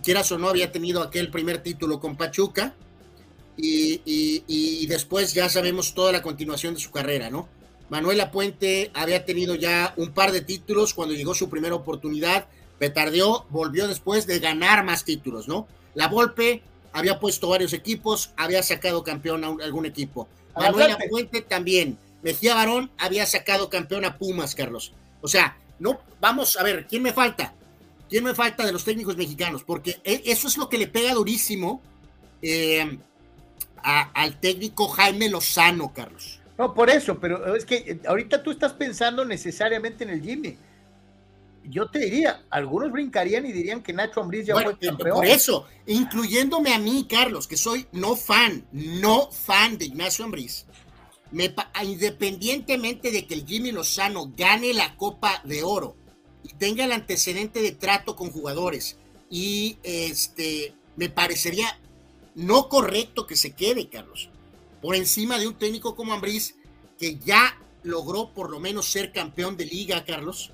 [0.02, 2.74] quieras o no, había tenido aquel primer título con Pachuca
[3.56, 7.48] y, después ya sabemos toda la continuación de su carrera, ¿no?
[7.90, 12.46] Manuela Puente había tenido ya un par de títulos cuando llegó su primera oportunidad,
[12.78, 15.66] petardeó, volvió después de ganar más títulos, ¿no?
[15.94, 16.62] La Volpe
[16.92, 20.28] había puesto varios equipos, había sacado campeón a algún equipo.
[20.54, 24.92] Manuela Puente también Mejía Barón había sacado campeón a Pumas, Carlos.
[25.20, 27.54] O sea, no, vamos a ver, ¿quién me falta?
[28.08, 29.62] ¿Quién me falta de los técnicos mexicanos?
[29.62, 31.80] Porque e, eso es lo que le pega durísimo
[32.42, 32.98] eh,
[33.82, 36.37] al técnico Jaime Lozano, Carlos.
[36.58, 40.58] No, por eso, pero es que eh, ahorita tú estás pensando necesariamente en el Jimmy.
[41.64, 45.18] Yo te diría, algunos brincarían y dirían que Nacho Ambriz ya fue campeón.
[45.18, 50.66] Por eso, incluyéndome a mí, Carlos, que soy no fan, no fan de Ignacio Ambriz
[51.82, 55.96] independientemente de que el Jimmy Lozano gane la Copa de Oro
[56.42, 58.96] y tenga el antecedente de trato con jugadores
[59.30, 61.78] y este me parecería
[62.34, 64.30] no correcto que se quede, Carlos,
[64.80, 66.56] por encima de un técnico como Ambriz
[66.98, 70.52] que ya logró por lo menos ser campeón de liga, Carlos,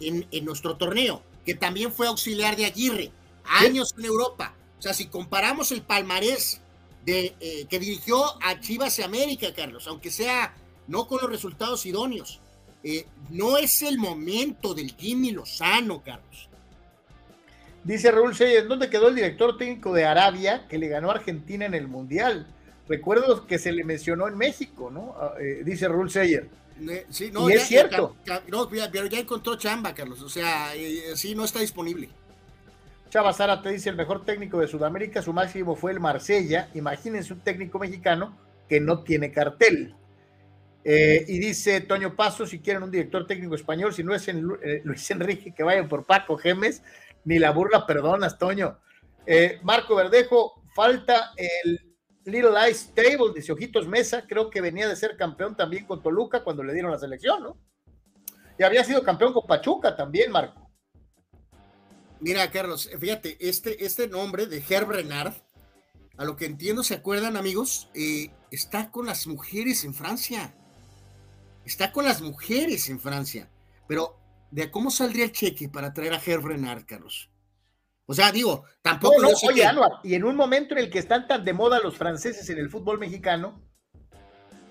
[0.00, 3.10] en, en nuestro torneo, que también fue auxiliar de Aguirre,
[3.44, 4.54] años en Europa.
[4.78, 6.60] O sea, si comparamos el palmarés
[7.04, 10.54] de, eh, que dirigió a Chivas y América, Carlos, aunque sea
[10.86, 12.40] no con los resultados idóneos.
[12.82, 16.48] Eh, no es el momento del Jimmy Lozano, Carlos.
[17.84, 21.64] Dice Raúl Seyer, ¿dónde quedó el director técnico de Arabia que le ganó a Argentina
[21.64, 22.46] en el Mundial?
[22.90, 25.14] Recuerdo que se le mencionó en México, ¿no?
[25.16, 26.48] Ah, eh, dice Seyer.
[27.08, 28.16] Sí, no, y es cierto.
[28.48, 30.20] no, pero ya encontró chamba, Carlos.
[30.22, 30.72] O sea,
[31.14, 32.08] sí, no está disponible.
[33.08, 36.68] Chava Sara te dice el mejor técnico de Sudamérica, su máximo fue el Marsella.
[36.74, 38.36] Imagínense un técnico mexicano
[38.68, 39.94] que no tiene cartel.
[40.82, 44.50] Eh, y dice Toño Paso, si quieren un director técnico español, si no es en,
[44.64, 46.82] eh, Luis Enrique, que vayan por Paco Gemes,
[47.24, 48.78] ni la burla perdonas, Toño.
[49.26, 51.89] Eh, Marco Verdejo, falta el
[52.24, 56.44] Little Ice Table, dice Ojitos Mesa, creo que venía de ser campeón también con Toluca
[56.44, 57.58] cuando le dieron la selección, ¿no?
[58.58, 60.70] Y había sido campeón con Pachuca también, Marco.
[62.20, 65.32] Mira, Carlos, fíjate, este, este nombre de Herb Renard,
[66.18, 67.88] a lo que entiendo, ¿se acuerdan, amigos?
[67.94, 70.54] Eh, está con las mujeres en Francia.
[71.64, 73.48] Está con las mujeres en Francia.
[73.88, 74.20] Pero,
[74.50, 77.29] ¿de cómo saldría el cheque para traer a Herb Renard, Carlos?
[78.10, 79.14] O sea, digo, tampoco.
[79.46, 79.64] oye,
[80.02, 82.68] y en un momento en el que están tan de moda los franceses en el
[82.68, 83.62] fútbol mexicano.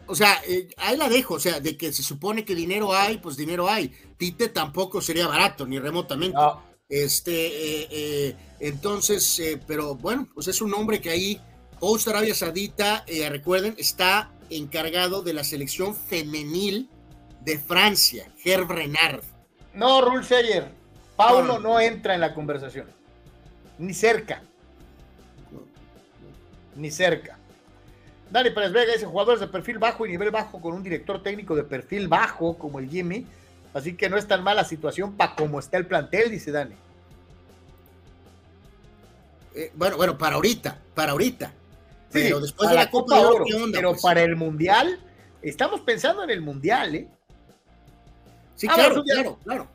[0.08, 3.18] O sea, eh, ahí la dejo, o sea, de que se supone que dinero hay,
[3.20, 3.94] pues dinero hay.
[4.18, 6.38] Tite tampoco sería barato, ni remotamente.
[6.90, 11.42] Este, eh, eh, entonces, pero bueno, pues es un hombre que ahí,
[11.80, 16.90] Post Arabia Saudita, recuerden, está encargado de la selección femenil
[17.40, 19.24] de Francia, Herb Renard.
[19.74, 20.74] No, Rul Seyer,
[21.16, 22.88] Paulo no, entra en la conversación,
[23.80, 24.44] ni cerca.
[26.76, 27.38] Ni cerca.
[28.30, 31.56] Dani Pérez Vega dice jugadores de perfil bajo y nivel bajo con un director técnico
[31.56, 33.26] de perfil bajo como el Jimmy
[33.74, 36.76] Así que no es tan mala situación para como está el plantel, dice Dani.
[39.56, 41.52] Eh, bueno, bueno, para ahorita, para ahorita.
[42.12, 44.02] pero después de la, Copa, de Oro, pero pues?
[44.02, 45.00] para el Mundial,
[45.42, 47.08] estamos pensando en el Mundial, ¿eh?
[48.56, 49.68] Sí, claro, claro, claro.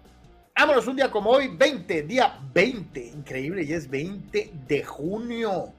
[0.57, 5.73] Vámonos un día como hoy, 20, día 20, increíble, ya es 20 de junio.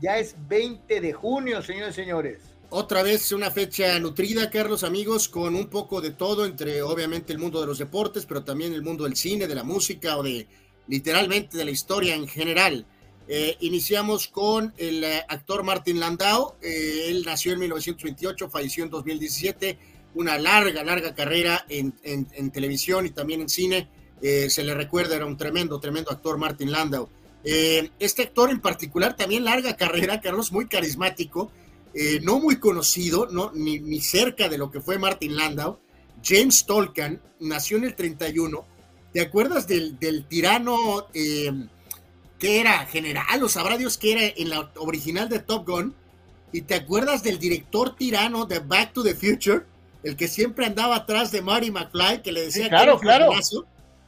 [0.00, 2.38] Ya es 20 de junio, señores y señores.
[2.68, 7.40] Otra vez una fecha nutrida, Carlos, amigos, con un poco de todo entre obviamente el
[7.40, 10.46] mundo de los deportes, pero también el mundo del cine, de la música o de,
[10.86, 12.86] literalmente de la historia en general.
[13.26, 16.54] Eh, iniciamos con el eh, actor Martin Landau.
[16.62, 19.78] Eh, él nació en 1928, falleció en 2017.
[20.14, 21.92] Una larga, larga carrera en,
[22.50, 23.88] televisión y también en cine.
[24.20, 27.08] se le recuerda, era un tremendo, tremendo actor Martin Landau.
[27.44, 31.52] este actor en particular, también larga carrera, Carlos, muy carismático,
[32.22, 35.78] no muy conocido, no, ni, ni, cerca de lo que fue Martin Landau.
[36.22, 38.64] James Tolkien nació en el 31.
[39.12, 41.06] ¿Te acuerdas del, del tirano?
[42.40, 45.94] que era general, o sabrá Dios que era en la original de Top Gun.
[46.52, 49.66] ¿Y te acuerdas del director tirano de Back to the Future?
[50.02, 53.30] El que siempre andaba atrás de Marty McFly, que le decía claro, que claro.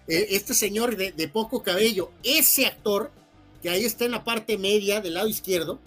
[0.08, 3.10] Eh, este señor de, poco cabello, ese actor,
[3.62, 5.78] que ahí está en la parte media del lado izquierdo,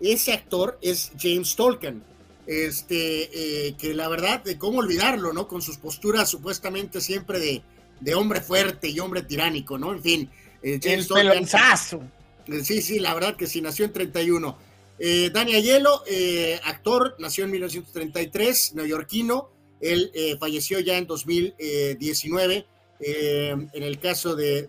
[0.00, 2.02] ese actor es James Tolkien.
[2.46, 5.46] Este, eh, que la verdad, de cómo olvidarlo, ¿no?
[5.46, 7.62] Con sus posturas supuestamente siempre de,
[8.00, 9.92] de hombre fuerte y hombre tiránico, ¿no?
[9.92, 10.30] En fin,
[10.62, 12.02] eh, el pelonzazo.
[12.46, 14.56] Eh, sí, sí, la verdad que sí, nació en 31.
[14.98, 19.50] Eh, Dani Ayelo, eh, actor, nació en 1933, neoyorquino.
[19.80, 20.10] Él
[20.40, 22.66] falleció ya en 2019.
[23.00, 24.66] en el caso de,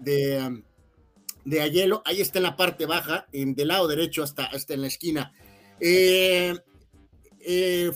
[1.43, 4.81] de, Ayelo, ahí está en la parte baja, en, del lado derecho hasta, hasta en
[4.81, 5.33] la esquina.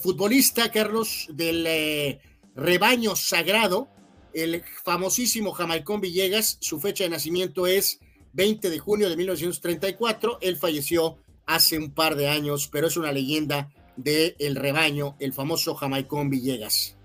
[0.01, 2.19] futbolista, Carlos, del
[2.55, 3.89] rebaño sagrado,
[4.33, 7.99] el famosísimo Jamaicón Villegas, su fecha de nacimiento es
[8.33, 10.39] 20 de junio de 1934.
[10.41, 15.33] Él falleció hace un par de años, pero es una leyenda del el rebaño, el
[15.33, 16.97] famoso Jamaicón Villegas.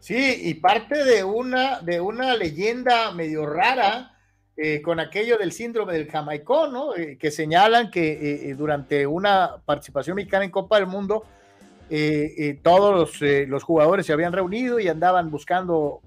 [0.00, 4.16] Sí, y parte de una, de una leyenda medio rara
[4.56, 6.96] eh, con aquello del síndrome del Jamaicón, ¿no?
[6.96, 11.24] Eh, que señalan que eh, durante una participación mexicana en Copa del Mundo,
[12.62, 16.00] todos los, los, jugadores se habían reunido y andaban buscando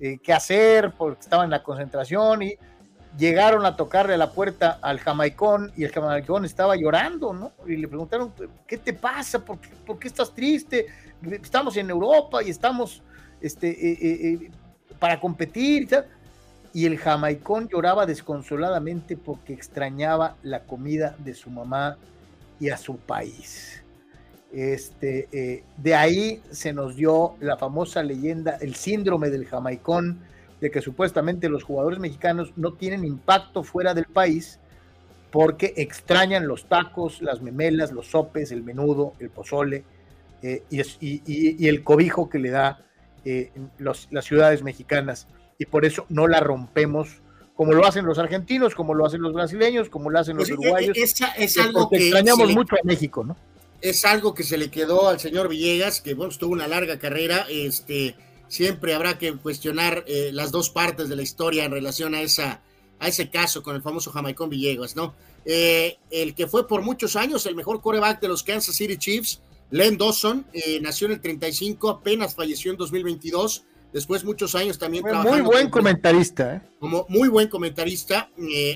[0.00, 2.54] qué hacer porque estaban en la concentración y
[3.18, 7.52] llegaron a tocarle la puerta al jamaicón y el jamaicón estaba llorando, ¿no?
[7.66, 8.32] Y le preguntaron,
[8.66, 9.44] ¿qué te pasa?
[9.44, 9.58] ¿Por
[9.98, 10.86] qué, estás triste?
[11.30, 13.02] Estamos en Europa y estamos
[13.40, 14.50] este, eh, eh,
[14.98, 15.88] para competir
[16.72, 21.96] y el jamaicón lloraba desconsoladamente porque extrañaba la comida de su mamá
[22.60, 23.82] y a su país.
[24.52, 30.20] Este, eh, de ahí se nos dio la famosa leyenda, el síndrome del jamaicón,
[30.60, 34.58] de que supuestamente los jugadores mexicanos no tienen impacto fuera del país
[35.30, 39.84] porque extrañan los tacos, las memelas, los sopes, el menudo, el pozole
[40.42, 42.84] eh, y, el cobijo que le da
[43.24, 45.26] eh, las ciudades mexicanas.
[45.58, 47.20] Y por eso no la rompemos
[47.54, 50.58] como lo hacen los argentinos, como lo hacen los brasileños, como lo hacen los pues
[50.60, 50.96] uruguayos.
[50.96, 53.36] Es, algo que extrañamos mucho a México, ¿no?
[53.80, 57.46] es algo que se le quedó al señor Villegas, que bueno, tuvo una larga carrera,
[57.48, 58.16] este,
[58.48, 62.60] siempre habrá que cuestionar eh, las dos partes de la historia en relación a, esa,
[62.98, 65.14] a ese caso con el famoso Jamaicón Villegas, ¿no?
[65.44, 69.40] Eh, el que fue por muchos años el mejor coreback de los Kansas City Chiefs,
[69.70, 75.04] Len Dawson, eh, nació en el 35, apenas falleció en 2022, después muchos años también
[75.22, 78.30] Muy buen comentarista, Como muy buen comentarista,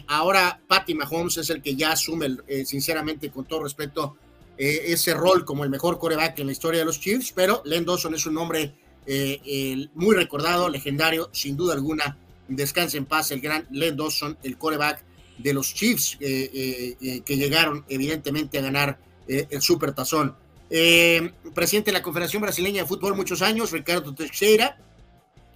[0.07, 4.17] ahora Patty Mahomes es el que ya asume, sinceramente, con todo respeto,
[4.59, 7.85] eh, ese rol como el mejor coreback en la historia de los Chiefs, pero Len
[7.85, 8.75] Dawson es un hombre
[9.07, 12.19] eh, muy recordado, legendario, sin duda alguna.
[12.49, 15.05] Descanse en paz el gran Len Dawson, el coreback
[15.39, 20.37] de los Chiefs, eh, que llegaron evidentemente a ganar el Super Tazón.
[21.55, 24.79] presidente de la Confederación Brasileña de Fútbol muchos años, Ricardo Teixeira,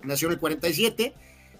[0.02, 1.14] nació en el 47.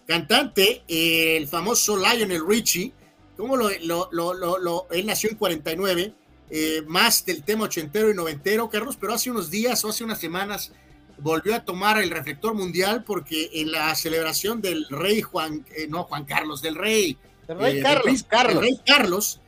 [0.07, 2.93] Cantante, el famoso Lionel Richie,
[3.37, 6.15] ¿cómo lo, lo, lo, él nació en 49
[6.49, 10.21] eh, más del tema ochentero y noventero, Carlos, pero hace unos días o hace unas
[10.21, 10.73] semanas
[11.19, 16.05] volvió a tomar el reflector mundial porque en la celebración del rey Juan, eh, no
[16.05, 17.17] Juan Carlos, del rey,
[17.49, 18.63] rey eh, Carlos, Carlos.
[18.63, 19.41] rey Carlos,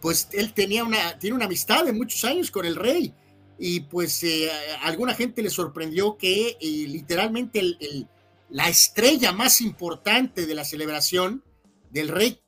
[0.00, 3.12] pues él tenía una, tiene una amistad de muchos años con el rey
[3.58, 4.22] y pues
[4.82, 7.62] a alguna gente le sorprendió que literalmente
[8.50, 11.42] la estrella más importante de la celebración
[11.90, 12.40] del rey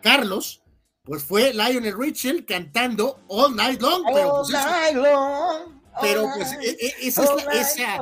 [0.00, 0.62] Carlos,
[1.06, 4.04] pues fue Lionel Richie cantando All Night Long.
[4.12, 5.75] Pero pues, night long.
[6.00, 6.56] Pero pues
[7.00, 7.96] esa es esa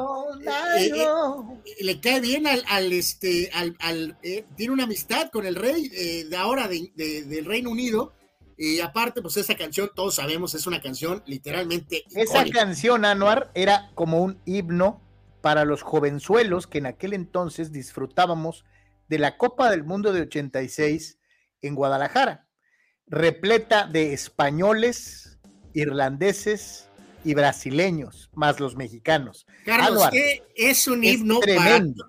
[0.77, 5.89] eh, eh, le cae bien al, este al, eh, tiene una amistad con el rey
[5.89, 8.13] de ahora del Reino Unido
[8.57, 13.91] y aparte pues esa canción todos sabemos es una canción literalmente esa canción Anuar era
[13.95, 15.03] como un himno
[15.41, 18.65] para los jovenzuelos que en aquel entonces disfrutábamos
[19.09, 21.19] de la Copa del Mundo de 86
[21.63, 22.47] en Guadalajara
[23.07, 25.39] repleta de españoles,
[25.73, 26.89] irlandeses
[27.25, 29.47] y brasileños, más los mexicanos.
[29.65, 30.09] Carlos,
[30.55, 32.05] es un himno tremendo.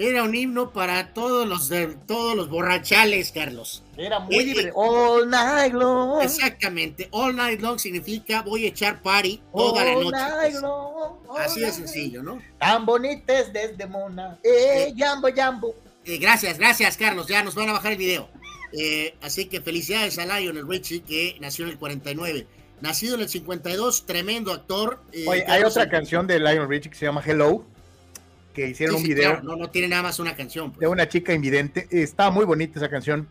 [0.00, 3.82] Era un himno para todos los de, todos los borrachales, Carlos.
[3.96, 4.68] Era muy libre.
[4.68, 6.22] Eh, all night long.
[6.22, 7.08] Exactamente.
[7.10, 10.10] All night long significa voy a echar party toda la noche.
[10.12, 10.62] Night pues.
[10.62, 12.40] long, Así de sencillo, ¿no?
[12.60, 14.38] Tan bonitas desde Mona.
[14.44, 15.74] Eh, jambo, jambo.
[16.04, 17.26] Eh, gracias, gracias, Carlos.
[17.26, 18.28] Ya nos van a bajar el video.
[18.72, 22.46] Eh, así que felicidades a Lionel Richie, que nació en el 49.
[22.80, 25.00] Nacido en el 52, tremendo actor.
[25.26, 27.64] Oye, hay otra canción de Lionel Richie que se llama Hello
[28.58, 29.40] que hicieron un video.
[29.42, 30.72] No, no tiene nada más una canción.
[30.72, 30.80] Pues.
[30.80, 31.86] De una chica invidente.
[31.90, 33.28] Está muy bonita esa canción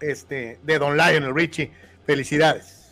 [0.00, 1.70] este, de Don Lionel Richie.
[2.06, 2.86] Felicidades.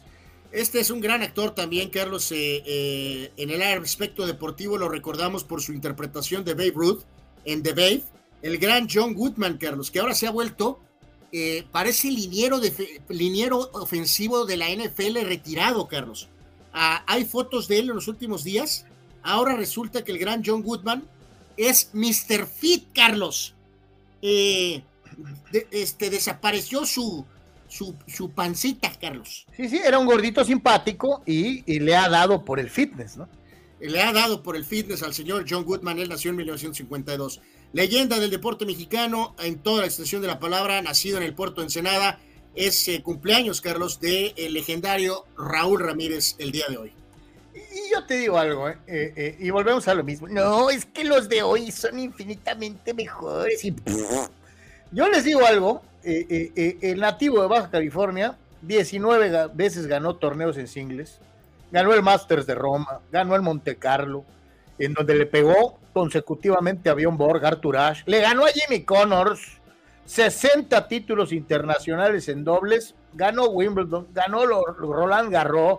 [0.53, 2.31] Este es un gran actor también, Carlos.
[2.33, 7.03] Eh, eh, en el aspecto deportivo lo recordamos por su interpretación de Babe Ruth
[7.47, 8.03] en The Babe.
[8.43, 10.81] El gran John Goodman, Carlos, que ahora se ha vuelto,
[11.37, 16.29] eh, parece liniero, de, liniero ofensivo de la NFL retirado, Carlos.
[16.73, 18.87] Ah, hay fotos de él en los últimos días.
[19.21, 21.03] Ahora resulta que el gran John Goodman
[21.57, 22.47] es Mr.
[22.47, 23.53] Fit, Carlos.
[24.23, 24.85] Eh,
[25.73, 27.25] este, desapareció su,
[27.69, 29.45] su, pancita, Carlos.
[29.57, 33.29] Sí, sí, era un gordito simpático y, le ha dado por el fitness, ¿no?
[33.81, 37.41] Le ha dado por el fitness al señor John Goodman, él nació en 1952.
[37.75, 41.61] Leyenda del deporte mexicano en toda la extensión de la palabra, nacido en el puerto
[41.61, 42.19] de Ensenada,
[42.55, 46.93] es eh, cumpleaños, Carlos, del legendario Raúl Ramírez el día de hoy
[47.75, 48.77] y yo te digo algo, ¿eh?
[48.87, 50.29] Eh, y volvemos a lo mismo.
[50.29, 53.63] No, es que los de hoy son infinitamente mejores.
[54.93, 61.19] Yo les digo algo, el nativo de Baja California 19 veces ganó torneos en singles,
[61.73, 64.25] ganó el Masters de Roma, ganó el Monte Carlo,
[64.79, 69.41] en donde le pegó consecutivamente a Bjorn Borg, Arthur Ashe, le ganó a Jimmy Connors,
[70.05, 75.79] 60 títulos internacionales en dobles, ganó Wimbledon, ganó Roland Garros,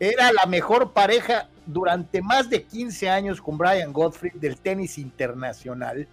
[0.00, 6.06] era la mejor pareja durante más de 15 años con Brian Godfrey del tenis internacional.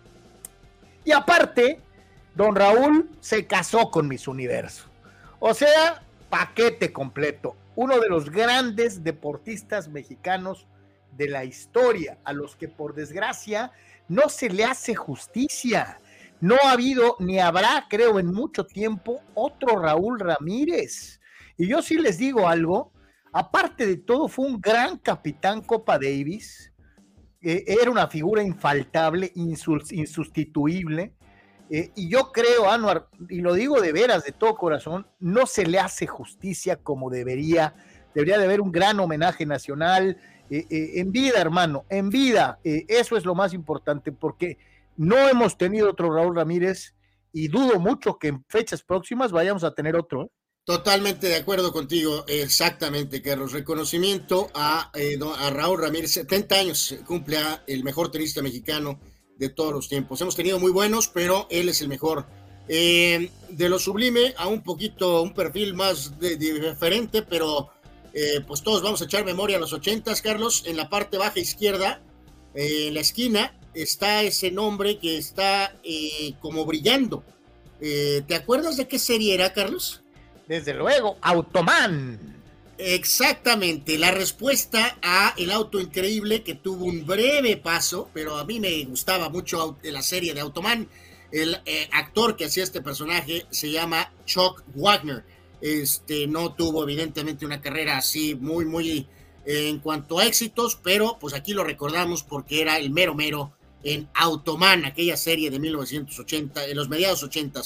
[1.03, 1.81] Y aparte,
[2.35, 4.85] don Raúl se casó con Miss Universo.
[5.39, 7.55] O sea, paquete completo.
[7.75, 10.65] Uno de los grandes deportistas mexicanos
[11.15, 13.71] de la historia, a los que por desgracia
[14.07, 15.99] no se le hace justicia.
[16.41, 21.19] No ha habido ni habrá, creo, en mucho tiempo otro Raúl Ramírez.
[21.57, 22.91] Y yo sí les digo algo,
[23.37, 26.71] Aparte de todo, fue un gran capitán Copa Davis.
[27.41, 31.13] Eh, era una figura infaltable, insustituible.
[31.69, 35.65] Eh, y yo creo, Anuar, y lo digo de veras, de todo corazón, no se
[35.65, 37.75] le hace justicia como debería.
[38.13, 40.17] Debería de haber un gran homenaje nacional.
[40.49, 40.65] Eh,
[40.95, 42.59] en vida, hermano, en vida.
[42.63, 44.57] eso es lo más importante, porque
[44.97, 46.95] no hemos tenido otro Raúl Ramírez
[47.33, 50.31] y dudo mucho que en fechas próximas vayamos a tener otro.
[50.65, 53.51] Totalmente de acuerdo contigo, exactamente, Carlos.
[53.51, 55.15] Reconocimiento a, eh,
[55.51, 58.99] Raúl Ramírez, 70 años cumple a el mejor tenista mexicano
[59.37, 60.21] de todos los tiempos.
[60.21, 62.25] Hemos tenido muy buenos, pero él es el mejor.
[62.67, 67.69] Eh, de lo sublime a un poquito, un perfil más diferente, pero
[68.15, 70.63] eh, pues todos vamos a echar memoria a los ochentas, Carlos.
[70.65, 72.01] En la parte baja izquierda,
[72.55, 75.75] en la esquina, está ese nombre que está
[76.39, 77.23] como brillando.
[77.79, 80.01] ¿Te acuerdas de qué serie era, Carlos?
[80.47, 82.35] Desde luego, Automan.
[82.77, 88.59] Exactamente, la respuesta a El Auto Increíble que tuvo un breve paso, pero a mí
[88.59, 90.89] me gustaba mucho la serie de Automan.
[91.31, 95.23] El eh, actor que hacía este personaje se llama Chuck Wagner.
[95.65, 99.07] Este no tuvo evidentemente una carrera así muy muy
[99.45, 103.53] eh, en cuanto a éxitos, pero pues aquí lo recordamos porque era el mero mero
[103.83, 107.61] en Automan, aquella serie de 1980, en los mediados 80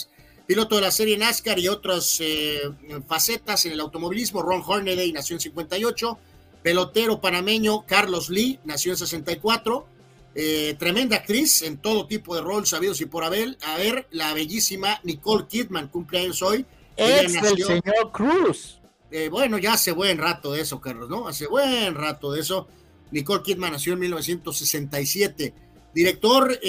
[0.50, 2.62] piloto de la serie NASCAR y otras eh,
[3.08, 4.42] facetas en el automovilismo.
[4.42, 6.18] Ron Hornaday nació en 58,
[6.64, 9.86] pelotero panameño Carlos Lee nació en 64,
[10.34, 14.34] eh, tremenda actriz en todo tipo de rol sabidos y por haber, a ver, la
[14.34, 16.66] bellísima Nicole Kidman cumpleaños hoy.
[17.00, 18.80] Es el señor Cruz.
[19.12, 21.28] Eh, bueno, ya hace buen rato de eso, Carlos, ¿no?
[21.28, 22.68] Hace buen rato de eso.
[23.12, 25.54] Nicole Kidman nació en 1967.
[25.94, 26.60] Director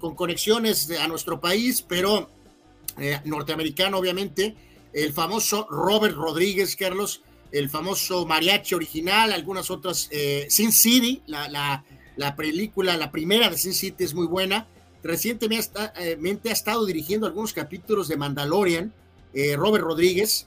[0.00, 2.28] con conexiones a nuestro país, pero
[2.98, 4.54] eh, norteamericano, obviamente,
[4.92, 11.82] el famoso Robert Rodríguez, Carlos, el famoso mariachi original, algunas otras, eh, Sin City, la,
[12.16, 14.68] la, película, la primera de Sin City es muy buena.
[15.02, 18.92] Recientemente ha estado dirigiendo algunos capítulos de Mandalorian,
[19.34, 20.46] eh, Robert Rodríguez,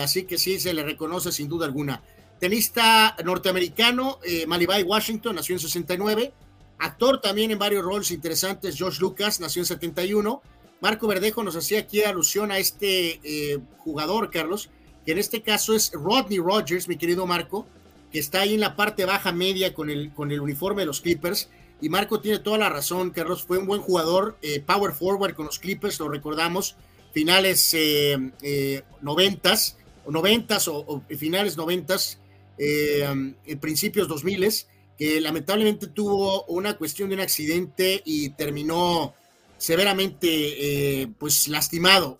[0.00, 2.02] así que sí, se le reconoce sin duda alguna.
[2.40, 6.32] Tenista norteamericano, Malibay Washington, nació en 69.
[6.78, 10.42] Actor también en varios roles interesantes, Josh Lucas, nació en 71
[10.80, 14.70] Marco Verdejo nos hacía aquí alusión a este eh, jugador, Carlos,
[15.04, 17.66] que en este caso es Rodney Rogers, mi querido Marco,
[18.10, 21.00] que está ahí en la parte baja media con el, con el uniforme de los
[21.00, 21.50] Clippers.
[21.82, 25.46] y Marco tiene toda la razón, Carlos, fue un buen jugador, eh, power forward con
[25.46, 26.76] los Clippers, lo recordamos,
[27.12, 32.18] finales eh, noventas, o noventas o, finales noventas,
[32.58, 34.68] en principios dos miles,
[34.98, 39.14] que lamentablemente tuvo una cuestión de un accidente y terminó
[39.56, 42.18] severamente pues lastimado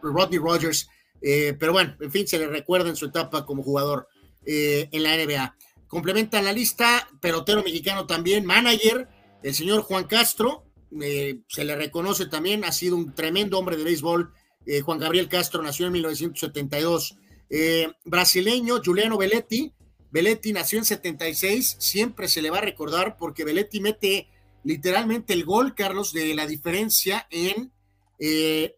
[0.00, 0.88] Rodney Rogers,
[1.20, 4.08] pero bueno, en fin, se le recuerda en su etapa como jugador
[4.46, 5.54] en la NBA.
[5.86, 9.06] Complementa la lista, pelotero mexicano también, manager,
[9.44, 10.63] el señor Juan Castro,
[11.02, 14.32] eh, se le reconoce también, ha sido un tremendo hombre de béisbol.
[14.66, 17.16] Eh, Juan Gabriel Castro nació en 1972.
[17.50, 19.72] Eh, brasileño, Juliano Belletti.
[20.10, 24.28] Belletti nació en 76, siempre se le va a recordar porque Belletti mete
[24.62, 27.72] literalmente el gol, Carlos, de la diferencia en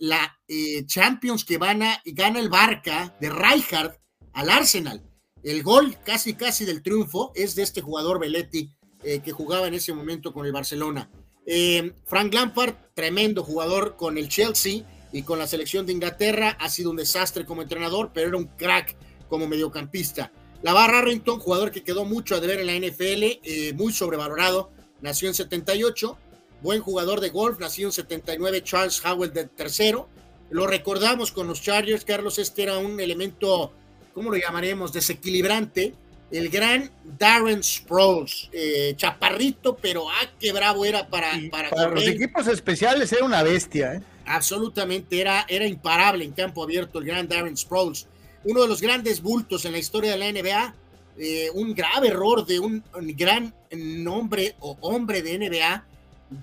[0.01, 0.41] la
[0.87, 3.99] Champions que van a, gana el Barca de Rijkaard
[4.33, 5.03] al Arsenal.
[5.43, 9.75] El gol casi casi del triunfo es de este jugador Belletti eh, que jugaba en
[9.75, 11.09] ese momento con el Barcelona.
[11.47, 14.83] Eh, Frank Lampard, tremendo jugador con el Chelsea
[15.13, 18.47] y con la selección de Inglaterra, ha sido un desastre como entrenador, pero era un
[18.47, 18.97] crack
[19.29, 20.33] como mediocampista.
[20.63, 24.71] Lavar Arrington, jugador que quedó mucho a deber en la NFL, eh, muy sobrevalorado,
[25.01, 26.19] nació en 78,
[26.63, 30.09] buen jugador de golf, nació en 79 Charles Howell de tercero.
[30.51, 33.73] Lo recordamos con los Chargers, Carlos, este era un elemento
[34.17, 34.95] ¿cómo lo llamaremos?
[34.95, 35.93] Desequilibrante,
[36.31, 41.31] el gran Darren Sproles, eh, chaparrito, pero ah, qué bravo era para...
[41.51, 43.95] para, para los equipos especiales era una bestia.
[43.95, 44.03] ¿eh?
[44.27, 48.07] Absolutamente, era, era imparable en campo abierto el gran Darren Sproles.
[48.45, 50.75] Uno de los grandes bultos en la historia de la NBA,
[51.19, 52.83] eh, un grave error de un,
[53.17, 55.85] gran nombre o hombre de NBA,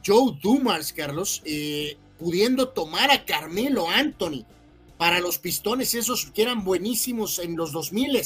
[0.06, 4.46] Joe Dumas, Carlos, eh, pudiendo tomar a Carmelo Anthony
[4.98, 8.22] para los pistones esos que eran buenísimos en los 2000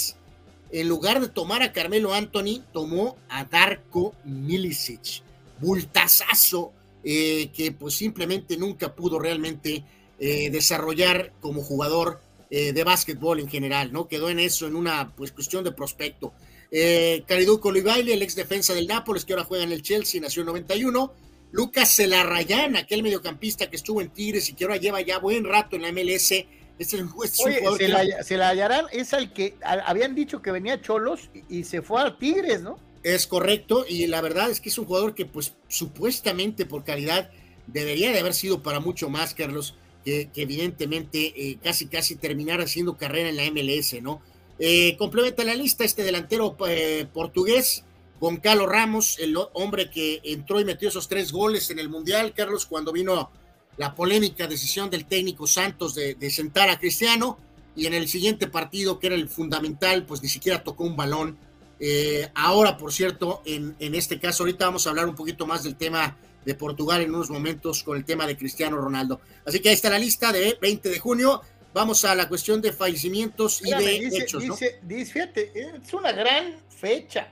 [0.72, 5.23] en lugar de tomar a Carmelo Anthony, tomó a Darko Milicic,
[5.60, 6.73] bultazazo
[7.03, 9.84] eh, que pues simplemente nunca pudo realmente
[10.19, 12.19] eh, desarrollar como jugador
[12.49, 14.07] eh, de básquetbol en general, ¿no?
[14.07, 16.34] Quedó en eso, en una pues cuestión de prospecto.
[16.72, 20.48] Eh, Caridu el ex defensa del Nápoles, que ahora juega en el Chelsea, nació en
[20.48, 21.14] 91.
[21.52, 25.76] Lucas Celarrayán, aquel mediocampista que estuvo en Tigres y que ahora lleva ya buen rato
[25.76, 26.34] en la MLS,
[26.80, 31.64] es el, se, la, se, hallarán, es al que habían dicho que venía Cholos y,
[31.64, 32.80] se fue a Tigres, ¿no?
[33.04, 37.32] Es correcto, y la verdad es que es un jugador que, pues, supuestamente por calidad
[37.66, 39.76] debería de haber sido para mucho más, Carlos,
[40.06, 44.22] que, evidentemente eh, casi casi terminar haciendo carrera en la MLS, ¿no?
[44.60, 47.84] Eh, complementa la lista este delantero eh, portugués,
[48.20, 52.66] Goncalo Ramos, el hombre que entró y metió esos tres goles en el Mundial, Carlos,
[52.66, 53.30] cuando vino
[53.78, 57.38] la polémica decisión del técnico Santos de, sentar a Cristiano
[57.76, 61.38] y en el siguiente partido, que era el fundamental, pues ni siquiera tocó un balón.
[61.80, 65.76] Eh, ahora, por cierto, en, este caso, ahorita vamos a hablar un poquito más del
[65.76, 69.22] tema de Portugal en unos momentos con el tema de Cristiano Ronaldo.
[69.45, 71.41] Así que ahí está la lista de 20 de junio.
[71.74, 74.41] Vamos a la cuestión de fallecimientos y de hechos.
[74.82, 77.28] Dice, fíjate, es una gran fecha.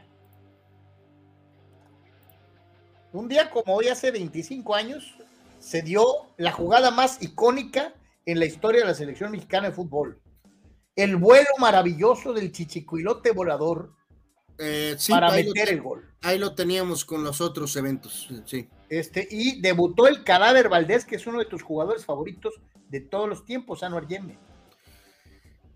[3.14, 5.16] Un día como hoy, hace 25 años,
[5.66, 6.06] se dio
[6.38, 7.96] la jugada más icónica
[8.28, 10.22] en la historia de la selección mexicana de fútbol.
[10.96, 13.92] El vuelo maravilloso del chichicuilote volador
[14.60, 16.08] eh, para meter el gol.
[16.22, 18.70] Ahí lo teníamos con los otros eventos, sí.
[18.90, 22.54] Este, y debutó el cadáver Valdés, que es uno de tus jugadores favoritos
[22.90, 24.38] de todos los tiempos, Anuar Yeme.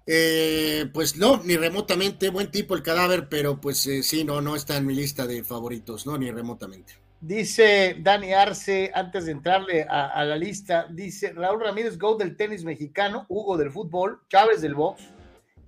[0.06, 4.56] Eh, pues no, ni remotamente, buen tipo el cadáver, pero pues eh, sí, no, no
[4.56, 7.09] está en mi lista de favoritos, no, ni remotamente.
[7.22, 12.64] Dice Dani Arce, antes de entrarle a, la lista, dice Raúl Ramírez, Go del tenis
[12.64, 15.04] mexicano, Hugo del fútbol, Chávez del box,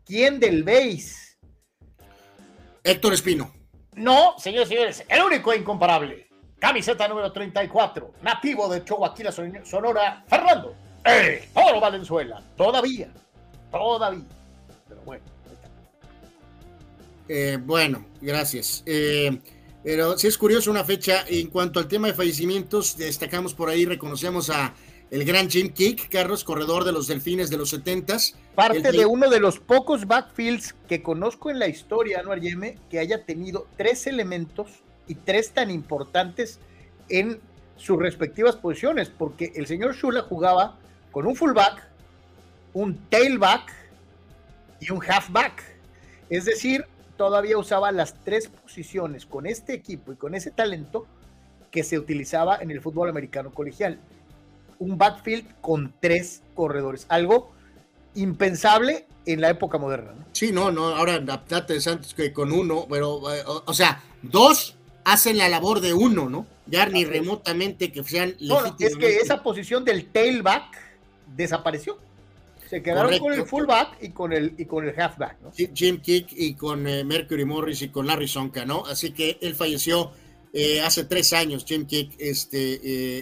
[0.06, 1.38] ¿quién del base?
[2.84, 3.54] Héctor Espino.
[3.96, 6.28] No, señores y señores, el único e incomparable.
[6.58, 9.14] Camiseta número 34, nativo de Chihuahua,
[9.66, 10.74] Sonora, Fernando.
[11.04, 11.50] ¡Eh!
[11.54, 12.42] Toro Valenzuela.
[12.56, 13.12] Todavía,
[13.72, 14.24] todavía.
[14.88, 15.24] Pero bueno.
[17.28, 18.84] Eh, bueno, gracias.
[18.86, 19.42] Eh,
[19.84, 21.26] pero sí es curioso una fecha.
[21.28, 24.74] En cuanto al tema de fallecimientos, destacamos por ahí, reconocemos a
[25.12, 28.18] el gran Jim Kick, Carlos, corredor de los Delfines de los 70
[28.56, 33.00] Parte de uno de los pocos backfields que conozco en la historia, Anuar Yeme, que
[33.00, 34.70] haya tenido tres elementos
[35.08, 36.60] y tres tan importantes
[37.10, 37.42] en
[37.76, 40.78] sus respectivas posiciones, porque el señor Shula jugaba
[41.12, 41.90] con un fullback,
[42.74, 43.74] un tailback
[44.80, 45.64] y un halfback.
[46.30, 46.86] Es decir,
[47.18, 51.08] todavía usaba las tres posiciones con este equipo y con ese talento
[51.72, 54.00] que se utilizaba en el fútbol americano colegial.
[54.80, 57.52] Un backfield con tres corredores, algo
[58.16, 60.14] impensable en la época moderna.
[60.34, 64.76] Sí, no, no, ahora date de Santos que con uno, pero, eh, o, sea, dos
[65.06, 66.46] hacen la labor de uno, ¿no?
[66.66, 70.78] Ya ni remotamente que sean no, es que esa posición del tailback
[71.36, 71.98] desapareció.
[72.72, 75.52] Se quedaron con el fullback y con el, y con el halfback, ¿no?
[75.52, 78.86] Jim Kick y con eh, Mercury Morris y con Larry Sonka, ¿no?
[78.86, 80.14] Así que él falleció
[80.54, 82.80] eh, hace tres años, Jim Kick, este,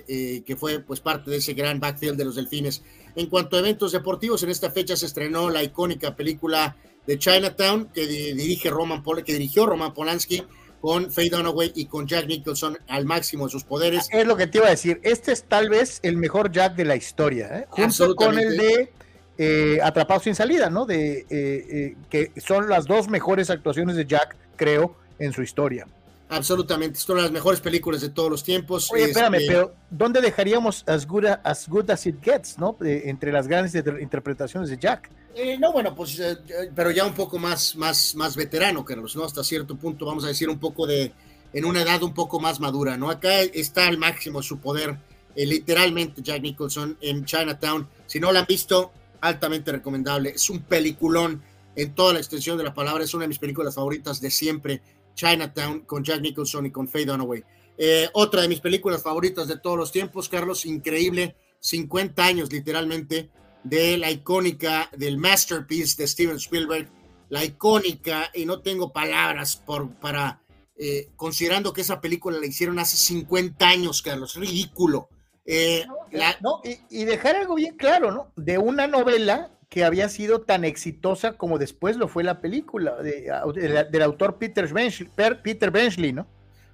[0.07, 2.83] eh, que fue pues parte de ese gran backfield de los Delfines.
[3.15, 6.77] En cuanto a eventos deportivos, en esta fecha se estrenó la icónica película
[7.07, 10.43] de Chinatown que dirige Roman que dirigió Roman Polanski
[10.79, 14.09] con Faye Dunaway y con Jack Nicholson al máximo de sus poderes.
[14.11, 14.99] Es lo que te iba a decir.
[15.01, 17.65] Este es tal vez el mejor Jack de la historia, ¿eh?
[17.71, 18.98] junto con el de
[19.39, 20.85] eh, Atrapado sin salida, ¿no?
[20.85, 25.87] De eh, que son las dos mejores actuaciones de Jack, creo, en su historia.
[26.31, 28.91] Absolutamente, son las mejores películas de todos los tiempos.
[28.91, 32.77] Oye, espérame, este, pero ¿dónde dejaríamos As Good as, good as It Gets, ¿no?
[32.81, 35.09] entre las grandes interpretaciones de Jack.
[35.33, 39.15] Eh, no, bueno, pues, eh, eh, pero ya un poco más, más, más veterano, Carlos,
[39.15, 39.23] ¿no?
[39.23, 41.13] Hasta cierto punto, vamos a decir, un poco de,
[41.53, 43.09] en una edad un poco más madura, ¿no?
[43.09, 44.97] Acá está al máximo su poder,
[45.35, 47.87] literalmente, Jack Nicholson en Chinatown.
[48.05, 48.91] Si no lo han visto,
[49.21, 50.29] altamente recomendable.
[50.29, 51.41] Es un peliculón
[51.75, 54.81] en toda la extensión de la palabra, es una de mis películas favoritas de siempre
[55.13, 57.43] Chinatown con Jack Nicholson y con Faye Dunaway.
[57.77, 63.29] Eh, otra de mis películas favoritas de todos los tiempos, Carlos, increíble, 50 años literalmente
[63.63, 66.89] de la icónica, del masterpiece de Steven Spielberg,
[67.29, 70.41] la icónica, y no tengo palabras por, para,
[70.77, 75.09] eh, considerando que esa película la hicieron hace 50 años, Carlos, ridículo.
[75.45, 78.31] Eh, y, y, dejar algo bien claro, ¿no?
[78.35, 84.01] De una novela que había sido tan exitosa como después lo fue la película del
[84.01, 85.09] autor Peter Benchley,
[85.43, 86.27] Peter Benchley, ¿no?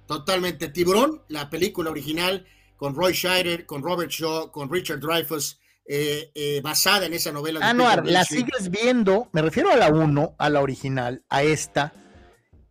[0.06, 0.68] Totalmente.
[0.68, 2.46] Tiburón, la película original
[2.76, 7.60] con Roy Scheider, con Robert Shaw, con Richard Dreyfuss, eh, eh, basada en esa novela.
[7.62, 11.92] Ah, no, la sigues viendo, me refiero a la 1, a la original, a esta,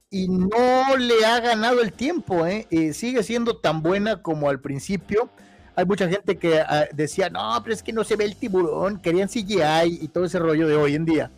[0.10, 2.68] y no le ha ganado el tiempo, ¿eh?
[2.72, 5.30] eh sigue siendo tan buena como al principio
[5.76, 9.00] hay mucha gente que ah, decía, no, pero es que no se ve el tiburón,
[9.00, 11.32] querían CGI y todo ese rollo de hoy en día.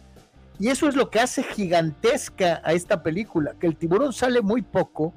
[0.60, 4.62] Y eso es lo que hace gigantesca a esta película, que el tiburón sale muy
[4.62, 5.14] poco.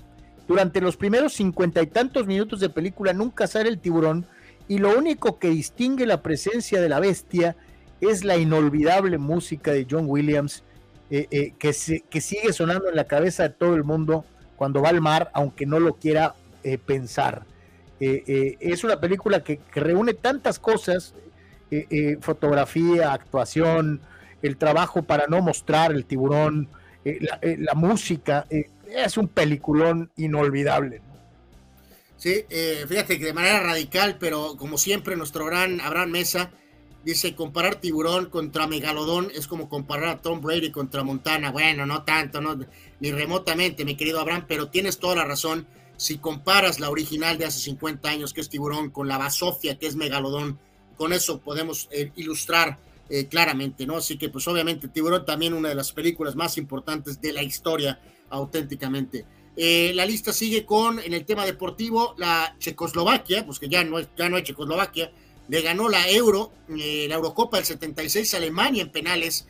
[0.47, 4.27] Durante los primeros cincuenta y tantos minutos de película nunca sale el tiburón
[4.69, 7.57] y lo único que distingue la presencia de la bestia
[8.01, 10.65] es la inolvidable música de John Williams
[11.11, 11.75] eh, eh, que,
[12.09, 14.25] que sigue sonando en la cabeza de todo el mundo
[14.57, 17.47] cuando va al mar, aunque no lo quiera eh, pensar.
[18.01, 21.15] Eh, eh, es una película que, reúne tantas cosas,
[21.71, 24.01] eh, fotografía, actuación,
[24.43, 26.69] el trabajo para no mostrar el tiburón,
[27.05, 31.03] la, música, es un peliculón inolvidable.
[32.17, 32.45] Sí,
[32.89, 36.51] fíjate que de manera radical, pero como siempre nuestro gran Abraham Mesa
[37.05, 41.51] dice, comparar tiburón contra megalodón es como comparar a Tom Brady contra Montana.
[41.51, 42.59] Bueno, no tanto, no,
[43.01, 45.67] ni remotamente, mi querido Abraham, pero tienes toda la razón
[46.01, 49.87] si comparas la original de hace 50 años, que es Tiburón, con la Basofia, que
[49.87, 50.59] es Megalodón,
[50.97, 52.79] con eso podemos eh, ilustrar
[53.11, 53.99] eh, claramente, ¿no?
[53.99, 58.01] Así que, pues obviamente, Tiburón también una de las películas más importantes de la historia,
[58.31, 59.27] auténticamente.
[59.55, 64.01] Eh, la lista sigue con, en el tema deportivo, la Checoslovaquia, pues que ya no,
[64.01, 65.13] ya no hay Checoslovaquia,
[65.49, 69.47] le ganó la Euro, la Eurocopa del 76 a Alemania en penales,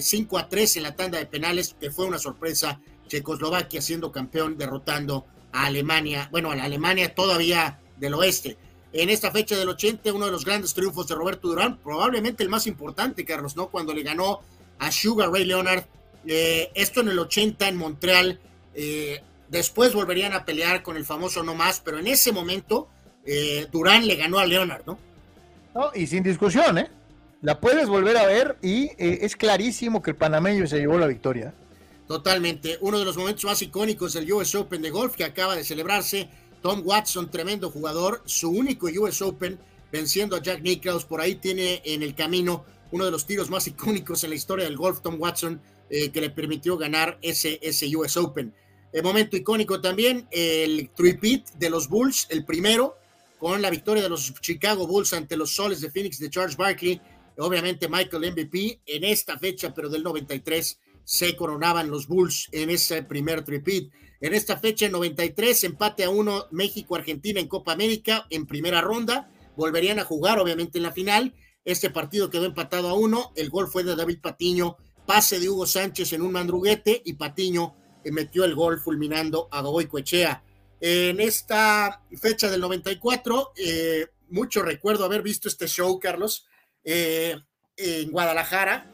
[0.00, 4.56] 5 a 3 en la tanda de penales, que fue una sorpresa, Checoslovaquia siendo campeón,
[4.56, 8.56] derrotando a Alemania, bueno, a la Alemania todavía del oeste.
[8.92, 12.50] En esta fecha del 80, uno de los grandes triunfos de Roberto Durán, probablemente el
[12.50, 13.68] más importante, Carlos, ¿no?
[13.68, 14.40] Cuando le ganó
[14.78, 15.84] a Sugar Ray Leonard,
[16.26, 18.38] eh, esto en el 80 en Montreal,
[18.74, 22.88] eh, después volverían a pelear con el famoso no más, pero en ese momento
[23.24, 24.98] eh, Durán le ganó a Leonard, ¿no?
[25.74, 26.90] No, y sin discusión, ¿eh?
[27.40, 31.52] La puedes volver a ver y es clarísimo que el panameño se llevó la victoria.
[32.06, 32.78] Totalmente.
[32.80, 36.28] Uno de los momentos más icónicos del US Open de golf que acaba de celebrarse.
[36.60, 39.58] Tom Watson, tremendo jugador, su único US Open,
[39.90, 41.04] venciendo a Jack Nicklaus.
[41.04, 44.64] Por ahí tiene en el camino uno de los tiros más icónicos en la historia
[44.64, 45.60] del golf, Tom Watson,
[45.90, 48.54] eh, que le permitió ganar ese, ese US Open.
[48.92, 52.98] El momento icónico también, el tripit de los Bulls, el primero,
[53.38, 57.00] con la victoria de los Chicago Bulls ante los Soles de Phoenix de Charles Barkley.
[57.38, 63.02] Obviamente Michael MVP en esta fecha, pero del 93 se coronaban los Bulls en ese
[63.02, 63.92] primer tripit.
[64.20, 69.30] En esta fecha, en 93, empate a uno México-Argentina en Copa América en primera ronda.
[69.56, 71.34] Volverían a jugar, obviamente, en la final.
[71.64, 73.32] Este partido quedó empatado a uno.
[73.34, 74.76] El gol fue de David Patiño,
[75.06, 77.74] pase de Hugo Sánchez en un mandruguete y Patiño
[78.04, 80.42] metió el gol fulminando a Goico Echea.
[80.80, 86.46] En esta fecha del 94, eh, mucho recuerdo haber visto este show, Carlos,
[86.84, 87.36] eh,
[87.76, 88.91] en Guadalajara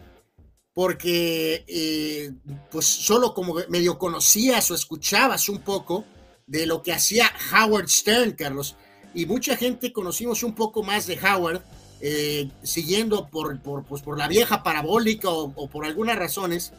[0.78, 2.30] porque eh,
[2.70, 6.04] pues solo como medio conocías o escuchabas un poco
[6.46, 8.76] de lo que hacía Howard Stern, Carlos.
[9.12, 11.64] Y mucha gente conocimos un poco más de Howard,
[12.00, 16.72] eh, siguiendo por, por, pues por la vieja parabólica o, por algunas razones,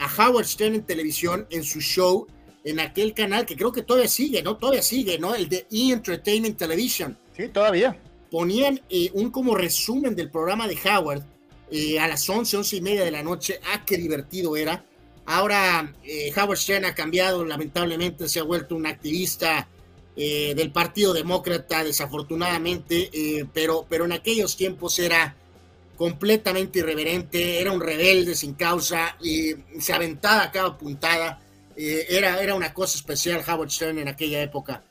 [0.00, 2.26] a Howard Stern en televisión, en su show,
[2.64, 4.56] en aquel canal que creo que todavía sigue, ¿no?
[4.56, 5.36] Todavía sigue, ¿no?
[5.36, 5.92] El de E!
[5.92, 7.16] Entertainment Television.
[7.36, 7.96] Sí, todavía.
[8.28, 11.35] Ponían eh, un como resumen del programa de Howard
[11.70, 13.60] eh, a las 11, 11 y media de la noche.
[13.72, 14.84] Ah, qué divertido era
[15.28, 19.66] Ahora eh, Howard Stern ha cambiado, lamentablemente se ha vuelto un activista
[20.14, 23.10] eh, del Partido Demócrata, desafortunadamente,
[23.52, 25.34] pero, pero en aquellos tiempos era
[25.96, 31.42] completamente irreverente, era un rebelde sin causa y se aventaba cada puntada.
[31.76, 34.84] era, era una cosa especial Howard Stern en aquella época.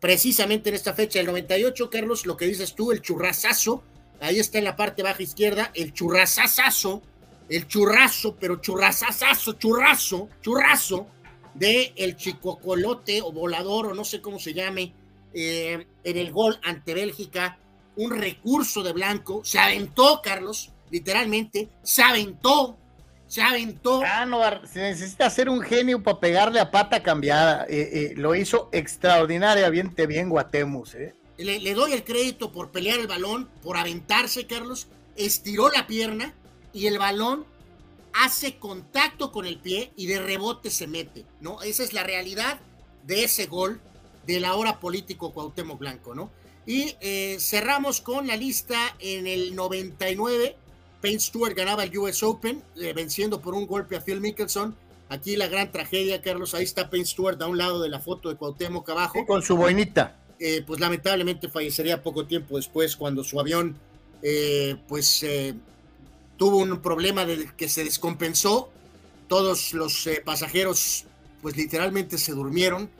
[0.00, 3.82] precisamente en esta fecha del 98, Carlos, lo que dices tú, el churrasazo,
[4.20, 7.02] ahí está en la parte baja izquierda, el churrasazazo
[7.48, 11.06] el churrazo, pero churrazazazo, churrazo, churrazo
[11.54, 14.92] de el chicocolote o volador o no sé cómo se llame
[15.34, 17.58] eh, en el gol ante Bélgica,
[17.96, 22.76] un recurso de Blanco, se aventó Carlos, literalmente, se aventó,
[23.26, 24.02] se aventó.
[24.04, 28.34] Ah, no, se necesita ser un genio para pegarle a pata cambiada, eh, eh, lo
[28.34, 30.96] hizo extraordinariamente bien Guatemus.
[31.36, 34.86] Le, doy el crédito por pelear el balón, por aventarse Carlos,
[35.16, 36.34] estiró la pierna
[36.72, 37.44] y el balón
[38.12, 41.62] hace contacto con el pie y de rebote se mete, ¿no?
[41.62, 42.60] Esa es la realidad
[43.04, 43.80] de ese gol
[44.26, 46.30] del ahora político Cuauhtémoc Blanco, ¿no?
[46.66, 50.56] Y eh, cerramos con la lista en el 99.
[51.02, 54.74] Payne Stewart ganaba el US Open, eh, venciendo por un golpe a Phil Mickelson.
[55.10, 56.54] Aquí la gran tragedia, Carlos.
[56.54, 59.26] Ahí está Payne Stewart a un lado de la foto de Cuauhtémoc abajo.
[59.26, 60.23] con su boinita.
[60.38, 63.76] Eh, pues lamentablemente fallecería poco tiempo después cuando su avión,
[64.88, 65.24] pues
[66.36, 68.70] tuvo un problema de que se descompensó,
[69.28, 71.04] todos los eh, pasajeros
[71.42, 72.90] pues literalmente se durmieron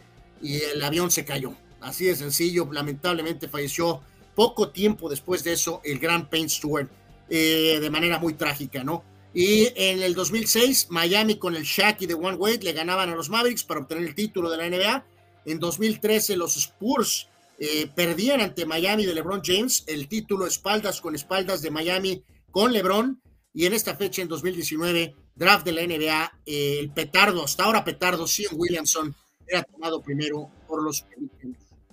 [0.43, 1.55] y el avión se cayó.
[1.81, 4.01] Así de sencillo, lamentablemente falleció
[4.35, 6.89] poco tiempo después de eso el gran Payne Stewart,
[7.29, 9.05] eh, de manera muy trágica, ¿no?
[9.33, 13.17] Y en el 2006, Miami con el Shaq y de One Wade le ganaban a
[13.17, 15.05] los Mavericks para obtener el título de la NBA.
[15.45, 21.15] En 2013, los Spurs eh, perdían ante Miami de LeBron James el título espaldas con
[21.15, 23.21] espaldas de Miami con LeBron.
[23.53, 27.85] Y en esta fecha, en 2019, draft de la NBA, eh, el petardo, hasta ahora
[27.85, 29.15] petardo, Sion Williamson,
[29.47, 31.05] era tomado primero por los,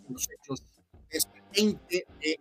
[0.10, 0.64] hechos
[1.10, 2.40] este 20 de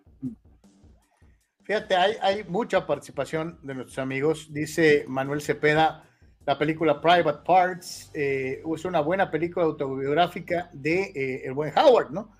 [1.64, 4.48] Fíjate, hay, hay mucha participación de nuestros amigos.
[4.52, 6.09] Dice Manuel Cepeda,
[6.46, 12.10] la película Private Parts eh, es una buena película autobiográfica de eh, el buen Howard,
[12.10, 12.36] ¿no?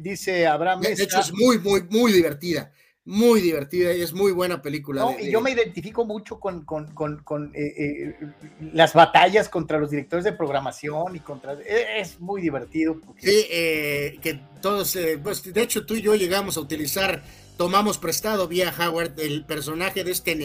[0.00, 0.80] dice Abraham.
[0.80, 2.72] De hecho, es muy, muy, muy divertida
[3.04, 5.16] muy divertida y es muy buena película.
[5.20, 8.14] y yo me identifico mucho con, con, con, eh, eh,
[8.72, 11.54] las batallas contra los directores de programación y contra...
[11.54, 13.00] E, es muy divertido.
[13.18, 17.22] Sí, eh, que todos, pues, de hecho tú y yo llegamos a utilizar,
[17.56, 20.36] tomamos prestado vía Howard el personaje de este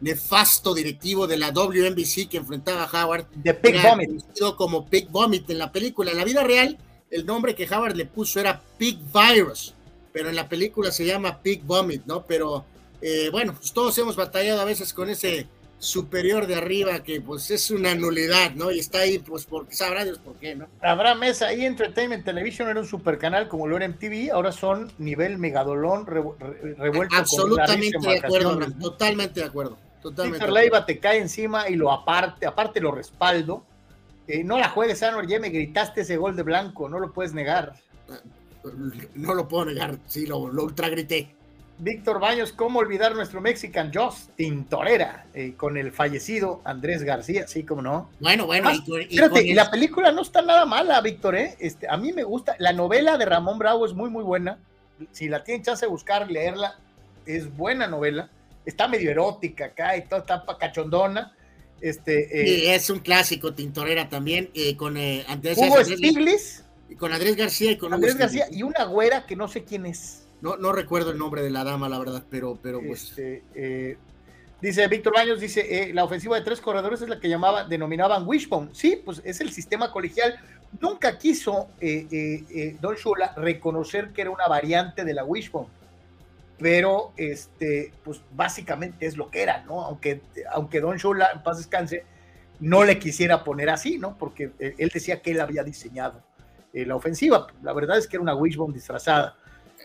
[0.00, 3.26] nefasto directivo de la WNBC que enfrentaba a Howard.
[3.34, 4.22] De Pig Vomit.
[4.56, 6.10] Como Pig Vomit en la película.
[6.10, 6.78] En la vida real,
[7.10, 9.74] el nombre que Howard le puso era Pig Virus
[10.16, 12.24] pero en la película se llama Pig Vomit, ¿no?
[12.24, 12.64] Pero
[13.02, 15.46] eh, bueno, pues todos hemos batallado a veces con ese
[15.78, 18.70] superior de arriba que pues es una nulidad, ¿no?
[18.70, 20.68] Y está ahí pues porque sabrá Dios por qué, ¿no?
[20.80, 24.90] Habrá mesa y Entertainment Television era un super canal como lo era MTV, ahora son
[24.96, 29.76] nivel megadolón revuelto Absolutamente de acuerdo, totalmente de acuerdo.
[30.06, 33.64] Totalmente Víctor Leiva te cae encima y lo aparte, aparte lo respaldo.
[34.28, 37.34] Eh, no la juegues, Anor, ya me gritaste ese gol de blanco, no lo puedes
[37.34, 37.74] negar.
[38.08, 38.20] Ah,
[39.16, 41.34] no lo puedo negar, sí, lo, ultra grité.
[41.78, 47.48] Víctor Baños, ¿cómo olvidar nuestro Mexican Joss Tintorera eh, con el fallecido Andrés García?
[47.48, 48.08] Sí, como no.
[48.20, 48.70] Bueno, bueno.
[49.10, 51.56] y, la película no está nada mala, Víctor, ¿eh?
[51.58, 52.54] Este, a mí me gusta.
[52.60, 54.58] La novela de Ramón Bravo es muy, muy buena.
[55.10, 56.78] Si la tienen chance de buscar, leerla,
[57.26, 58.30] es buena novela.
[58.66, 61.34] Está medio erótica acá y toda está cachondona.
[61.80, 67.72] Este, eh, es un clásico, Tintorera también, eh, con Andrés Hugo Stiglitz con Andrés García
[67.72, 70.26] y con Andrés García y una güera que no sé quién es.
[70.40, 73.10] No, no recuerdo el nombre de la dama, la verdad, pero, pero pues.
[73.10, 73.98] Este, eh,
[74.60, 78.26] dice Víctor Baños, dice, eh, la ofensiva de tres corredores es la que llamaban, denominaban
[78.26, 78.68] Wishbone.
[78.72, 80.38] Sí, pues es el sistema colegial.
[80.80, 85.68] Nunca quiso eh, Don Shula reconocer que era una variante de la Wishbone.
[86.58, 89.82] Pero, este, pues básicamente es lo que era, ¿no?
[89.82, 92.04] Aunque, aunque Don Shula, en paz descanse,
[92.60, 94.16] no le quisiera poner así, ¿no?
[94.16, 96.22] Porque él decía que él había diseñado
[96.76, 97.46] eh, la ofensiva.
[97.62, 99.34] La verdad es que era una wishbone disfrazada.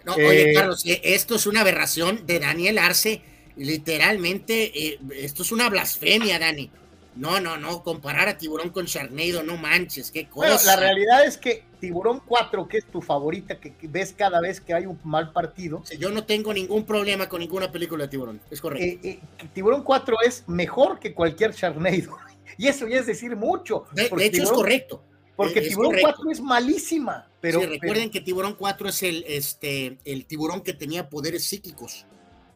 [0.04, 3.22] No, oye, eh, Carlos, eh, esto es una aberración de Daniel Arce.
[3.56, 6.70] Literalmente, esto es una blasfemia, Dani.
[7.16, 10.66] No, no, no, comparar a Tiburón con Sharknado, no manches, qué cosa.
[10.66, 14.74] la realidad es que Tiburón 4, que es tu favorita, que, ves cada vez que
[14.74, 15.84] hay un mal partido.
[16.00, 19.08] yo no tengo ningún problema con ninguna película de Tiburón, es correcto.
[19.08, 22.18] Eh, eh, tiburón 4 es mejor que cualquier Sharknado,
[22.58, 23.86] y eso ya es decir mucho.
[23.94, 25.04] De, hecho, es correcto.
[25.36, 27.28] Porque Tiburón 4 es malísima.
[27.42, 32.06] Pero, recuerden que Tiburón 4 es el, este, el tiburón que tenía poderes psíquicos.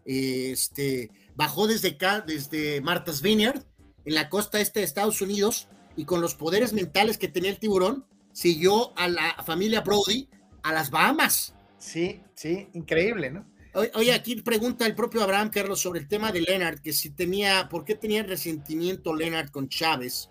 [0.05, 3.63] Este, bajó desde acá, desde Martha's Vineyard,
[4.05, 7.57] en la costa este de Estados Unidos y con los poderes mentales que tenía el
[7.57, 8.05] tiburón,
[8.35, 10.27] siguió a la familia Brody
[10.61, 11.55] a las Bahamas.
[11.77, 13.45] Sí, sí, increíble, ¿no?
[13.93, 17.67] Oye, aquí pregunta el propio Abraham Carlos sobre el tema de Leonard, que si tenía,
[17.69, 20.29] ¿por qué tenía resentimiento Leonard con Chávez?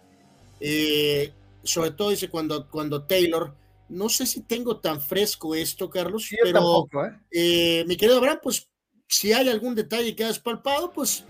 [0.61, 1.33] Eh,
[1.63, 3.55] sobre todo dice cuando, cuando Taylor,
[3.89, 7.19] no sé si tengo tan fresco esto, Carlos, pero ¿eh?
[7.31, 8.69] Eh, mi querido Abraham, pues
[9.09, 11.25] si hay algún detalle que has palpado, pues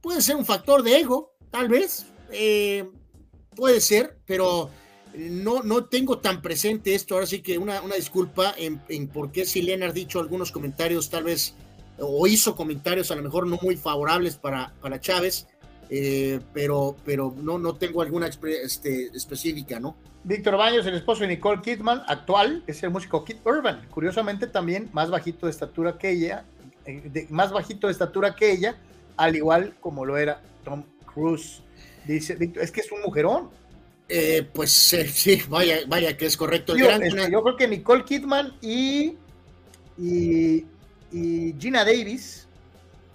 [0.00, 2.88] puede ser un factor de ego, tal vez, eh,
[3.54, 4.70] puede ser, pero
[5.16, 9.32] no, no tengo tan presente esto, ahora sí que una, una disculpa en, en, por
[9.32, 11.54] qué si Leonard ha dicho algunos comentarios tal vez,
[11.98, 15.46] o hizo comentarios a lo mejor no muy favorables para, para Chávez,
[15.88, 19.96] eh, pero, pero no, no tengo alguna este, específica, ¿no?
[20.24, 24.90] Víctor Baños, el esposo de Nicole Kidman, actual, es el músico Kid Urban, curiosamente también
[24.92, 26.44] más bajito de estatura que ella,
[26.84, 28.76] eh, más bajito de estatura que ella,
[29.16, 31.62] al igual como lo era Tom Cruz.
[32.06, 33.50] Dice, es que es un mujerón.
[34.08, 36.76] Eh, pues sí, vaya, vaya que es correcto.
[36.76, 39.16] yo, creo que Nicole Kidman y,
[39.98, 40.64] y,
[41.58, 42.46] Gina Davis,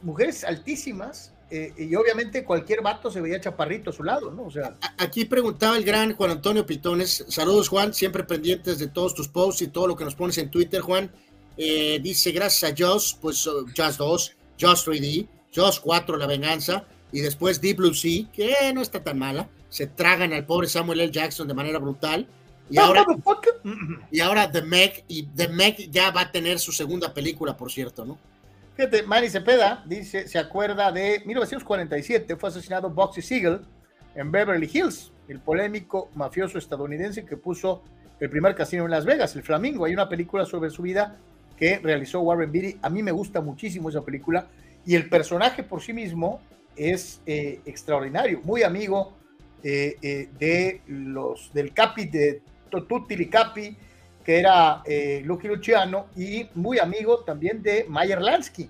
[0.02, 4.44] mujeres altísimas, eh, y obviamente cualquier vato se veía chaparrito a su lado, ¿no?
[4.44, 4.76] O sea.
[4.98, 7.26] Aquí preguntaba el gran Juan Antonio Pitones.
[7.28, 10.50] Saludos, Juan, siempre pendientes de todos tus posts y todo lo que nos pones en
[10.50, 11.12] Twitter, Juan.
[11.58, 13.48] Eh, dice, gracias a Joss, pues
[13.78, 18.82] Just 2, Just 3D, Just 4, La Venganza y después Deep Blue Sea, que no
[18.82, 21.12] está tan mala, se tragan al pobre Samuel L.
[21.12, 22.28] Jackson de manera brutal.
[22.70, 23.06] Y ahora,
[24.12, 27.72] y ahora The Meg, y The Meg ya va a tener su segunda película, por
[27.72, 28.18] cierto, ¿no?
[28.76, 33.62] Fíjate, Manny Cepeda dice, se acuerda de 1947, fue asesinado Boxy Siegel
[34.16, 37.84] en Beverly Hills, el polémico mafioso estadounidense que puso
[38.20, 39.86] el primer casino en Las Vegas, el Flamingo.
[39.86, 41.18] Hay una película sobre su vida
[41.58, 42.78] que realizó Warren Beatty.
[42.82, 44.48] A mí me gusta muchísimo esa película
[44.86, 46.42] y el personaje por sí mismo
[46.76, 49.14] es eh, extraordinario, muy amigo
[49.64, 53.78] eh, eh, de los del Capi, de Tutti Capi,
[54.24, 54.82] que era
[55.24, 58.70] Lucky Luciano, y muy amigo también de Mayer Lansky,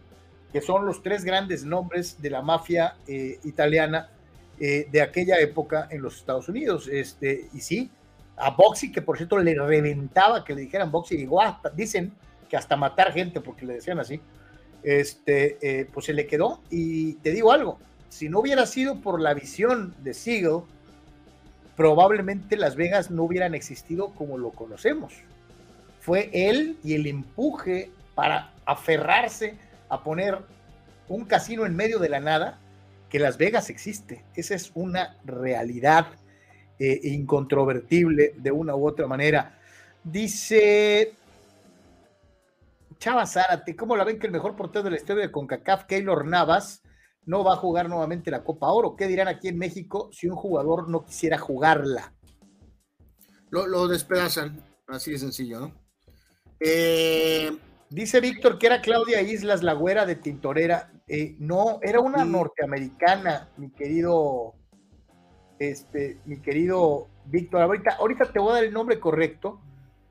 [0.52, 2.96] que son los tres grandes nombres de la mafia
[3.44, 4.10] italiana
[4.58, 6.88] de aquella época en los Estados Unidos.
[6.88, 7.92] Este, y sí,
[8.38, 12.14] a Boxy, que por cierto le reventaba que le dijeran Boxy, llegó hasta, dicen
[12.50, 14.22] que hasta matar gente porque le decían así,
[14.84, 16.62] este, pues se le quedó.
[16.70, 17.78] Y te digo algo,
[18.12, 20.62] si no hubiera sido por la visión de Siegel,
[21.82, 25.16] probablemente Las Vegas no hubieran existido como lo conocemos.
[26.00, 29.56] Fue él y el empuje para aferrarse
[29.90, 30.38] a poner
[31.08, 32.60] un casino en medio de la nada,
[33.10, 34.24] que Las Vegas existe.
[34.36, 36.06] Esa es una realidad
[36.78, 39.58] eh, incontrovertible de una u otra manera.
[40.04, 41.16] Dice
[43.00, 46.28] Chava Zárate, ¿cómo la ven que el mejor portero de la historia de CONCACAF, Keylor
[46.28, 46.81] Navas,
[47.26, 48.96] no va a jugar nuevamente la Copa Oro.
[48.96, 52.14] ¿Qué dirán aquí en México si un jugador no quisiera jugarla?
[53.50, 55.74] Lo, despedazan, así de sencillo, ¿no?
[56.60, 57.52] Eh,
[57.92, 60.94] Dice Víctor que era Claudia Islas, la güera de Tintorera.
[61.10, 64.56] Eh, no, era una norteamericana, mi querido,
[65.60, 67.62] este, mi querido Víctor.
[67.64, 69.60] Ahorita, ahorita te voy a dar el nombre correcto.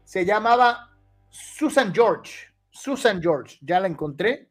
[0.05, 0.91] Se llamaba
[1.31, 2.49] Susan George.
[2.69, 4.50] Susan George, ya la encontré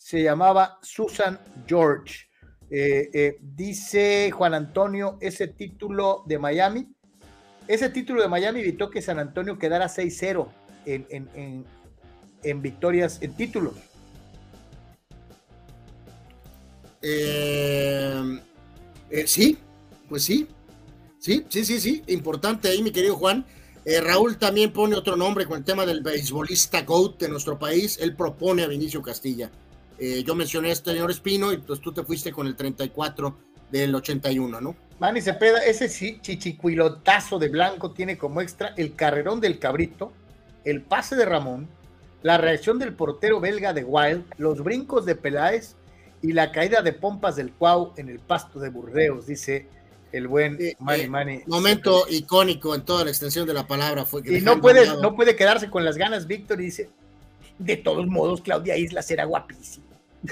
[0.00, 2.26] se llamaba Susan George.
[2.70, 6.88] Eh, eh, dice Juan Antonio, ese título de Miami,
[7.68, 10.48] ese título de Miami evitó que San Antonio quedara 6-0
[10.86, 11.64] en,
[12.42, 13.74] en, victorias, en títulos.
[17.02, 18.40] Eh,
[19.26, 19.58] sí,
[20.08, 20.48] pues sí,
[21.18, 23.44] sí, sí, sí, sí, importante ahí, mi querido Juan.
[24.02, 27.98] Raúl también pone otro nombre con el tema del beisbolista GOAT de nuestro país.
[28.00, 29.50] Él propone a Vinicio Castilla.
[30.00, 33.36] Eh, yo mencioné a este señor Espino y pues tú te fuiste con el 34
[33.70, 34.74] del 81, ¿no?
[34.98, 35.88] Manny Cepeda, ese
[36.20, 40.12] chichicuilotazo de blanco tiene como extra el carrerón del cabrito,
[40.64, 41.68] el pase de Ramón,
[42.22, 45.76] la reacción del portero belga de Wild, los brincos de Peláez
[46.22, 49.68] y la caída de pompas del Cuau en el pasto de Burdeos, dice
[50.12, 51.42] el buen Manny Manny.
[51.46, 54.06] Momento icónico en toda la extensión de la palabra.
[54.06, 56.90] Fue y no puede, no puede quedarse con las ganas, Víctor, y dice,
[57.58, 59.89] de todos modos, Claudia Islas era guapísima.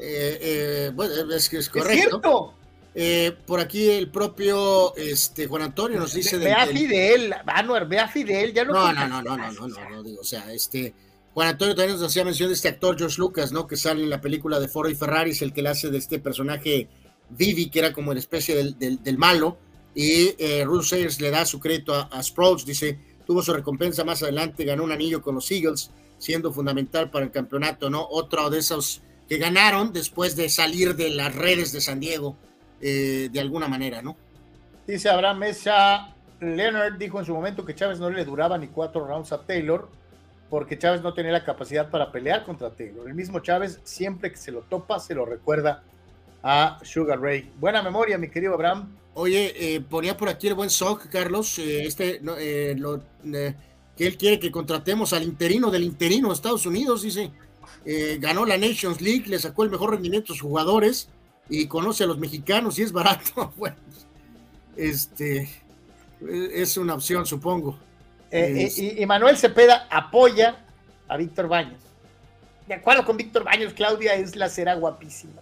[0.00, 2.54] Eh, eh, bueno, es que es correcto.
[2.94, 6.38] Eh, por aquí el propio este, Juan Antonio nos dice...
[6.38, 8.72] Ve, a Fidel, Manuel, ve a Fidel, ya no...
[8.72, 10.94] No, no, no, no, no, no, no, no, digo, o sea, este...
[11.34, 13.68] Juan Antonio también nos hacía mención de este actor George Lucas, ¿no?
[13.68, 15.98] Que sale en la película de Ford y Ferrari, es el que le hace de
[15.98, 16.88] este personaje
[17.30, 19.58] Vivi, que era como la especie del, del, malo,
[19.94, 24.02] y eh, Ruth Sayers le da su crédito a, a Sproles, dice, tuvo su recompensa
[24.02, 28.06] más adelante, ganó un anillo con los Eagles, siendo fundamental para el campeonato, ¿no?
[28.08, 32.36] Otro de esos que ganaron después de salir de las redes de San Diego
[32.80, 34.16] eh, de alguna manera, ¿no?
[34.86, 39.06] Dice Abraham Mesa, Leonard dijo en su momento que Chávez no le duraba ni cuatro
[39.06, 39.88] rounds a Taylor
[40.48, 43.06] porque Chávez no tenía la capacidad para pelear contra Taylor.
[43.06, 45.82] El mismo Chávez, siempre que se lo topa, se lo recuerda
[46.42, 47.50] a Sugar Ray.
[47.58, 48.96] Buena memoria, mi querido Abraham.
[49.14, 53.00] Oye, eh, ponía por aquí el buen Sock, Carlos, eh, este, lo,
[53.98, 57.30] que él quiere que contratemos al interino del interino de Estados Unidos, dice.
[58.20, 61.10] ganó la Nations League, le sacó el mejor rendimiento a sus jugadores
[61.50, 63.76] y conoce a los mexicanos y es barato, bueno,
[64.76, 65.48] este
[66.20, 67.78] es una opción, supongo.
[68.30, 70.64] Eh, y, Manuel Cepeda apoya
[71.08, 71.80] a Víctor Baños.
[72.66, 75.40] De acuerdo con Víctor Baños, Claudia es la será guapísima.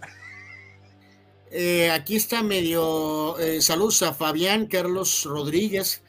[1.51, 6.03] Eh, aquí está medio eh, saludos a Fabián Carlos Rodríguez,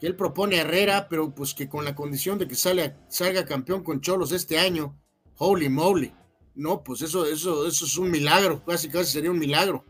[0.00, 3.44] que él propone a Herrera, pero pues que con la condición de que sale, salga
[3.44, 4.98] campeón con Cholos este año.
[5.36, 6.12] Holy moly.
[6.54, 9.84] No, pues eso, eso, eso es un milagro, casi casi sería un milagro.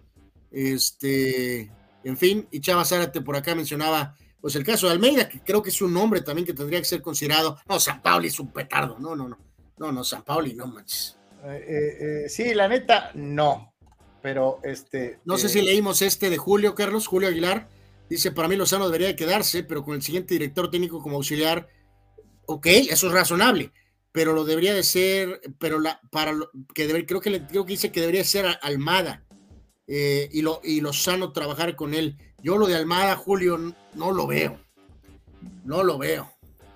[0.51, 1.71] Este,
[2.05, 5.63] en fin, y Chava Zárate por acá mencionaba, pues el caso de Almeida, que creo
[5.63, 7.59] que es un nombre también que tendría que ser considerado.
[7.69, 9.39] No, San Pauli es un petardo, no, no, no,
[9.79, 11.17] no, no, San Pauli, no manches.
[11.45, 13.75] Eh, eh, eh, sí, la neta, no,
[14.21, 15.21] pero este.
[15.25, 17.69] No sé si leímos este de Julio, Carlos, Julio Aguilar,
[18.11, 21.69] dice, para mí Lozano debería de quedarse, pero con el siguiente director técnico como auxiliar,
[22.47, 23.73] ok, eso es razonable
[24.13, 26.33] pero lo debería de ser, pero la, para
[26.75, 29.25] que creo que creo que dice que debería ser Almada
[29.87, 32.17] eh, y lo y sano trabajar con él.
[32.43, 33.59] Yo lo de Almada, Julio,
[33.95, 34.59] no, lo veo,
[35.65, 36.31] no lo veo.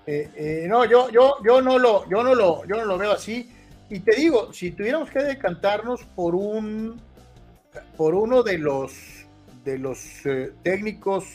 [0.05, 3.11] Eh, eh, no, yo, yo, yo no lo, yo no lo, yo no lo veo
[3.11, 3.51] así.
[3.89, 7.01] Y te digo, si tuviéramos que decantarnos por un,
[7.97, 8.93] por uno de los,
[9.65, 9.99] de los
[10.63, 11.25] técnicos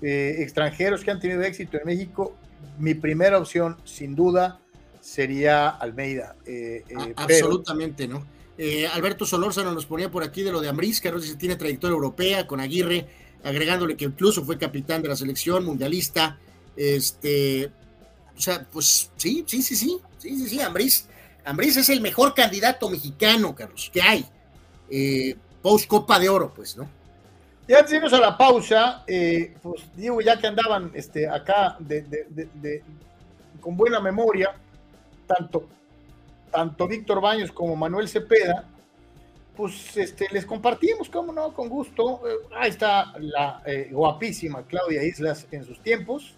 [0.00, 2.36] extranjeros que han tenido éxito en México,
[2.78, 4.60] mi primera opción, sin duda,
[5.00, 6.36] sería Almeida.
[6.46, 8.24] Eh, eh, absolutamente, ¿no?
[8.56, 11.94] Eh, Alberto Solórzano nos ponía por aquí de lo de Ambriz, que se tiene trayectoria
[11.94, 13.06] europea con Aguirre,
[13.42, 16.38] agregándole que incluso fue capitán de la selección mundialista.
[16.76, 17.70] Este,
[18.36, 21.06] o sea, pues sí, sí, sí, sí, sí, sí, sí, Ambriz.
[21.44, 24.24] Ambriz es el mejor candidato mexicano, Carlos, que hay.
[25.60, 26.88] post Copa de Oro, pues, ¿no?
[27.68, 31.78] Ya antes a la pausa, pues digo, ya que andaban este, acá
[33.60, 34.54] con buena memoria,
[35.26, 35.68] tanto,
[36.50, 38.68] tanto Víctor Baños como Manuel Cepeda,
[39.56, 42.22] pues este, les compartimos, como no, con gusto.
[42.26, 46.34] Eh, ahí está la eh, guapísima Claudia Islas en sus tiempos.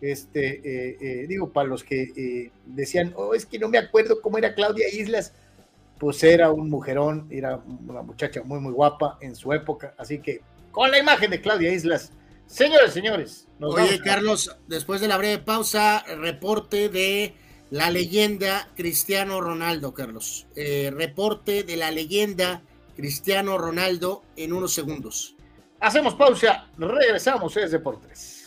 [0.00, 4.54] Este, eh, digo, para los que decían, oh, es que no me acuerdo cómo era
[4.54, 5.32] Claudia Islas,
[5.98, 9.94] pues era un mujerón, era una muchacha muy, muy guapa en su época.
[9.98, 12.12] Así que con la imagen de Claudia Islas,
[12.46, 13.48] señores, señores.
[13.60, 17.34] Oye, Carlos, después de la breve pausa, reporte de
[17.70, 20.46] la leyenda Cristiano Ronaldo, Carlos.
[20.54, 22.62] Eh, reporte de la leyenda
[22.96, 25.36] Cristiano Ronaldo en unos segundos.
[25.80, 28.37] Hacemos pausa, regresamos, es Deportes.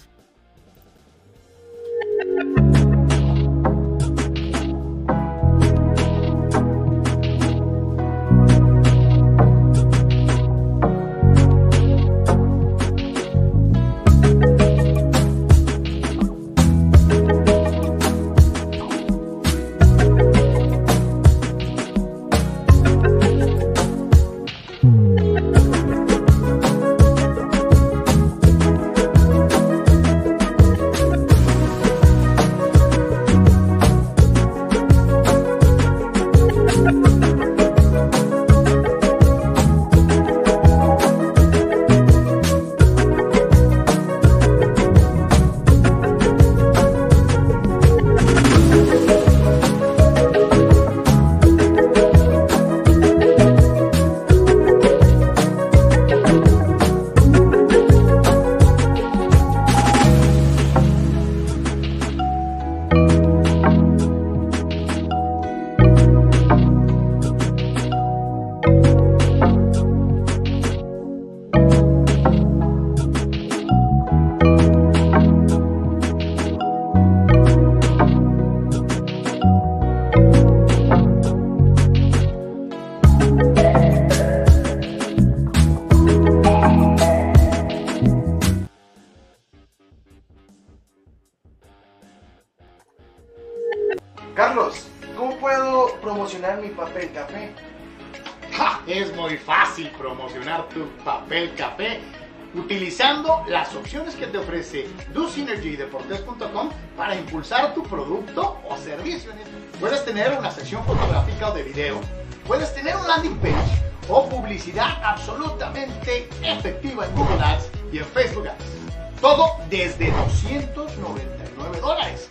[103.92, 109.34] Opciones que te ofrece DoSynergyDeportes.com para impulsar tu producto o servicio.
[109.82, 112.00] Puedes tener una sección fotográfica o de video,
[112.48, 118.48] puedes tener un landing page o publicidad absolutamente efectiva en Google Ads y en Facebook
[118.48, 119.20] Ads.
[119.20, 122.30] Todo desde 299 dólares.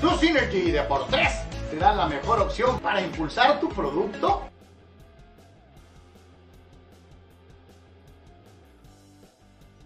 [0.00, 4.50] DoSynergy Deportes te da la mejor opción para impulsar tu producto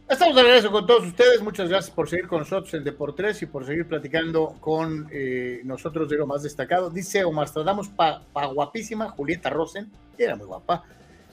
[0.09, 1.43] Estamos de regreso con todos ustedes.
[1.43, 6.09] Muchas gracias por seguir con nosotros en Deportes y por seguir platicando con eh, nosotros
[6.09, 6.91] de lo más destacado.
[6.91, 10.85] Dice Omar Stradamos, pa, guapísima, Julieta Rosen, era muy guapa.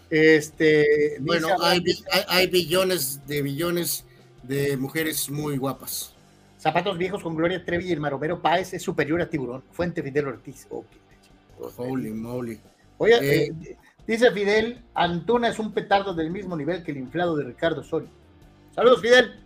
[0.09, 4.05] Este, bueno, hay, billones de billones
[4.41, 6.15] de mujeres muy guapas.
[6.57, 9.63] Zapatos viejos con Gloria Trevi y el Maromero Páez es superior a Tiburón.
[9.71, 10.67] Fuente Fidel Ortiz.
[11.77, 12.59] Holy moly.
[12.97, 13.77] Oye, eh, eh,
[14.07, 18.09] dice Fidel, Antuna es un petardo del mismo nivel que el inflado de Ricardo Soria.
[18.75, 19.39] Saludos, Fidel.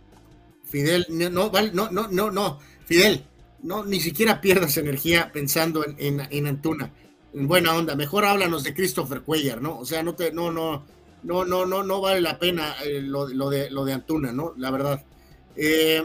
[0.64, 3.24] Fidel, no, no, no, no, no, Fidel,
[3.62, 6.92] no, ni siquiera pierdas energía pensando en, en, Antuna.
[7.34, 9.78] En buena onda, mejor háblanos de Christopher Cuellar, ¿no?
[9.78, 10.84] O sea, no te, no, no,
[11.22, 14.54] no, no, no, no vale la pena eh, lo, de, lo de Antuna, ¿no?
[14.56, 15.04] La verdad.
[15.56, 16.02] Eh,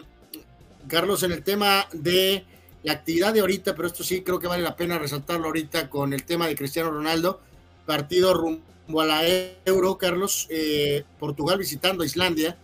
[0.88, 2.45] Carlos, en el tema de
[2.84, 6.12] la actividad de ahorita, pero esto sí creo que vale la pena resaltarlo ahorita con
[6.12, 7.41] el tema de Cristiano Ronaldo,
[7.86, 9.22] partido rumbo a la
[9.66, 12.58] Euro, Carlos, eh, Portugal visitando Islandia,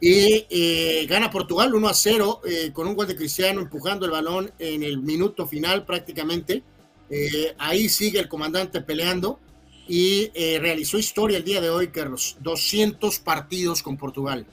[0.00, 4.12] y eh, gana Portugal 1 a 0 eh, con un gol de Cristiano empujando el
[4.12, 6.62] balón en el minuto final prácticamente.
[7.10, 9.38] Eh, ahí sigue el comandante peleando
[9.86, 12.36] y realizó historia el día de hoy, Carlos.
[12.40, 14.46] 200 partidos con Portugal.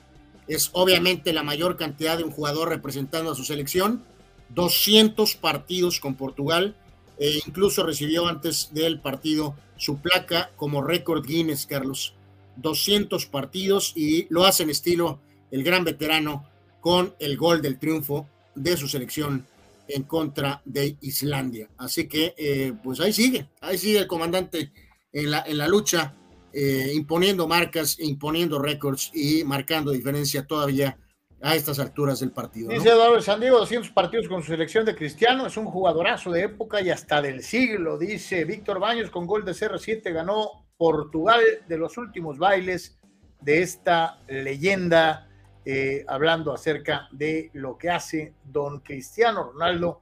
[0.48, 4.04] Es obviamente la mayor cantidad de un jugador representando a su selección.
[4.50, 6.76] 200 partidos con Portugal.
[7.18, 12.14] E incluso recibió antes del partido su placa como récord Guinness, Carlos.
[12.56, 15.20] 200 partidos y lo hace en estilo
[15.50, 16.48] el gran veterano,
[16.80, 19.46] con el gol del triunfo de su selección
[19.88, 21.68] en contra de Islandia.
[21.76, 24.72] Así que, eh, pues ahí sigue, ahí sigue el comandante
[25.12, 26.14] en la, en la lucha,
[26.52, 30.98] eh, imponiendo marcas, imponiendo récords y marcando diferencia todavía
[31.40, 32.70] a estas alturas del partido.
[32.70, 36.80] Dice Eduardo Sandiego, 200 partidos con su selección de Cristiano, es un jugadorazo de época
[36.80, 41.96] y hasta del siglo, dice Víctor Baños con gol de CR7, ganó Portugal de los
[41.96, 42.98] últimos bailes
[43.40, 45.27] de esta leyenda
[45.70, 50.00] eh, hablando acerca de lo que hace don Cristiano Ronaldo,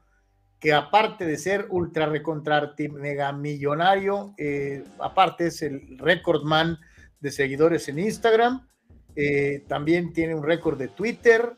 [0.60, 5.98] que aparte de ser ultra recontrarti mega millonario, eh, aparte es el
[6.44, 6.78] man
[7.18, 8.64] de seguidores en Instagram,
[9.16, 11.56] eh, también tiene un récord de Twitter,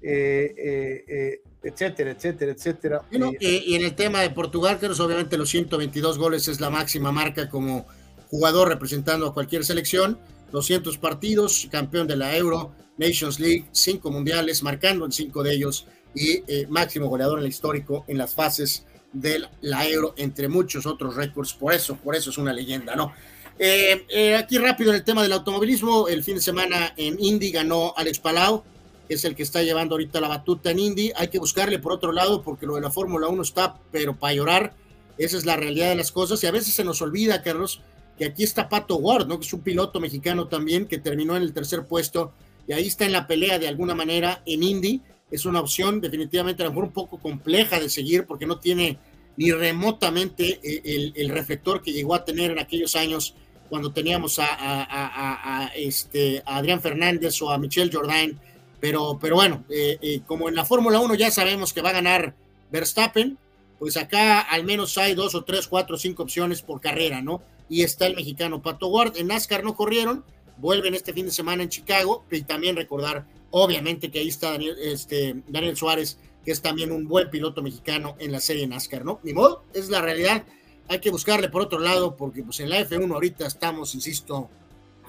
[0.00, 3.02] etcétera, etcétera, etcétera.
[3.10, 7.50] y en el tema de Portugal, que obviamente los 122 goles es la máxima marca
[7.50, 7.86] como
[8.30, 10.18] jugador representando a cualquier selección,
[10.50, 15.86] 200 partidos, campeón de la Euro, Nations League, cinco mundiales, marcando en cinco de ellos
[16.14, 19.86] y eh, máximo goleador en el histórico en las fases de la
[20.16, 21.54] entre muchos otros récords.
[21.54, 23.12] Por eso, por eso es una leyenda, ¿no?
[23.58, 27.50] Eh, eh, aquí rápido en el tema del automovilismo, el fin de semana en Indy
[27.50, 28.64] ganó Alex Palau,
[29.08, 31.12] es el que está llevando ahorita la batuta en Indy.
[31.16, 34.34] Hay que buscarle por otro lado, porque lo de la Fórmula 1 está, pero para
[34.34, 34.74] llorar,
[35.18, 36.42] esa es la realidad de las cosas.
[36.44, 37.80] Y a veces se nos olvida, Carlos,
[38.16, 39.38] que aquí está Pato Ward, ¿no?
[39.40, 42.32] que es un piloto mexicano también, que terminó en el tercer puesto
[42.70, 45.00] y ahí está en la pelea de alguna manera en Indy.
[45.28, 48.96] Es una opción definitivamente a lo mejor un poco compleja de seguir porque no tiene
[49.36, 53.34] ni remotamente eh, el, reflector que llegó a tener en aquellos años
[53.68, 58.38] cuando teníamos a, este, Adrián Fernández o a Michel Jordain.
[58.78, 61.94] Pero, pero bueno, eh, eh, como en la Fórmula 1 ya sabemos que va a
[61.94, 62.36] ganar
[62.70, 63.36] Verstappen,
[63.80, 67.42] pues acá al menos hay dos o tres, cuatro, cinco opciones por carrera, ¿no?
[67.68, 69.16] Y está el mexicano Pato Ward.
[69.16, 70.24] En NASCAR no corrieron,
[70.60, 74.76] vuelven este fin de semana en Chicago y también recordar, obviamente, que ahí está Daniel,
[74.80, 79.20] este, Daniel Suárez, que es también un buen piloto mexicano en la serie NASCAR, ¿no?
[79.22, 80.44] Ni modo, es la realidad.
[80.88, 84.48] Hay que buscarle por otro lado, porque pues en la F1 ahorita estamos, insisto,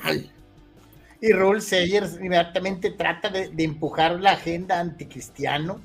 [0.03, 0.31] mal.
[1.21, 5.79] Y Raúl Sayers inmediatamente trata de, de empujar la agenda anticristiano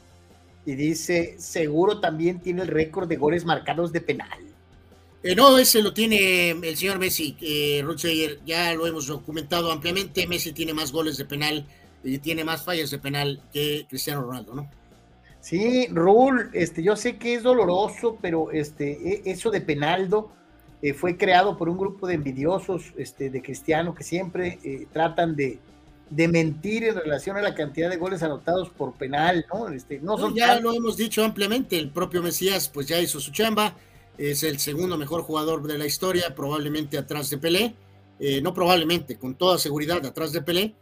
[0.64, 4.45] y dice, seguro también tiene el récord de goles marcados de penal.
[5.27, 7.85] Eh, no, ese lo tiene el señor Messi, eh,
[8.47, 10.24] ya lo hemos documentado ampliamente.
[10.28, 11.66] Messi tiene más goles de penal
[12.05, 14.70] y tiene más fallas de penal que Cristiano Ronaldo, ¿no?
[15.40, 20.31] Sí, Raúl, este, yo sé que es doloroso, pero este, e, eso de Penaldo
[20.81, 25.35] eh, fue creado por un grupo de envidiosos este, de Cristiano que siempre eh, tratan
[25.35, 25.59] de,
[26.09, 29.70] de mentir en relación a la cantidad de goles anotados por penal, ¿no?
[29.70, 33.74] Este, no ya lo hemos dicho ampliamente, el propio Mesías pues ya hizo su chamba,
[34.18, 37.74] es el segundo mejor jugador de la historia, probablemente atrás de Pelé,
[38.18, 40.74] eh, no probablemente, con toda seguridad atrás de Pelé,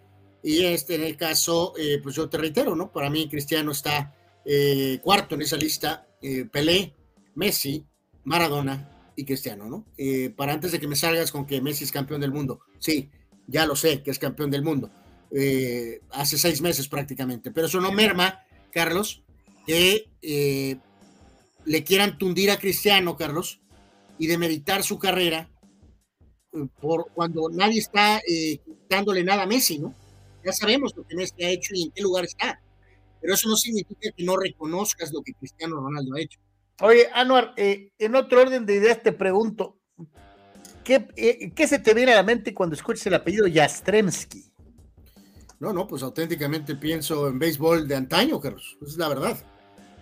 [0.42, 2.92] y este en el caso, eh, pues yo te reitero, ¿no?
[2.92, 6.06] Para mí Cristiano está eh, cuarto en esa lista,
[6.50, 6.94] Pelé,
[7.34, 7.84] Messi,
[8.24, 9.84] Maradona y Cristiano, ¿no?
[10.36, 13.10] para antes de que me salgas con que Messi es campeón del mundo, sí,
[13.46, 14.90] ya lo sé que es campeón del mundo,
[16.12, 18.40] hace seis meses prácticamente, pero eso no merma,
[18.72, 19.22] Carlos,
[19.66, 20.08] que
[21.64, 23.60] le quieran tundir a Cristiano, Carlos,
[24.18, 25.50] y demeritar su carrera
[26.52, 29.94] eh, por cuando nadie está eh, dándole nada a Messi, ¿no?
[30.44, 32.60] Ya sabemos lo que Messi ha hecho y en qué lugar está,
[33.20, 36.38] pero eso no significa que no reconozcas lo que Cristiano Ronaldo ha hecho.
[36.82, 39.78] Oye, Anuar, eh, en otro orden de ideas te pregunto,
[40.82, 44.52] ¿qué, ¿qué, se te viene a la mente cuando escuchas el apellido Yastremski?
[45.60, 49.42] No, no, pues auténticamente pienso en béisbol de antaño, Carlos, es la verdad.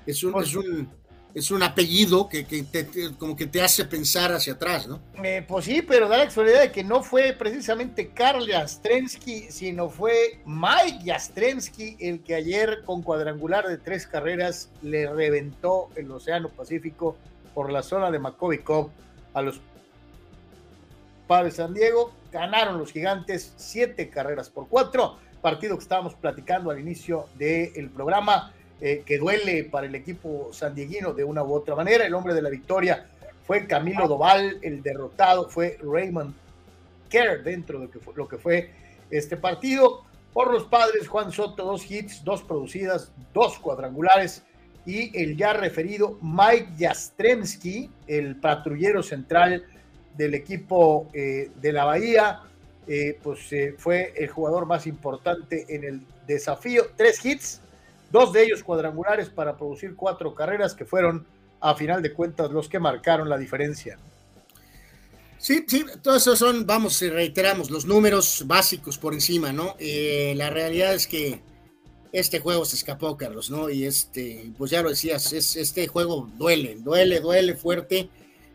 [0.07, 0.89] Es un, es un,
[1.35, 2.87] es un apellido que, te,
[3.19, 5.01] como que te hace pensar hacia atrás, ¿no?
[5.23, 9.89] Eh, pues sí, pero da la casualidad de que no fue precisamente Karl Jastrensky, sino
[9.89, 16.49] fue Mike Jastrensky el que ayer con cuadrangular de tres carreras le reventó el Océano
[16.51, 17.17] Pacífico
[17.55, 18.91] por la zona de Makovikov
[19.35, 19.61] a los
[21.27, 22.13] Padres San Diego.
[22.31, 28.53] Ganaron los gigantes siete carreras por cuatro, partido que estábamos platicando al inicio del programa
[28.85, 32.05] eh, que duele para el equipo sandieguino de una u otra manera.
[32.05, 33.07] El hombre de la victoria
[33.45, 36.35] fue Camilo Doval, el derrotado fue Raymond
[37.09, 38.71] Kerr dentro de lo que fue
[39.09, 40.03] este partido.
[40.33, 44.43] Por los padres, Juan Soto, dos hits, dos producidas, dos cuadrangulares
[44.85, 49.65] y el ya referido Mike Jastremski, el patrullero central
[50.17, 52.41] del equipo eh, de la Bahía,
[52.89, 53.49] eh, pues
[53.79, 56.87] fue el jugador más importante en el desafío.
[56.97, 57.61] Tres hits,
[58.13, 61.27] dos de ellos cuadrangulares para producir cuatro carreras que fueron,
[61.61, 63.99] a final de cuentas, los que marcaron la diferencia.
[65.39, 69.75] Sí, sí, todos esos son, vamos, reiteramos, los números básicos por encima, ¿no?
[69.79, 71.41] Eh, la realidad es que
[72.13, 73.71] este juego se escapó, Carlos, ¿no?
[73.71, 78.09] Y este, pues ya lo decías, es, este juego duele, duele, duele fuerte,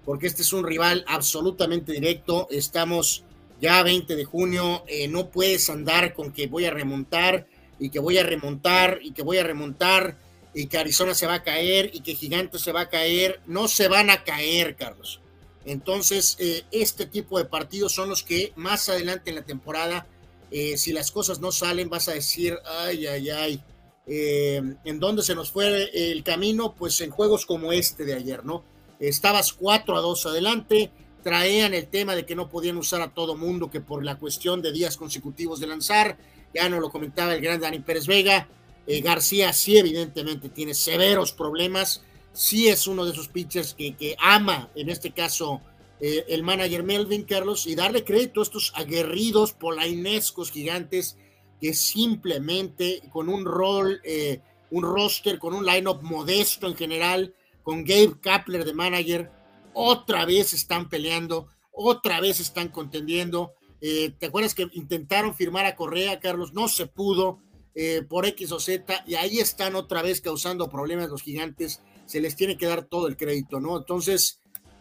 [0.05, 2.47] porque este es un rival absolutamente directo.
[2.51, 3.25] Estamos
[3.59, 7.47] ya 20 de junio, eh, no puedes andar con que voy a remontar
[7.79, 10.17] y que voy a remontar y que voy a remontar
[10.53, 13.41] y que Arizona se va a caer y que Gigantes se va a caer.
[13.45, 15.21] No se van a caer, Carlos.
[15.65, 20.07] Entonces, eh, este tipo de partidos son los que más adelante en la temporada,
[20.49, 23.63] eh, si las cosas no salen, vas a decir, ay, ay, ay,
[24.07, 26.73] eh, ¿en dónde se nos fue el camino?
[26.73, 28.63] Pues en juegos como este de ayer, ¿no?
[28.99, 30.89] Estabas 4 a 2 adelante,
[31.21, 34.61] traían el tema de que no podían usar a todo mundo, que por la cuestión
[34.61, 36.17] de días consecutivos de lanzar,
[36.53, 38.47] ya no lo comentaba el gran Dani Pérez Vega.
[38.85, 42.03] Eh, García sí, evidentemente, tiene severos problemas.
[42.33, 45.61] Sí es uno de esos pitchers que, que ama, en este caso,
[45.99, 51.17] eh, el manager Melvin Carlos, y darle crédito a estos aguerridos polainescos gigantes
[51.59, 57.33] que simplemente con un rol, eh, un roster, con un lineup modesto en general,
[57.63, 59.31] con Gabe Kapler de manager,
[59.73, 63.53] otra vez están peleando, otra vez están contendiendo.
[63.81, 66.53] Eh, ¿Te acuerdas que intentaron firmar a Correa, Carlos?
[66.53, 67.39] No se pudo
[67.75, 71.81] eh, por X o Z y ahí están otra vez causando problemas los gigantes.
[72.05, 73.77] Se les tiene que dar todo el crédito, ¿no?
[73.77, 74.39] Entonces,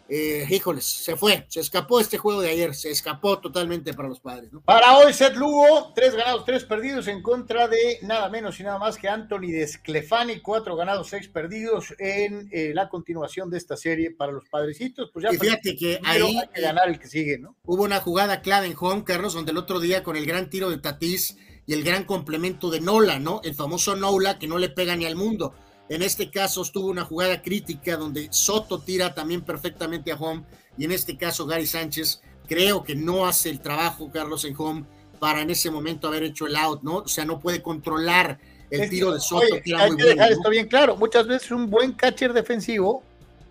[0.08, 4.20] eh, híjoles, se fue, se escapó este juego de ayer, se escapó totalmente para los
[4.20, 4.52] padres.
[4.52, 4.60] ¿no?
[4.60, 8.78] Para hoy, Seth Lugo, tres ganados, tres perdidos en contra de nada menos y nada
[8.78, 14.12] más que Anthony Desclefani, cuatro ganados, seis perdidos en eh, la continuación de esta serie
[14.12, 15.10] para los padrecitos.
[15.12, 17.56] Pues ya y fíjate que ahí hay que ganar el que sigue, ¿no?
[17.64, 20.70] Hubo una jugada clave en home, Carlos, donde el otro día con el gran tiro
[20.70, 23.40] de Tatís y el gran complemento de Nola, ¿no?
[23.42, 25.54] El famoso Nola que no le pega ni al mundo
[25.88, 30.44] en este caso estuvo una jugada crítica donde Soto tira también perfectamente a home
[30.76, 34.84] y en este caso Gary Sánchez creo que no hace el trabajo Carlos en home
[35.18, 36.96] para en ese momento haber hecho el out, ¿no?
[36.98, 38.38] O sea, no puede controlar
[38.70, 39.46] el tiro de Soto.
[39.64, 40.96] que hay que dejar esto bien claro.
[40.96, 43.02] Muchas veces un buen catcher defensivo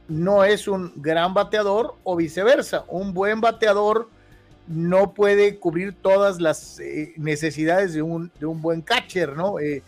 [0.07, 2.85] no es un gran bateador o viceversa.
[2.87, 4.09] Un buen bateador
[4.67, 9.59] no puede cubrir todas las eh, necesidades de un, de un buen catcher, ¿no?
[9.59, 9.83] Eh,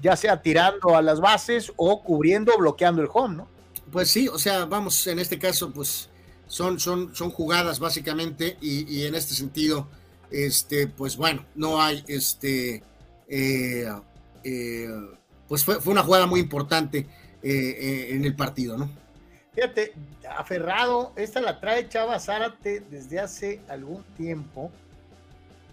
[0.00, 3.48] ya sea tirando a las bases o cubriendo bloqueando el home, ¿no?
[3.90, 6.08] Pues sí, o sea, vamos, en este caso, pues
[6.46, 9.88] son, son, son jugadas básicamente y, en este sentido,
[10.30, 12.82] este, pues bueno, no hay, este,
[13.28, 13.88] eh,
[14.44, 14.88] eh,
[15.48, 17.06] pues fue, fue, una jugada muy importante
[17.42, 18.90] eh, en el partido, ¿no?
[19.54, 19.92] Fíjate,
[20.38, 24.70] aferrado, esta la trae Chava Zárate desde hace algún tiempo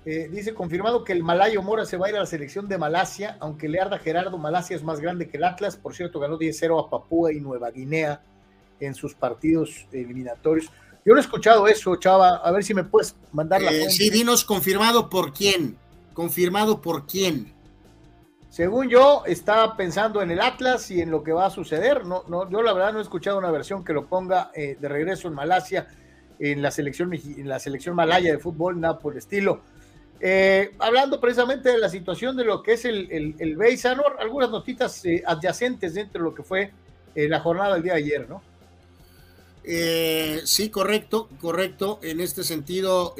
[0.09, 2.77] eh, dice confirmado que el Malayo Mora se va a ir a la selección de
[2.77, 5.75] Malasia, aunque le arda Gerardo, Malasia es más grande que el Atlas.
[5.75, 8.21] Por cierto, ganó 10-0 a Papúa y Nueva Guinea
[8.79, 10.71] en sus partidos eliminatorios.
[11.03, 14.09] Yo no he escuchado eso, Chava, a ver si me puedes mandar la eh, Sí,
[14.09, 15.75] dinos confirmado por quién,
[16.13, 17.53] confirmado por quién.
[18.49, 22.05] Según yo, estaba pensando en el Atlas y en lo que va a suceder.
[22.05, 24.87] No, no, yo la verdad no he escuchado una versión que lo ponga eh, de
[24.87, 25.89] regreso en Malasia,
[26.39, 29.63] en la selección, en la selección malaya de fútbol, nada por el estilo.
[30.19, 33.57] Eh, hablando precisamente de la situación de lo que es el, el, el
[34.19, 36.71] algunas notitas eh, adyacentes dentro de lo que fue
[37.15, 38.43] la jornada del día de ayer, ¿no?
[40.45, 41.99] sí, correcto, correcto.
[42.03, 43.15] En este sentido,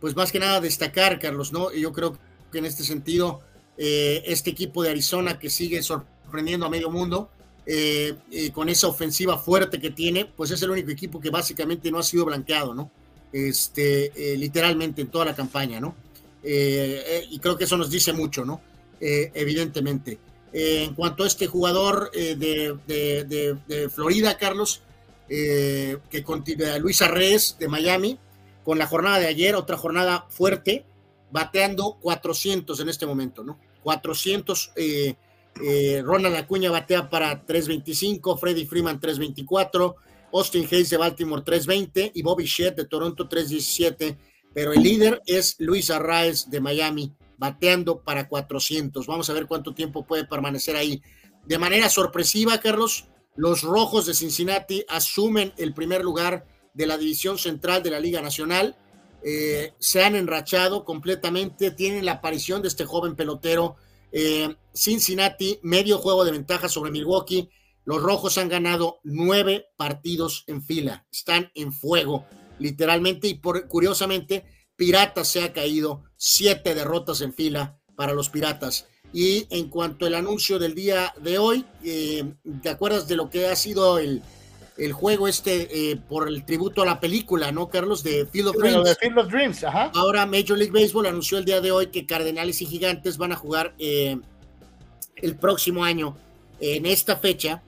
[0.00, 1.70] pues más que nada destacar, Carlos, ¿no?
[1.70, 2.16] Yo creo
[2.50, 3.40] que en este sentido
[3.80, 7.30] eh, este equipo de Arizona que sigue sorprendiendo a medio mundo,
[7.64, 11.90] eh, eh, con esa ofensiva fuerte que tiene, pues es el único equipo que básicamente
[11.90, 12.90] no ha sido blanqueado, ¿no?
[13.32, 15.94] Este, literalmente en toda la campaña, ¿no?
[16.42, 18.60] y creo que eso nos dice mucho, ¿no?
[19.00, 20.18] evidentemente.
[20.52, 24.80] en cuanto a este jugador de, Florida, Carlos,
[25.28, 28.18] que continúa, Luis Arrez de Miami,
[28.68, 30.84] con la jornada de ayer, otra jornada fuerte,
[31.30, 33.58] bateando 400 en este momento, ¿no?
[33.82, 34.72] 400.
[34.76, 35.14] Eh,
[35.64, 39.96] eh, Ronald Acuña batea para 325, Freddy Freeman 324,
[40.32, 44.18] Austin Hayes de Baltimore 320 y Bobby Shedd de Toronto 317.
[44.54, 49.06] Pero el líder es Luis Arraez de Miami, bateando para 400.
[49.06, 51.02] Vamos a ver cuánto tiempo puede permanecer ahí.
[51.46, 57.38] De manera sorpresiva, Carlos, los Rojos de Cincinnati asumen el primer lugar de la división
[57.38, 58.76] central de la Liga Nacional
[59.22, 63.76] eh, se han enrachado completamente, tienen la aparición de este joven pelotero.
[64.12, 67.48] Eh, Cincinnati, medio juego de ventaja sobre Milwaukee.
[67.88, 72.26] Los rojos han ganado nueve partidos en fila, están en fuego,
[72.58, 74.44] literalmente, y por, curiosamente,
[74.76, 78.86] Piratas se ha caído siete derrotas en fila para los Piratas.
[79.14, 82.30] Y en cuanto al anuncio del día de hoy, eh,
[82.62, 84.20] ¿te acuerdas de lo que ha sido el,
[84.76, 88.02] el juego este eh, por el tributo a la película, ¿no, Carlos?
[88.02, 88.98] De Field of Dreams.
[89.00, 89.92] Field of Dreams, ajá.
[89.94, 93.36] Ahora Major League Baseball anunció el día de hoy que Cardenales y Gigantes van a
[93.36, 94.18] jugar eh,
[95.16, 96.18] el próximo año
[96.60, 97.62] en esta fecha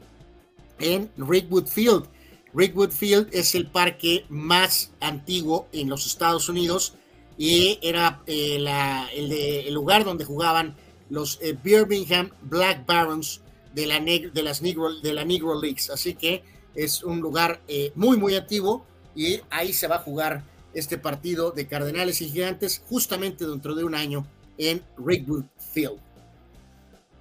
[0.81, 2.05] en Rickwood Field.
[2.53, 6.95] Rickwood Field es el parque más antiguo en los Estados Unidos
[7.39, 8.57] y era eh,
[9.15, 10.77] el, lugar donde jugaban
[11.09, 13.41] los Birmingham Black Barons
[13.75, 15.91] de la, de, las Negro, de la Negro Leagues.
[15.91, 16.43] Así que
[16.75, 18.85] es un lugar eh, muy, muy activo
[19.15, 23.85] y ahí se va a jugar este partido de Cardenales y Gigantes justamente dentro de
[23.85, 24.27] un año
[24.57, 25.99] en Rickwood Field.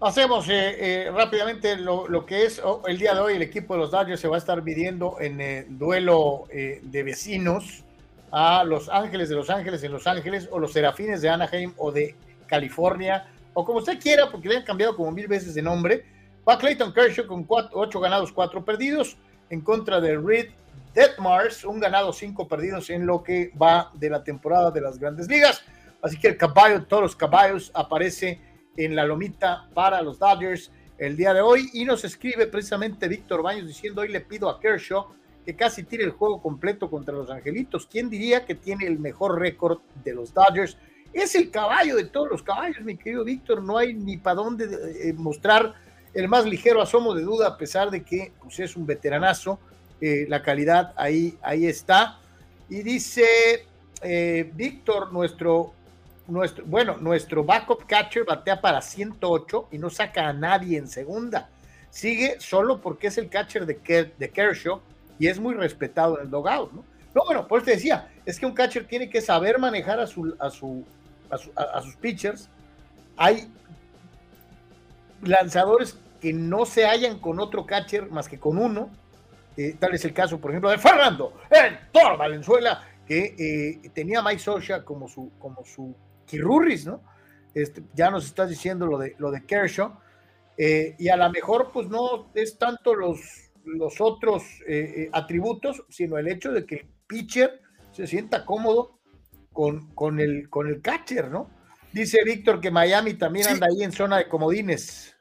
[0.01, 3.35] Hacemos eh, eh, rápidamente lo, que es oh, el día de hoy.
[3.35, 7.83] El equipo de los Dodgers se va a estar midiendo en el duelo de vecinos
[8.31, 11.91] a Los Ángeles de Los Ángeles en Los Ángeles o los Serafines de Anaheim o
[11.91, 12.15] de
[12.47, 16.05] California o como usted quiera porque le han cambiado como mil veces de nombre.
[16.47, 19.17] Va Clayton Kershaw con cuatro, ocho ganados, cuatro perdidos
[19.49, 20.49] en contra de Reed
[20.93, 25.27] Detmars, un ganado, cinco perdidos en lo que va de la temporada de las grandes
[25.27, 25.61] ligas.
[26.01, 28.39] Así que el caballo, todos los caballos, aparece
[28.77, 33.41] en la lomita para los Dodgers el día de hoy y nos escribe precisamente Víctor
[33.41, 35.07] Baños diciendo hoy le pido a Kershaw
[35.45, 37.87] que casi tire el juego completo contra los Angelitos.
[37.87, 40.77] ¿Quién diría que tiene el mejor récord de los Dodgers?
[41.13, 43.63] Es el caballo de todos los caballos, mi querido Víctor.
[43.63, 45.73] No hay ni para dónde eh, mostrar
[46.13, 49.59] el más ligero asomo de duda, a pesar de que pues, es un veteranazo,
[50.01, 52.19] eh, la calidad ahí, ahí está.
[52.69, 53.25] Y dice
[54.01, 55.73] eh, Víctor, nuestro,
[56.65, 61.49] bueno, nuestro backup catcher batea para 108 y no saca a nadie en segunda.
[61.89, 64.81] Sigue solo porque es el catcher de, de Kershaw
[65.17, 66.83] y es muy respetado en el dogout, ¿no?
[67.15, 70.05] No, bueno, por eso te decía, es que un catcher tiene que saber manejar a,
[70.05, 70.85] su, a, su,
[71.29, 72.47] a sus pitchers.
[73.17, 73.51] Hay
[75.23, 78.89] lanzadores que no se hallan con otro catcher más que con uno.
[79.57, 83.35] Eh, tal es el caso, por ejemplo, de Fernando, en toda Valenzuela, que
[83.83, 85.95] eh, tenía a Mike Socha como su, como su
[86.29, 87.03] Kirurris, ¿no?
[87.53, 89.99] Este, ya nos estás diciendo lo de, lo de Kershaw.
[90.57, 93.19] Eh, y a lo mejor, pues no es tanto los,
[93.63, 94.43] los otros
[95.13, 97.61] atributos, sino el hecho de que el pitcher
[97.91, 98.99] se sienta cómodo
[99.51, 101.49] con, con, el, con el catcher, ¿no?
[101.91, 105.15] Dice Víctor que Miami también anda ahí en zona de comodines.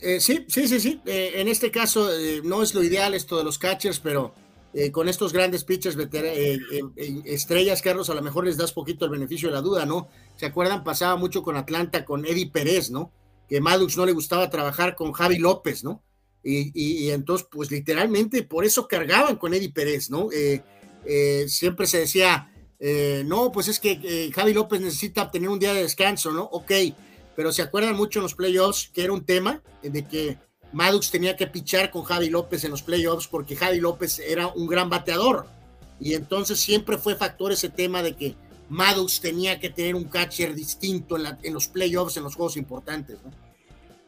[0.00, 1.00] Eh, sí, sí, sí, sí.
[1.06, 4.34] Eh, en este caso eh, no es lo ideal esto de los catchers, pero
[4.92, 5.96] con estos grandes pitchers
[7.24, 10.08] estrellas, Carlos, a lo mejor les das poquito el beneficio de la duda, ¿no?
[10.36, 10.84] ¿Se acuerdan?
[10.84, 13.10] Pasaba mucho con Atlanta, con Eddie Pérez, ¿no?
[13.48, 16.02] Que Madux no le gustaba trabajar con Javi López, ¿no?
[16.44, 20.28] Y, entonces, pues literalmente por eso cargaban con Eddie Pérez, ¿no?
[21.46, 22.50] siempre se decía,
[22.80, 26.44] eh, no, pues es que eh, Javi López necesita tener un día de descanso, ¿no?
[26.44, 26.72] Ok,
[27.34, 30.38] pero se acuerdan mucho en los playoffs que era un tema de que
[30.72, 34.66] Maddox tenía que pichar con Javi López en los playoffs porque Javi López era un
[34.66, 35.46] gran bateador.
[36.00, 38.34] Y entonces siempre fue factor ese tema de que
[38.68, 43.18] Maddox tenía que tener un catcher distinto en, los playoffs, en los juegos importantes.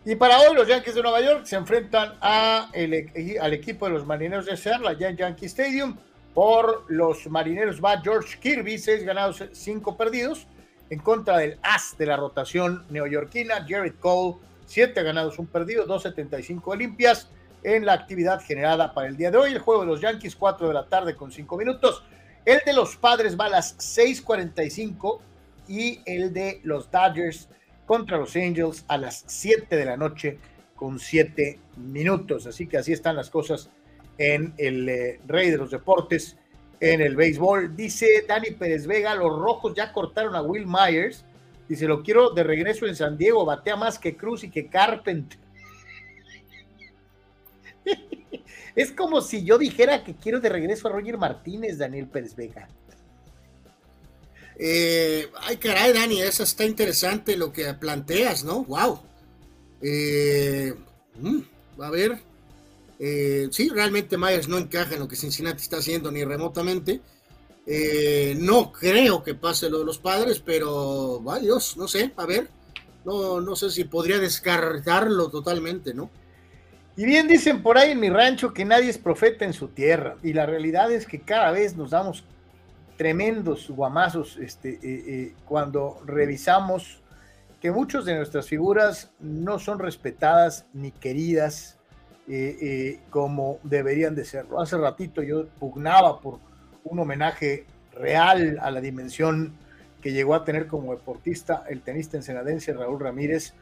[0.04, 4.06] Y para hoy los Yankees de Nueva York se enfrentan a al equipo de los
[4.06, 5.96] Marineros de Seattle, allá en Yankee Stadium.
[6.34, 10.46] Por los Marineros va George Kirby, seis ganados, cinco perdidos,
[10.88, 14.36] en contra del as de la rotación neoyorquina, Jared Cole,
[14.70, 17.28] siete ganados, un perdido, 2.75 limpias
[17.64, 19.52] en la actividad generada para el día de hoy.
[19.52, 22.04] El juego de los Yankees, 4 de la tarde con 5 minutos.
[22.44, 25.20] El de los Padres va a las 6:45
[25.66, 27.48] y el de los Dodgers
[27.84, 30.38] contra los Angels a las 7 de la noche
[30.76, 32.46] con 7 minutos.
[32.46, 33.70] Así que así están las cosas
[34.18, 36.36] en el eh, Rey de los Deportes,
[36.78, 37.74] en el béisbol.
[37.74, 41.24] Dice Dani Pérez Vega, los rojos ya cortaron a Will Myers.
[41.70, 45.38] Dice, lo quiero de regreso en San Diego, batea más que Cruz y que Carpenter.
[48.74, 52.68] Es como si yo dijera que quiero de regreso a Roger Martínez, Daniel Pérez Vega.
[54.56, 58.64] Eh, ay, caray, Dani, eso está interesante lo que planteas, ¿no?
[58.64, 59.00] ¡Wow!
[59.80, 60.74] Eh,
[61.20, 61.40] mm,
[61.82, 62.18] a ver.
[62.98, 67.00] Eh, sí, realmente Myers no encaja en lo que Cincinnati está haciendo ni remotamente.
[68.38, 72.48] No creo que pase lo de los padres, pero, Dios, no sé, a ver.
[73.04, 76.10] No, no sé si podría descartarlo totalmente, ¿no?
[76.96, 80.16] Y bien dicen por ahí en mi rancho que nadie es profeta en su tierra.
[80.22, 82.24] Y la realidad es que cada vez nos damos
[82.98, 87.00] tremendos guamazos este, eh, eh, cuando revisamos
[87.58, 91.78] que muchas de nuestras figuras no son respetadas ni queridas
[92.28, 94.60] eh, como deberían de serlo.
[94.60, 96.38] Hace ratito yo pugnaba por
[96.90, 99.54] un homenaje real a la dimensión
[100.02, 103.54] que llegó a tener como deportista el tenista ensenadense Raúl Ramírez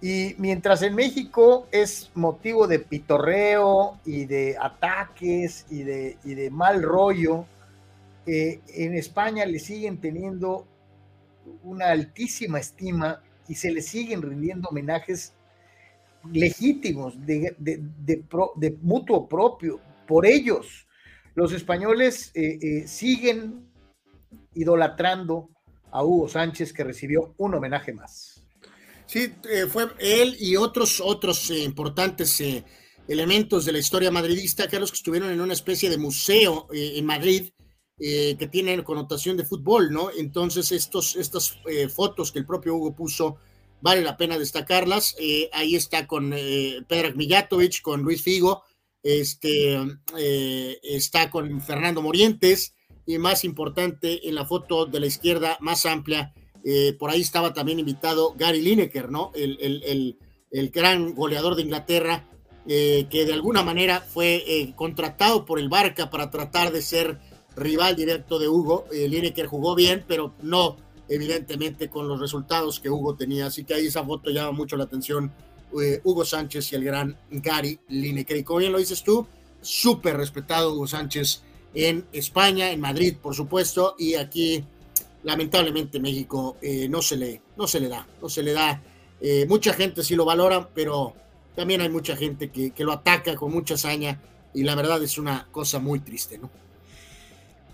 [0.00, 6.82] y mientras en México es motivo de pitorreo y de ataques y de, de mal
[6.82, 7.46] rollo,
[8.24, 10.66] eh, en España le siguen teniendo
[11.64, 15.32] una altísima estima y se le siguen rindiendo homenajes
[16.30, 20.86] legítimos de, de, mutuo propio por ellos.
[21.34, 23.68] Los españoles eh, eh, siguen
[24.54, 25.50] idolatrando
[25.90, 28.42] a Hugo Sánchez que recibió un homenaje más.
[29.08, 32.62] Sí, eh, fue él y otros, otros eh, importantes eh,
[33.08, 37.50] elementos de la historia madridista, Carlos, que estuvieron en una especie de museo en Madrid
[37.98, 40.10] que tiene connotación de fútbol, ¿no?
[40.16, 41.58] Entonces, estos, estas
[41.92, 43.38] fotos que el propio Hugo puso,
[43.80, 45.16] vale la pena destacarlas.
[45.50, 48.62] ahí está con Pedro Mijatovic, con Luis Figo,
[49.02, 49.78] este,
[50.82, 52.74] está con Fernando Morientes,
[53.08, 57.54] y más importante, en la foto de la izquierda más amplia, eh, por ahí estaba
[57.54, 59.32] también invitado Gary Lineker, ¿no?
[59.34, 60.18] El,
[60.70, 62.28] gran goleador de Inglaterra,
[62.66, 67.18] eh, que de alguna manera fue eh, contratado por el Barca para tratar de ser
[67.56, 68.84] rival directo de Hugo.
[68.92, 70.76] Lineker jugó bien, pero no,
[71.08, 73.46] evidentemente, con los resultados que Hugo tenía.
[73.46, 75.32] Así que ahí esa foto llama mucho la atención.
[75.72, 78.36] Hugo Sánchez y el gran Gary Lineker.
[78.36, 79.26] Y como bien lo dices tú,
[79.60, 81.42] súper respetado Hugo Sánchez
[81.74, 84.64] en España, en Madrid, por supuesto, y aquí
[85.24, 88.82] lamentablemente México eh, no, se le, no se le da, no se le da.
[89.20, 91.14] Eh, mucha gente sí lo valora, pero
[91.54, 94.20] también hay mucha gente que, lo ataca con mucha hazaña
[94.54, 96.50] y la verdad es una cosa muy triste, ¿no?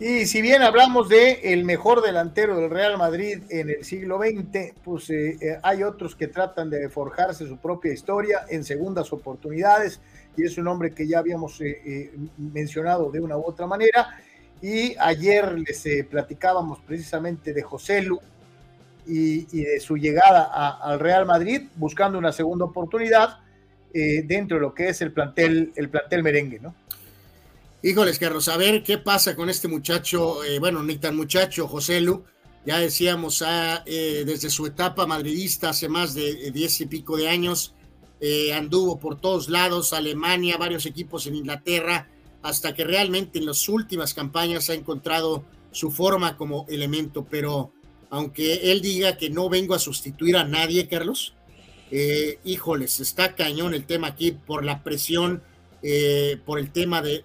[0.01, 4.75] Y si bien hablamos de el mejor delantero del Real Madrid en el siglo XX,
[4.83, 10.01] pues eh, hay otros que tratan de forjarse su propia historia en segundas oportunidades
[10.37, 11.61] y es un hombre que ya habíamos
[12.37, 14.19] mencionado de una u otra manera
[14.65, 18.19] y ayer les eh, platicábamos precisamente de José Lu
[19.07, 20.45] y, de su llegada
[20.81, 23.41] al Real Madrid, buscando una segunda oportunidad
[23.93, 26.75] eh, dentro de lo que es el plantel, el plantel merengue, ¿no?
[27.87, 32.01] Híjoles, Carlos, a ver qué pasa con este muchacho, eh, bueno, ni tan muchacho, José
[32.01, 32.25] Lu,
[32.65, 37.75] ya decíamos, ah, desde su etapa madridista hace más de diez y pico de años,
[38.55, 42.09] anduvo por todos lados, Alemania, varios equipos en Inglaterra,
[42.43, 47.71] hasta que realmente en las últimas campañas ha encontrado su forma como elemento, pero
[48.09, 51.35] aunque él diga que no vengo a sustituir a nadie, Carlos,
[51.91, 55.43] eh, híjoles, está cañón el tema aquí por la presión,
[55.87, 57.23] eh, por el tema de,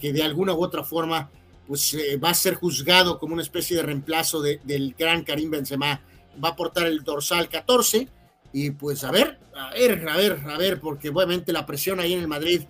[0.00, 1.30] que de alguna u otra forma
[1.68, 6.00] pues eh, va a ser juzgado como una especie de reemplazo del gran Karim Benzema,
[6.42, 8.08] va a portar el dorsal 14
[8.54, 12.14] y pues a ver, a ver, a ver, a ver, porque obviamente la presión ahí
[12.14, 12.62] en el Madrid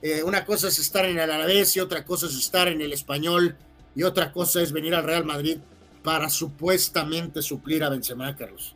[0.00, 2.94] eh, una cosa es estar en el Alavés y otra cosa es estar en el
[2.94, 3.56] Español
[3.94, 5.58] y otra cosa es venir al Real Madrid
[6.02, 8.74] para supuestamente suplir a Benzema, Carlos.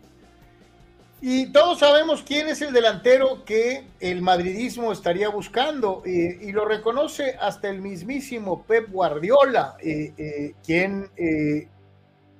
[1.25, 6.65] Y todos sabemos quién es el delantero que el madridismo estaría buscando eh, y lo
[6.65, 11.09] reconoce hasta el mismísimo Pep Guardiola, eh, eh, quien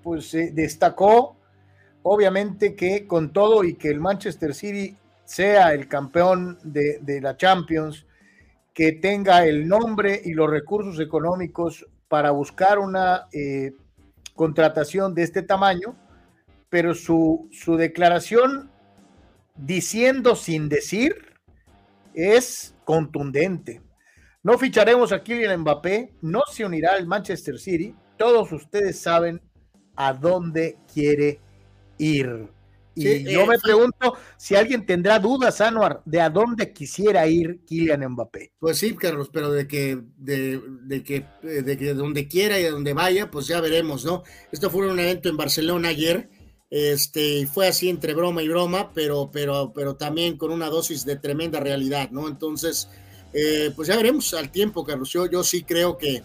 [0.03, 1.37] pues destacó
[2.03, 7.37] obviamente que con todo y que el Manchester City sea el campeón de, de la
[7.37, 8.05] Champions,
[8.75, 13.29] que tenga el nombre y los recursos económicos para buscar una
[14.35, 15.95] contratación de este tamaño,
[16.69, 18.72] pero su, su declaración
[19.57, 21.15] diciendo sin decir
[22.15, 23.81] es contundente.
[24.43, 27.95] No ficharemos a Kylian Mbappé, no se unirá al Manchester City.
[28.17, 29.41] Todos ustedes saben
[29.95, 31.41] a dónde quiere
[31.99, 32.49] ir.
[32.95, 37.61] Y yo eh, me pregunto si alguien tendrá dudas, Anuar, de a dónde quisiera ir
[37.65, 38.53] Kylian Mbappé.
[38.59, 42.65] Pues sí, Carlos, pero de que, de, de que, eh, de que donde quiera y
[42.65, 44.25] de donde vaya, pues ya veremos, ¿no?
[44.51, 46.29] Esto fue un evento en Barcelona ayer
[46.73, 51.17] este, fue así entre broma y broma, pero, pero, pero también con una dosis de
[51.17, 52.27] tremenda realidad, ¿no?
[52.27, 52.89] Entonces,
[53.35, 55.11] eh, pues ya veremos al tiempo, Carlos.
[55.11, 56.23] Yo, yo sí creo que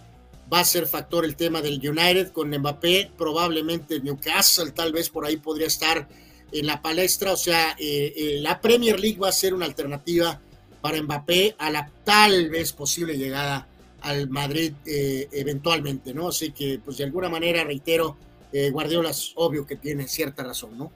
[0.52, 5.26] va a ser factor el tema del United con Mbappé, probablemente Newcastle tal vez por
[5.26, 6.08] ahí podría estar
[6.54, 10.40] en la palestra, o sea, eh, eh, la Premier League va a ser una alternativa
[10.80, 13.68] para Mbappé a la tal vez posible llegada
[14.00, 16.30] al Madrid eventualmente, ¿no?
[16.30, 18.16] Así que, pues de alguna manera, reitero,
[18.52, 20.92] eh, Guardiola es obvio que tiene cierta razón, ¿no?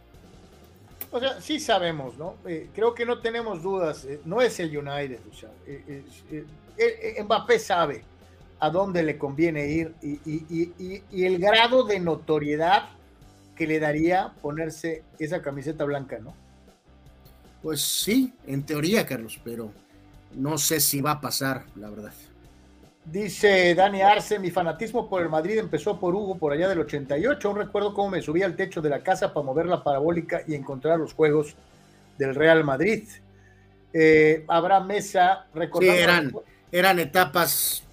[1.11, 2.35] O sea, sí sabemos, ¿no?
[2.45, 4.05] Eh, creo que no tenemos dudas.
[4.05, 5.49] Eh, no es el United, o sea,
[7.23, 8.03] Mbappé sabe
[8.59, 12.89] a dónde le conviene ir y, el grado de notoriedad
[13.55, 16.33] que le daría ponerse esa camiseta blanca, ¿no?
[17.61, 19.71] Pues sí, en teoría, Carlos, pero
[20.33, 22.13] no sé si va a pasar, la verdad.
[23.11, 27.45] Dice Dani Arce, mi fanatismo por el Madrid empezó por Hugo por allá del 88.
[27.45, 30.55] Aún recuerdo cómo me subía al techo de la casa para mover la parabólica y
[30.55, 31.55] encontrar los juegos
[32.17, 33.03] del Real Madrid.
[33.91, 35.97] Eh, habrá mesa recordando.
[35.97, 36.31] Sí, eran,
[36.71, 37.83] eran etapas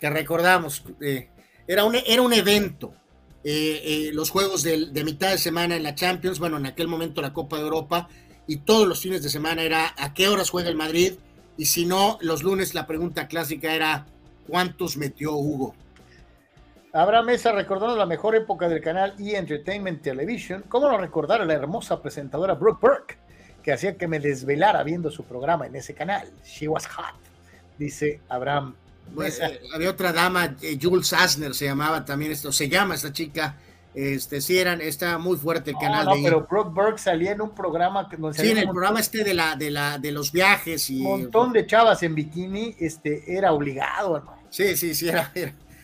[0.00, 0.82] que recordamos.
[1.00, 1.28] Eh,
[1.68, 2.92] era, un, era un evento.
[3.44, 7.22] Eh, los juegos de, de, mitad de semana en la Champions, bueno, en aquel momento
[7.22, 8.08] la Copa de Europa,
[8.48, 11.12] y todos los fines de semana era a qué horas juega el Madrid,
[11.56, 14.06] y si no, los lunes la pregunta clásica era
[14.46, 15.74] ¿Cuántos metió Hugo?
[16.92, 19.36] Habrá Mesa recordando la mejor época del canal E!
[19.36, 20.62] Entertainment Television.
[20.68, 23.18] ¿Cómo no recordar a la hermosa presentadora Brooke Burke,
[23.62, 26.30] que hacía que me desvelara viendo su programa en ese canal?
[26.44, 27.16] She was hot,
[27.78, 28.76] dice Abraham.
[29.22, 33.56] Eh, había otra dama, eh, Jules Asner se llamaba también esto, se llama esta chica.
[33.94, 36.06] Este, sí, eran, está muy fuerte el canal.
[36.06, 39.34] No, pero Brooke Burke salía en un programa que Sí, en el programa este de
[39.34, 41.00] la, de la, de los viajes y.
[41.00, 44.36] Un montón de chavas en bikini, este, era obligado, ¿no?
[44.50, 45.32] Sí, sí, sí, era,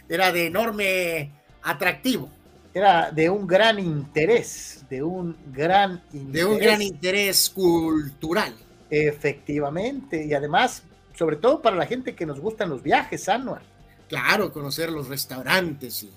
[0.08, 1.30] era, de enorme
[1.62, 2.28] atractivo.
[2.74, 6.32] Era de un gran interés, de un gran interés.
[6.32, 8.54] De un gran interés cultural.
[8.90, 10.82] Efectivamente, y además,
[11.16, 13.62] sobre todo para la gente que nos gustan los viajes, Anual.
[14.08, 16.02] Claro, conocer los restaurantes.
[16.02, 16.10] Y...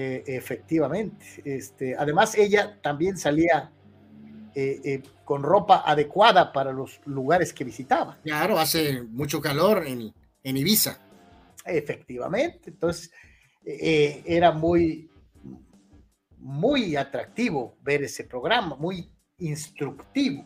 [0.00, 1.42] Eh, efectivamente.
[1.44, 3.72] Este, además, ella también salía
[4.54, 8.16] eh, eh, con ropa adecuada para los lugares que visitaba.
[8.22, 11.00] Claro, hace mucho calor en, en Ibiza.
[11.64, 13.10] Efectivamente, entonces
[13.64, 15.10] era muy,
[16.38, 20.44] muy atractivo ver ese programa, muy instructivo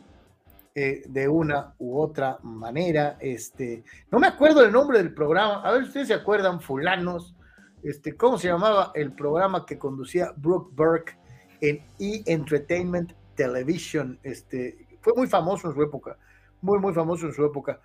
[0.75, 3.19] eh, de una u otra manera.
[3.21, 7.35] Este, no me acuerdo el nombre del programa, a ver si ustedes se acuerdan, fulanos,
[7.83, 11.19] este, ¿cómo se llamaba el programa que conducía Brooke Burke
[11.61, 12.23] en E!
[12.27, 14.19] Entertainment Television?
[14.23, 16.17] Este, fue muy famoso en su época,
[16.61, 17.81] muy, muy famoso en su época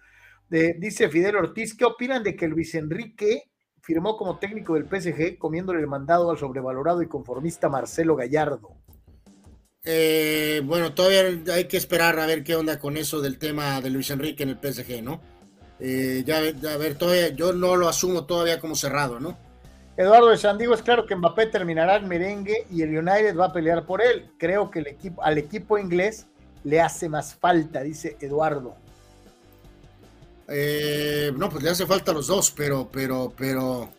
[0.50, 3.44] dice Fidel Ortiz, ¿qué opinan de que Luis Enrique
[3.82, 8.76] firmó como técnico del PSG comiéndole el mandado al sobrevalorado y conformista Marcelo Gallardo?
[9.84, 13.90] Eh, bueno, todavía hay que esperar a ver qué onda con eso del tema de
[13.90, 15.22] Luis Enrique en el PSG, ¿no?
[15.80, 19.38] Eh, ya, a ver, todavía, yo no lo asumo todavía como cerrado, ¿no?
[19.98, 23.54] Eduardo de Sandigo, es claro que Mbappé terminará en merengue y el United va a
[23.54, 24.30] pelear por él.
[24.38, 26.28] Creo que el equipo, al equipo inglés
[26.64, 28.76] le hace más falta, dice Eduardo.
[30.48, 33.90] Eh, no, pues le hace falta a los dos, pero, pero, pero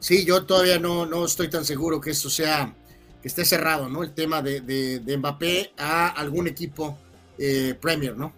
[0.00, 2.74] sí, yo todavía no, no estoy tan seguro que esto sea,
[3.22, 4.02] que esté cerrado, ¿no?
[4.02, 6.98] El tema de, de, Mbappé a algún equipo
[7.38, 8.32] eh, Premier, ¿no?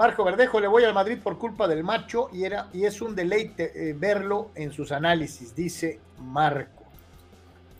[0.00, 3.14] Marco Verdejo, le voy al Madrid por culpa del macho y, era, y es un
[3.14, 6.84] deleite eh, verlo en sus análisis, dice Marco.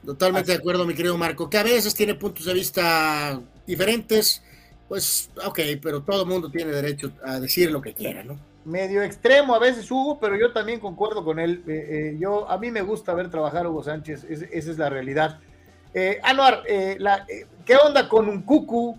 [0.04, 4.42] Totalmente de acuerdo, mi querido Marco, que a veces tiene puntos de vista diferentes,
[4.86, 8.38] pues ok, pero todo el mundo tiene derecho a decir lo que quiera, ¿no?
[8.66, 11.64] medio extremo a veces Hugo, pero yo también concuerdo con él.
[11.66, 14.90] Eh, eh, yo a mí me gusta ver trabajar a Hugo Sánchez, esa es la
[14.90, 15.38] realidad.
[16.22, 18.98] Anuar, ¿qué onda con un cucu?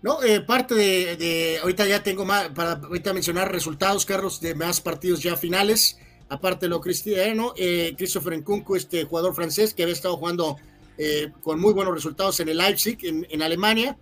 [0.00, 4.80] No, eh, parte de, ahorita ya tengo más, para ahorita mencionar resultados, Carlos, de más
[4.80, 9.94] partidos ya finales, aparte de lo cristiano, eh, Christopher Nkunku, este jugador francés que había
[9.94, 10.56] estado jugando
[10.98, 13.98] eh, con muy buenos resultados en el Leipzig, en, Alemania,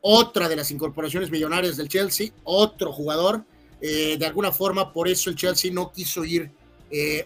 [0.00, 3.44] otra de las incorporaciones millonarias del Chelsea, otro jugador,
[3.80, 6.50] de alguna forma por eso el Chelsea no quiso ir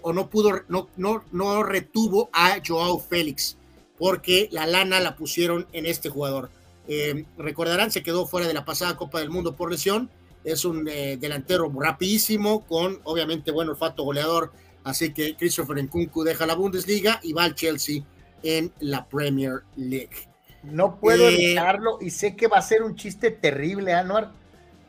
[0.02, 3.56] o no pudo, no, no, no retuvo a Joao Félix,
[3.96, 6.50] porque la lana la pusieron en este jugador.
[6.88, 10.10] Eh, recordarán, se quedó fuera de la pasada Copa del Mundo por lesión.
[10.44, 14.52] Es un eh, delantero rapidísimo, con obviamente buen olfato goleador.
[14.84, 18.02] Así que Christopher Nkunku deja la Bundesliga y va al Chelsea
[18.42, 20.28] en la Premier League.
[20.64, 24.32] No puedo eh, evitarlo y sé que va a ser un chiste terrible, Anuar,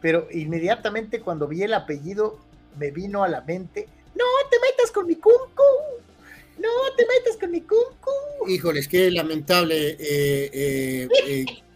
[0.02, 2.40] pero inmediatamente cuando vi el apellido
[2.78, 5.64] me vino a la mente, no te metas con mi Kunku,
[6.58, 8.48] no te metas con mi Kunku.
[8.48, 9.96] Híjoles, qué lamentable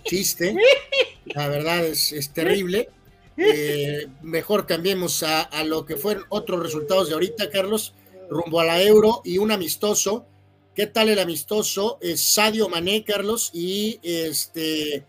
[0.08, 0.56] chiste.
[1.26, 2.90] La verdad es, terrible.
[3.38, 7.94] Eh, mejor cambiemos a, lo que fueron otros resultados de ahorita, Carlos,
[8.30, 10.26] rumbo a la Euro y un amistoso.
[10.74, 12.00] ¿Qué tal el amistoso?
[12.02, 15.06] Es Sadio Mané, Carlos, y este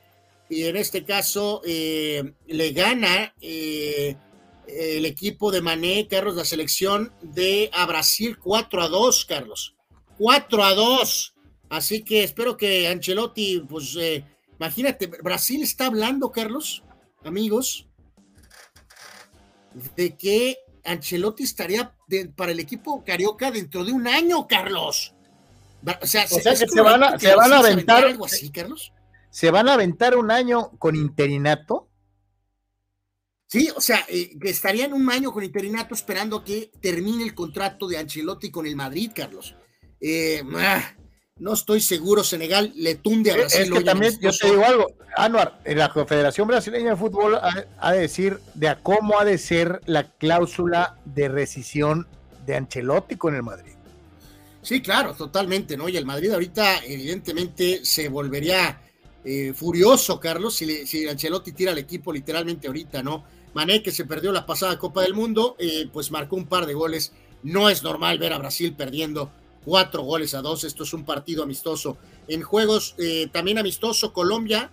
[0.50, 4.16] y en este caso eh, le gana eh,
[4.66, 9.74] el equipo de Mané, Carlos, la selección de a Brasil 4 a 2, Carlos.
[10.16, 11.34] 4 a 2.
[11.68, 13.94] Así que espero que Ancelotti, pues,
[14.58, 16.82] Imagínate, Brasil está hablando, Carlos,
[17.24, 17.88] amigos,
[19.96, 21.94] de que Ancelotti estaría
[22.34, 25.14] para el equipo carioca dentro de un año, Carlos.
[26.02, 26.42] O sea, se,
[26.82, 28.92] van a, se van a aventar algo así, Carlos.
[29.30, 31.88] Se van a aventar un año con interinato.
[33.46, 37.96] Sí, o sea, eh, estarían un año con interinato esperando que termine el contrato de
[37.96, 39.54] Ancelotti con el Madrid, Carlos.
[40.00, 40.94] Eh, ah,
[41.38, 43.62] no estoy seguro, Senegal le tunde a Brasil.
[43.62, 44.86] Es que también, yo te digo algo,
[45.16, 49.38] Anuar, en la Confederación Brasileña de Fútbol ha, de decir de a cómo ha de
[49.38, 52.06] ser la cláusula de rescisión
[52.46, 53.72] de Ancelotti con el Madrid.
[54.62, 55.88] Sí, claro, totalmente, ¿no?
[55.88, 58.80] Y el Madrid ahorita evidentemente se volvería
[59.24, 63.24] eh, furioso, Carlos, si, si Ancelotti tira al equipo literalmente ahorita, ¿no?
[63.54, 66.74] Mané, que se perdió la pasada Copa del Mundo, eh, pues marcó un par de
[66.74, 67.12] goles.
[67.42, 69.30] No es normal ver a Brasil perdiendo
[69.64, 70.64] cuatro goles a dos.
[70.64, 71.96] Esto es un partido amistoso.
[72.26, 74.70] En juegos eh, también amistoso, Colombia.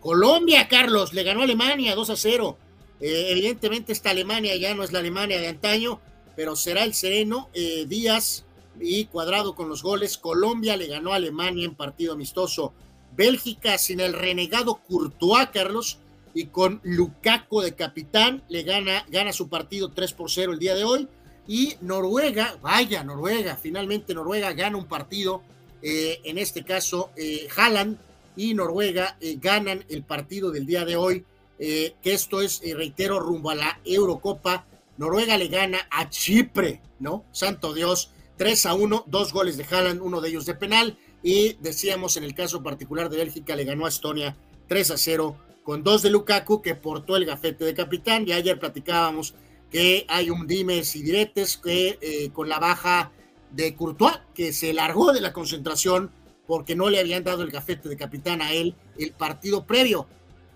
[0.00, 2.56] Colombia, Carlos, le ganó a Alemania 2 a 0.
[3.00, 6.00] Eh, evidentemente esta Alemania ya no es la Alemania de antaño,
[6.36, 7.50] pero será el sereno.
[7.52, 8.44] Eh, Díaz
[8.80, 10.16] y Cuadrado con los goles.
[10.16, 12.72] Colombia le ganó a Alemania en partido amistoso.
[13.14, 15.98] Bélgica sin el renegado Courtois, Carlos,
[16.34, 20.74] y con Lukaku de capitán, le gana, gana su partido 3 por 0 el día
[20.74, 21.08] de hoy.
[21.46, 25.42] Y Noruega, vaya, Noruega, finalmente Noruega gana un partido,
[25.82, 27.98] eh, en este caso eh, Haaland
[28.36, 31.24] y Noruega eh, ganan el partido del día de hoy,
[31.58, 34.64] que esto es, reitero, rumbo a la Eurocopa.
[34.96, 37.26] Noruega le gana a Chipre, ¿no?
[37.32, 41.58] Santo Dios, 3 a 1, dos goles de Haaland, uno de ellos de penal, y
[41.60, 44.38] decíamos en el caso particular de Bélgica, le ganó a Estonia
[44.68, 48.26] 3 a 0 con dos de Lukaku que portó el gafete de capitán.
[48.26, 49.34] Y ayer platicábamos
[49.70, 53.12] que hay un dimes y diretes que eh, con la baja
[53.50, 56.10] de Courtois, que se largó de la concentración
[56.46, 60.06] porque no le habían dado el gafete de capitán a él el partido previo.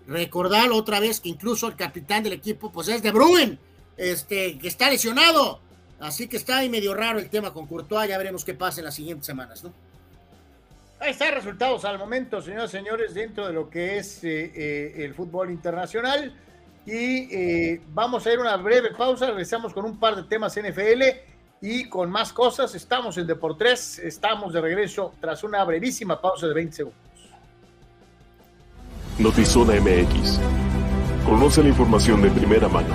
[0.07, 3.57] Recordar otra vez que incluso el capitán del equipo pues es de Bruyne,
[3.97, 5.61] este, que está lesionado.
[5.99, 8.85] Así que está ahí medio raro el tema con Courtois, ya veremos qué pasa en
[8.85, 9.73] las siguientes semanas, ¿no?
[10.99, 15.05] Ahí están resultados al momento, señoras y señores, dentro de lo que es eh, eh,
[15.05, 16.33] el fútbol internacional.
[16.85, 19.27] Y eh, vamos a ir a una breve pausa.
[19.27, 21.03] Regresamos con un par de temas NFL
[21.61, 22.75] y con más cosas.
[22.75, 23.97] Estamos en Deportes.
[23.99, 26.99] Estamos de regreso tras una brevísima pausa de 20 segundos.
[29.17, 30.39] Notizona MX.
[31.25, 32.93] Conoce la información de primera mano.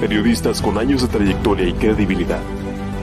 [0.00, 2.40] Periodistas con años de trayectoria y credibilidad.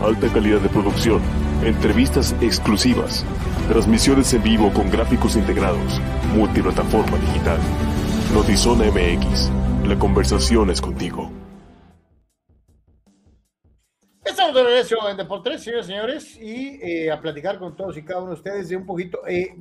[0.03, 1.21] Alta calidad de producción.
[1.63, 3.25] Entrevistas exclusivas.
[3.69, 5.99] Transmisiones en vivo con gráficos integrados.
[6.35, 7.57] Multiplataforma digital.
[8.33, 9.49] Notizona MX
[9.87, 11.31] la conversación es contigo.
[14.25, 18.19] Estamos de regreso en Deportes, señores señores, y eh, a platicar con todos y cada
[18.19, 19.25] uno de ustedes de un poquito.
[19.25, 19.55] Eh,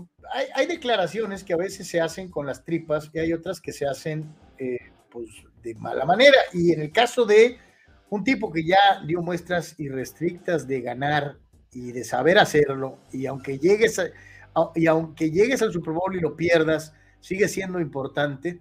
[0.54, 3.86] hay, declaraciones que a veces se hacen con las tripas y hay otras que se
[3.86, 4.78] hacen eh,
[5.10, 5.28] pues,
[5.62, 6.38] de mala manera.
[6.52, 7.58] Y en el caso de
[8.10, 11.36] un tipo que ya dio muestras irrestrictas de ganar
[11.70, 14.00] y de saber hacerlo, y aunque llegues,
[14.74, 18.60] y aunque llegues al Super Bowl y lo pierdas, sigue siendo importante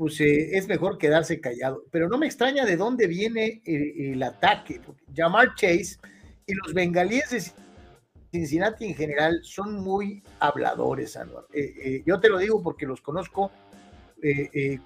[0.00, 1.84] pues eh, es mejor quedarse callado.
[1.90, 4.80] Pero no me extraña de dónde viene el, ataque.
[5.14, 5.98] Jamar Chase
[6.46, 7.44] y los bengalíes de
[8.32, 11.44] Cincinnati en general son muy habladores, Anuar.
[11.52, 13.50] Eh, eh, yo te lo digo porque los conozco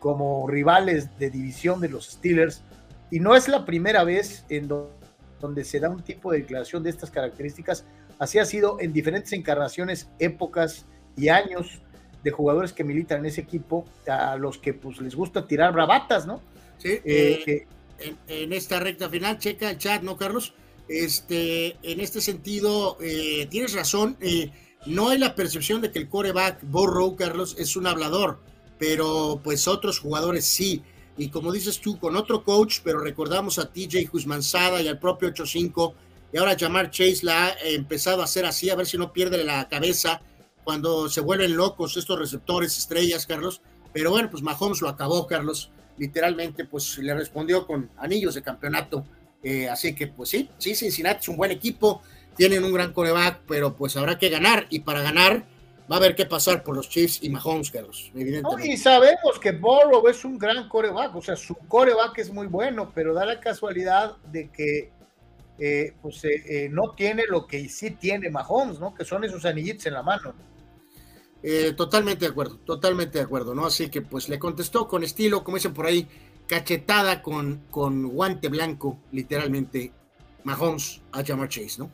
[0.01, 2.65] como rivales de división de los Steelers.
[3.13, 6.91] Y no es la primera vez en donde se da un tipo de declaración de
[6.91, 7.85] estas características.
[8.19, 10.87] Así ha sido en diferentes encarnaciones, épocas
[11.17, 11.81] y años
[12.25, 16.27] de jugadores que militan en ese equipo, a los que pues les gusta tirar bravatas,
[16.27, 16.41] ¿no?
[16.79, 17.67] Sí, eh,
[18.27, 20.55] en, esta recta final, checa el chat, ¿no, Carlos?
[20.89, 24.51] Este, en este sentido, eh, tienes razón, eh,
[24.87, 28.41] no hay la percepción de que el coreback Borrow, Carlos, es un hablador,
[28.79, 30.83] pero pues otros jugadores sí.
[31.17, 35.29] Y como dices tú, con otro coach, pero recordamos a TJ Guzmanzada y al propio
[35.29, 35.95] 8-5,
[36.33, 39.45] y ahora Jamar Chase la ha empezado a hacer así, a ver si no pierde
[39.45, 40.23] la cabeza
[40.65, 43.61] cuando se vuelven locos estos receptores estrellas, Carlos.
[43.93, 45.71] Pero bueno, pues Mahomes lo acabó, Carlos.
[45.99, 49.05] Literalmente, pues le respondió con anillos de campeonato
[49.45, 52.03] eh, así que, pues sí, sí, Cincinnati es un buen equipo,
[52.35, 55.45] tienen un gran coreback, pero pues habrá que ganar y para ganar
[55.91, 60.09] va a haber que pasar por los Chiefs y Mahomes, Carlos, y sabemos que Burrow
[60.09, 64.17] es un gran coreback, o sea, su coreback es muy bueno, pero da la casualidad
[64.33, 64.91] de que
[65.59, 68.95] eh, pues eh, no tiene lo que sí tiene Mahomes, ¿no?
[68.95, 70.35] Que son esos anillitos en la mano.
[71.77, 73.67] Totalmente de acuerdo, totalmente de acuerdo, ¿no?
[73.67, 76.09] Así que pues le contestó con estilo, como dicen por ahí,
[76.47, 79.93] cachetada con, con guante blanco, literalmente,
[80.45, 81.91] Mahomes a Jamar Chase, ¿no?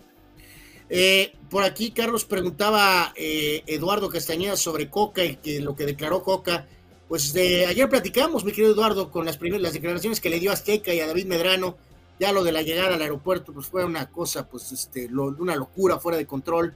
[0.93, 6.23] Eh, por aquí Carlos preguntaba eh, Eduardo Castañeda sobre Coca y que lo que declaró
[6.25, 6.67] Coca.
[7.09, 10.93] Pues de ayer platicamos, mi querido Eduardo, con las primeras declaraciones que le dio Azteca
[10.93, 11.77] y a David Medrano.
[12.19, 15.99] Ya lo de la llegada al aeropuerto, pues fue una cosa, pues este, una locura
[15.99, 16.75] fuera de control.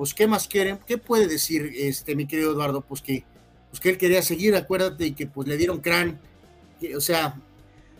[0.00, 0.78] Pues, ¿qué más quieren?
[0.86, 2.80] ¿Qué puede decir este mi querido Eduardo?
[2.80, 3.22] Pues que,
[3.68, 6.18] pues que él quería seguir, acuérdate, y que pues le dieron crán
[6.96, 7.38] o sea,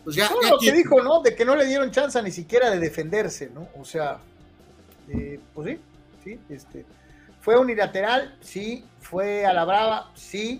[0.03, 0.31] pues ya.
[0.31, 1.21] lo que dijo, ¿no?
[1.21, 3.69] De que no le dieron chance ni siquiera de defenderse, ¿no?
[3.79, 4.19] O sea,
[5.09, 5.79] eh, pues sí,
[6.23, 6.85] sí, este.
[7.39, 10.59] Fue unilateral, sí, fue a la brava, sí,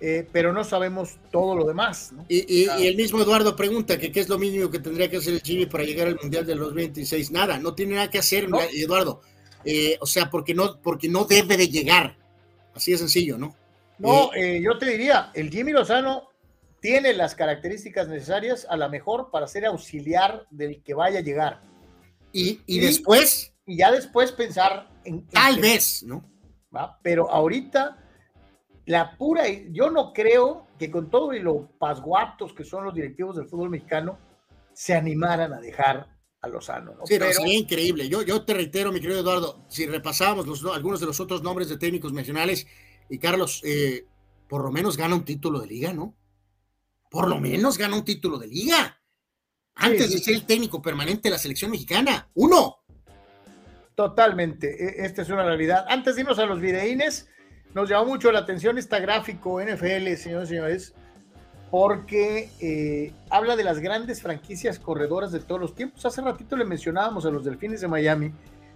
[0.00, 2.10] eh, pero no sabemos todo lo demás.
[2.10, 2.26] ¿no?
[2.28, 5.40] Y, el mismo Eduardo pregunta que qué es lo mínimo que tendría que hacer el
[5.40, 7.30] Jimmy para llegar al Mundial de los 26.
[7.30, 9.22] Nada, no tiene nada que hacer, Eduardo.
[9.64, 12.16] Eh, o sea, porque no, porque no debe de llegar.
[12.74, 13.54] Así de sencillo, ¿no?
[13.98, 16.28] No, yo te diría, el Jimmy Lozano
[16.80, 21.60] tiene las características necesarias a la mejor para ser auxiliar del que vaya a llegar.
[22.32, 23.52] Y, después.
[23.66, 25.26] Y ya después pensar en.
[25.26, 26.24] Tal vez, ¿no?
[26.74, 26.98] ¿va?
[27.02, 27.98] Pero ahorita,
[28.86, 29.44] la pura.
[29.70, 33.70] Yo no creo que con todo y los pasguatos que son los directivos del fútbol
[33.70, 34.18] mexicano
[34.72, 36.06] se animaran a dejar
[36.40, 36.94] a Lozano.
[36.94, 37.06] ¿no?
[37.06, 38.08] Sí, pero, sería increíble.
[38.08, 41.68] Yo, yo te reitero, mi querido Eduardo, si repasábamos los, algunos de los otros nombres
[41.68, 42.66] de técnicos nacionales,
[43.08, 44.06] y Carlos, eh,
[44.48, 46.14] por lo menos gana un título de liga, ¿no?
[47.10, 49.00] por lo menos gana un título de liga.
[49.74, 52.28] Antes de ser el técnico permanente de la selección mexicana.
[52.34, 52.78] Uno.
[53.94, 55.02] Totalmente.
[55.02, 55.84] E, esta es una realidad.
[55.88, 57.28] Antes de irnos a los videínes,
[57.74, 60.94] nos llamó mucho la atención esta gráfico NFL, señores y señores,
[61.70, 66.04] porque eh, habla de las grandes franquicias corredoras de todos los tiempos.
[66.06, 68.32] Hace ratito le mencionábamos a los Delfines de Miami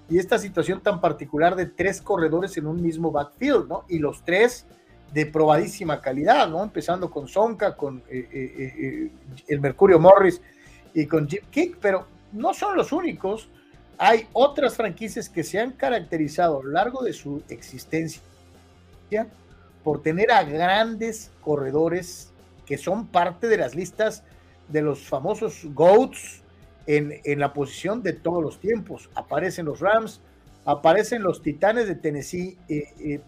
[0.09, 3.85] y esta situación tan particular de tres corredores en un mismo backfield, ¿no?
[3.89, 4.67] Y los tres
[5.13, 6.63] de probadísima calidad, ¿no?
[6.63, 9.11] Empezando con Sonka, con eh, eh, eh,
[9.49, 10.41] el Mercurio Morris
[10.95, 13.49] y con Jim Kick, pero no son los únicos.
[13.99, 18.23] Hay otras franquicias que se han caracterizado a lo largo de su existencia
[19.85, 22.32] por tener a grandes corredores
[22.67, 24.25] que son parte de las listas
[24.69, 26.43] de los famosos GOATs
[26.87, 29.11] en, en la posición de todos los tiempos.
[29.15, 30.21] Aparecen los Rams,
[30.65, 32.59] aparecen los Titanes de Tennessee,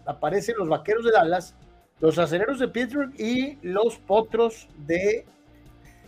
[0.05, 1.55] aparecen los Vaqueros de Dallas
[1.99, 5.25] los aceleros de Pittsburgh y los potros de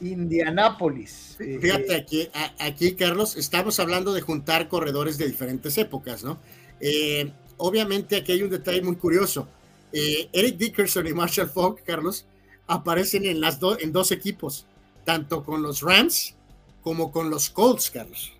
[0.01, 1.35] Indianápolis.
[1.37, 6.39] Fíjate, eh, aquí, aquí, Carlos, estamos hablando de juntar corredores de diferentes épocas, ¿no?
[6.79, 9.47] Eh, obviamente aquí hay un detalle muy curioso.
[9.93, 12.25] Eh, Eric Dickerson y Marshall Falk, Carlos,
[12.67, 14.65] aparecen en, las en dos equipos,
[15.05, 16.35] tanto con los Rams
[16.81, 18.33] como con los Colts, Carlos.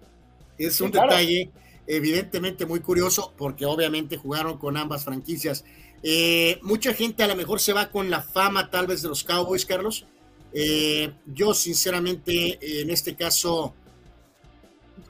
[0.57, 1.49] Es un detalle
[1.85, 5.63] evidentemente muy curioso porque obviamente jugaron con ambas franquicias.
[6.03, 9.23] Eh, mucha gente a lo mejor se va con la fama tal vez de los
[9.23, 10.05] Cowboys, Carlos.
[10.53, 13.73] Eh, yo sinceramente en este caso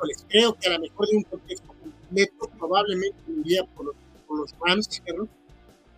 [0.05, 3.95] les creo que a lo mejor de un contexto completo probablemente iría por los,
[4.27, 5.29] por los Rams, Carlos,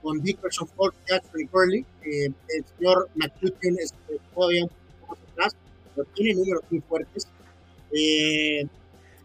[0.02, 1.86] con Dickerson, Ford, Jackson y Curly.
[2.04, 3.94] Eh, el señor McCutcheon es
[4.34, 4.70] todavía un
[5.02, 5.56] poco más atrás,
[5.96, 7.28] pero tiene números muy fuertes.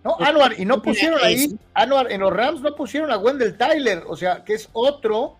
[0.05, 4.03] no, Anuar, y no pusieron ahí, Anuar, en los Rams no pusieron a Wendell Tyler,
[4.07, 5.39] o sea, que es otro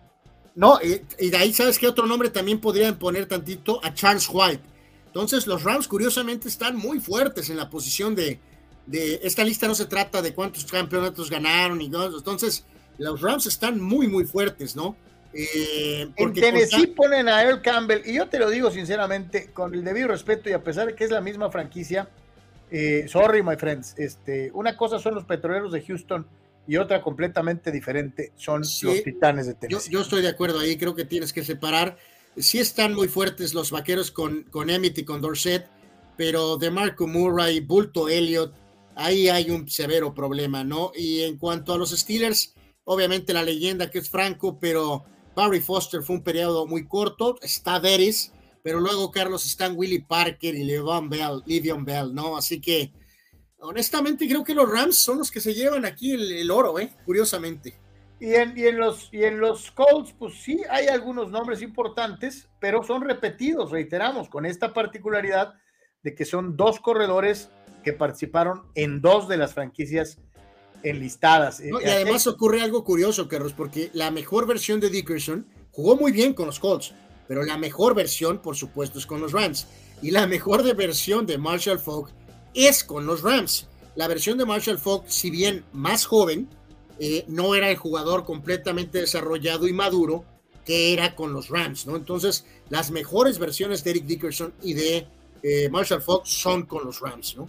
[0.55, 3.81] no, y, de ahí, ¿sabes qué otro nombre también podrían poner tantito?
[3.83, 4.63] A Charles White.
[5.07, 8.39] Entonces, los Rams, curiosamente, están muy fuertes en la posición de,
[8.85, 9.19] de.
[9.21, 12.17] Esta lista no se trata de cuántos campeonatos ganaron y todo.
[12.17, 12.65] Entonces,
[12.97, 14.95] los Rams están muy, muy fuertes, ¿no?
[15.37, 19.83] Eh, en Tennessee ponen a Earl Campbell, y yo te lo digo sinceramente, con el
[19.83, 22.07] debido respeto y a pesar de que es la misma franquicia,
[22.71, 26.25] eh, sorry, my friends, este, una cosa son los petroleros de Houston
[26.67, 29.91] y otra completamente diferente son los titanes de Tennessee.
[29.91, 31.97] Yo, estoy de acuerdo ahí, creo que tienes que separar.
[32.37, 35.67] Sí están muy fuertes los vaqueros con, con Emmett y con Dorset,
[36.17, 38.53] pero de Marco Murray, Bulto Elliott,
[38.95, 40.91] ahí hay un severo problema, ¿no?
[40.95, 42.55] Y en cuanto a los Steelers,
[42.85, 45.05] obviamente la leyenda que es Franco, pero
[45.35, 48.31] Barry Foster fue un periodo muy corto, está Deris,
[48.63, 52.37] pero luego Carlos están Willie Parker y Le'Veon Bell, Livion Bell, ¿no?
[52.37, 52.91] Así que
[53.59, 56.93] honestamente creo que los Rams son los que se llevan aquí el, oro, ¿eh?
[57.05, 57.77] Curiosamente.
[58.19, 62.47] Y en, y en, los, y en los Colts, pues sí, hay algunos nombres importantes,
[62.59, 65.53] pero son repetidos, reiteramos, con esta particularidad
[66.01, 67.49] de que son dos corredores
[67.83, 70.17] que participaron en dos de las franquicias
[70.89, 71.59] enlistadas.
[71.59, 76.33] y además ocurre algo curioso, Carlos, porque la mejor versión de Dickerson jugó muy bien
[76.33, 76.93] con los Colts,
[77.27, 79.67] pero la mejor versión, por supuesto, es con los Rams.
[80.01, 82.09] Y la mejor de versión de Marshall Falk
[82.53, 83.67] es con los Rams.
[83.95, 86.49] La versión de Marshall Falk, si bien más joven,
[86.99, 90.23] eh, no era el jugador completamente desarrollado y maduro
[90.65, 91.95] que era con los Rams, ¿no?
[91.95, 95.07] Entonces, las mejores versiones de Eric Dickerson y de
[95.43, 97.47] eh, Marshall Falk son con los Rams, ¿no?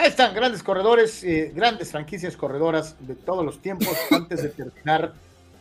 [0.00, 3.94] Ahí están, grandes corredores, eh, grandes franquicias corredoras de todos los tiempos.
[4.10, 5.12] Antes de terminar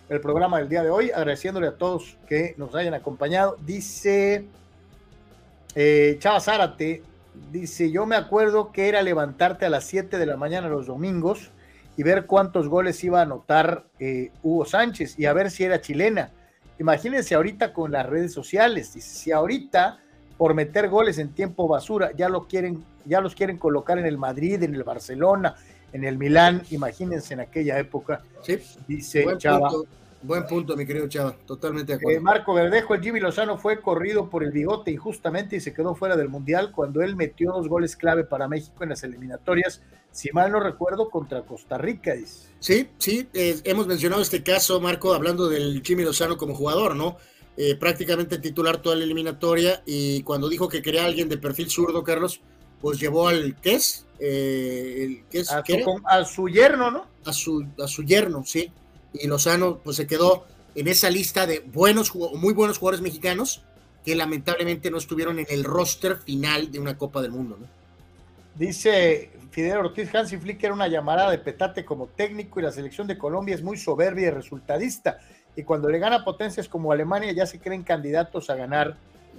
[0.07, 3.57] el programa del día de hoy, agradeciéndole a todos que nos hayan acompañado.
[3.65, 4.45] Dice
[5.75, 7.03] eh, Chava Zárate,
[7.51, 11.51] dice, yo me acuerdo que era levantarte a las 7 de la mañana los domingos
[11.97, 15.81] y ver cuántos goles iba a anotar eh, Hugo Sánchez y a ver si era
[15.81, 16.31] chilena.
[16.79, 19.99] Imagínense ahorita con las redes sociales, dice, si ahorita
[20.39, 24.17] por meter goles en tiempo basura ya lo quieren ya los quieren colocar en el
[24.17, 25.55] Madrid, en el Barcelona,
[25.91, 28.21] en el Milán, imagínense en aquella época.
[28.43, 29.69] Sí, dice buen Chava.
[29.69, 29.89] Punto,
[30.21, 32.19] buen punto, mi querido Chava, totalmente de acuerdo.
[32.19, 35.93] Eh, Marco Verdejo, el Jimmy Lozano fue corrido por el bigote injustamente y se quedó
[35.93, 40.29] fuera del Mundial cuando él metió dos goles clave para México en las eliminatorias, si
[40.31, 42.13] mal no recuerdo, contra Costa Rica.
[42.13, 42.47] Dice.
[42.59, 47.17] Sí, sí, eh, hemos mencionado este caso, Marco, hablando del Jimmy Lozano como jugador, ¿no?
[47.61, 52.05] Eh, prácticamente titular toda la eliminatoria y cuando dijo que quería alguien de perfil zurdo,
[52.05, 52.39] Carlos,
[52.79, 54.05] pues llevó al ¿qué es?
[54.17, 57.07] Eh, el, a, su, a, su, yerno, ¿no?
[57.25, 58.71] A su, a su yerno, sí.
[59.13, 63.61] Y Lozano pues se quedó en esa lista de buenos, muy buenos jugadores mexicanos
[64.05, 67.67] que lamentablemente no estuvieron en el roster final de una Copa del Mundo, ¿no?
[68.55, 73.05] Dice Fidel Ortiz, Hansi Flick era una llamada de petate como técnico y la selección
[73.05, 75.19] de Colombia es muy soberbia y resultadista.
[75.55, 78.97] Y cuando le gana potencias como Alemania ya se creen candidatos a ganar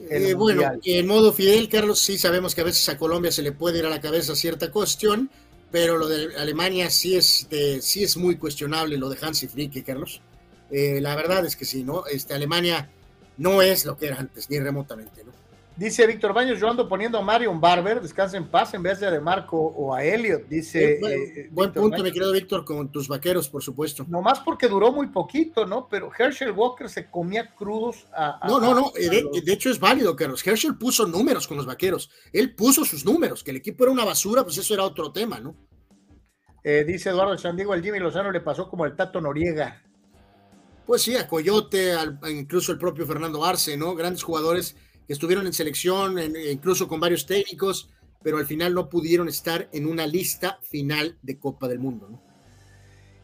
[0.08, 3.52] eh, bueno, en modo Fidel, Carlos, sí sabemos que a veces a Colombia se le
[3.52, 5.30] puede ir a la cabeza cierta cuestión,
[5.70, 9.84] pero lo de Alemania sí es, de, sí es muy cuestionable, lo de Hansi Flick,
[9.84, 10.22] Carlos.
[10.70, 12.06] Eh, la verdad es que sí, ¿no?
[12.06, 12.89] Este, Alemania
[13.36, 15.32] no es lo que era antes, ni remotamente, ¿no?
[15.81, 19.07] Dice Víctor Baños, yo ando poniendo a Marion Barber, descansa en paz, en vez de
[19.07, 20.92] a De Marco o a Elliot, dice.
[20.92, 24.05] Eh, eh, buen punto, mi querido Víctor, con tus vaqueros, por supuesto.
[24.07, 25.89] Nomás porque duró muy poquito, ¿no?
[25.89, 28.47] Pero Herschel Walker se comía crudos a.
[28.47, 30.47] no, no, no, de, hecho es válido, Carlos.
[30.47, 32.10] Herschel puso números con los vaqueros.
[32.31, 35.41] Él puso sus números, que el equipo era una basura, pues eso era otro tema,
[35.41, 35.57] ¿no?
[36.62, 39.83] Eh, dice Eduardo San Diego, al Jimmy Lozano le pasó como el Tato Noriega.
[40.84, 41.94] Pues sí, a Coyote,
[42.31, 43.94] incluso el propio Fernando Arce, ¿no?
[43.94, 44.76] Grandes jugadores
[45.12, 46.18] estuvieron en selección,
[46.50, 47.90] incluso con varios técnicos,
[48.22, 52.08] pero al final no pudieron estar en una lista final de Copa del Mundo.
[52.10, 52.30] ¿no?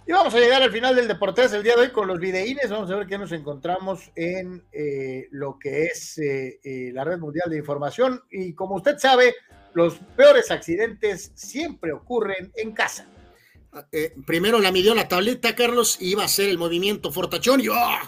[0.09, 2.71] Y vamos a llegar al final del Deportes el día de hoy con los videínes.
[2.71, 7.19] Vamos a ver qué nos encontramos en eh, lo que es eh, eh, la red
[7.19, 8.23] mundial de información.
[8.31, 9.35] Y como usted sabe,
[9.75, 13.09] los peores accidentes siempre ocurren en casa.
[13.73, 13.85] Ah,
[14.25, 17.99] primero la midió la tableta, Carlos, y iba a hacer el movimiento fortachón y ¡oh!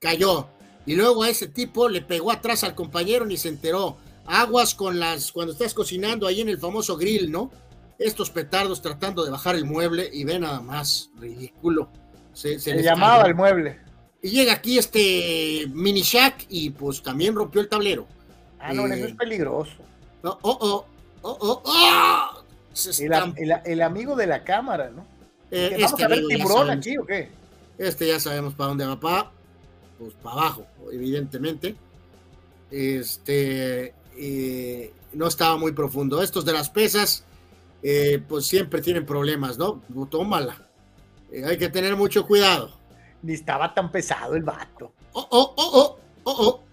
[0.00, 0.48] cayó.
[0.86, 3.96] Y luego a ese tipo le pegó atrás al compañero ni se enteró.
[4.26, 7.50] Aguas con las, cuando estás cocinando ahí en el famoso grill, ¿no?
[7.98, 11.88] Estos petardos tratando de bajar el mueble y ve nada más, ridículo.
[12.32, 13.78] Se, llamaba el mueble.
[14.20, 18.06] Y llega aquí este mini Shack y pues también rompió el tablero.
[18.58, 19.76] Ah, no, eso es eh, peligroso.
[20.22, 20.86] Oh, oh, oh,
[21.22, 22.44] oh, oh, oh.
[23.64, 25.06] El, amigo de la cámara, ¿no?
[25.50, 27.28] Eh, ¿Vamos este a ver tiburón aquí o qué?
[27.78, 29.32] Este ya sabemos para dónde va, pa
[29.98, 31.76] pues para abajo, evidentemente.
[32.70, 36.22] Este eh, no estaba muy profundo.
[36.22, 37.24] Estos de las pesas,
[37.82, 39.82] eh, pues siempre tienen problemas, ¿no?
[40.10, 40.68] Tómala.
[41.30, 42.70] Eh, hay que tener mucho cuidado.
[43.22, 44.92] Ni estaba tan pesado el vato.
[45.12, 46.64] Oh, oh, oh, oh, oh, oh.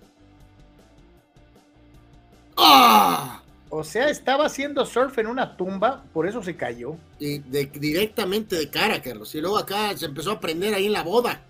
[2.58, 3.42] ¡Ah!
[3.70, 6.98] O sea, estaba haciendo surf en una tumba, por eso se cayó.
[7.20, 9.34] Y directamente de cara, Carlos.
[9.34, 11.42] Y luego acá se empezó a prender ahí en la boda.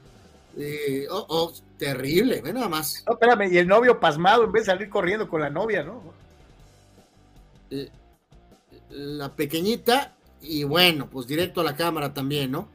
[0.58, 3.04] Eh, oh, oh, terrible, ve nada más.
[3.08, 6.02] No, espérame, y el novio pasmado en vez de salir corriendo con la novia, ¿no?
[7.70, 7.90] Eh,
[8.90, 12.68] la pequeñita, y bueno, pues directo a la cámara también, ¿no?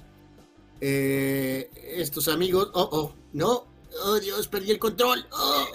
[0.80, 3.66] Eh, estos amigos, oh, oh, no,
[4.04, 5.26] oh Dios, perdí el control.
[5.32, 5.66] Oh.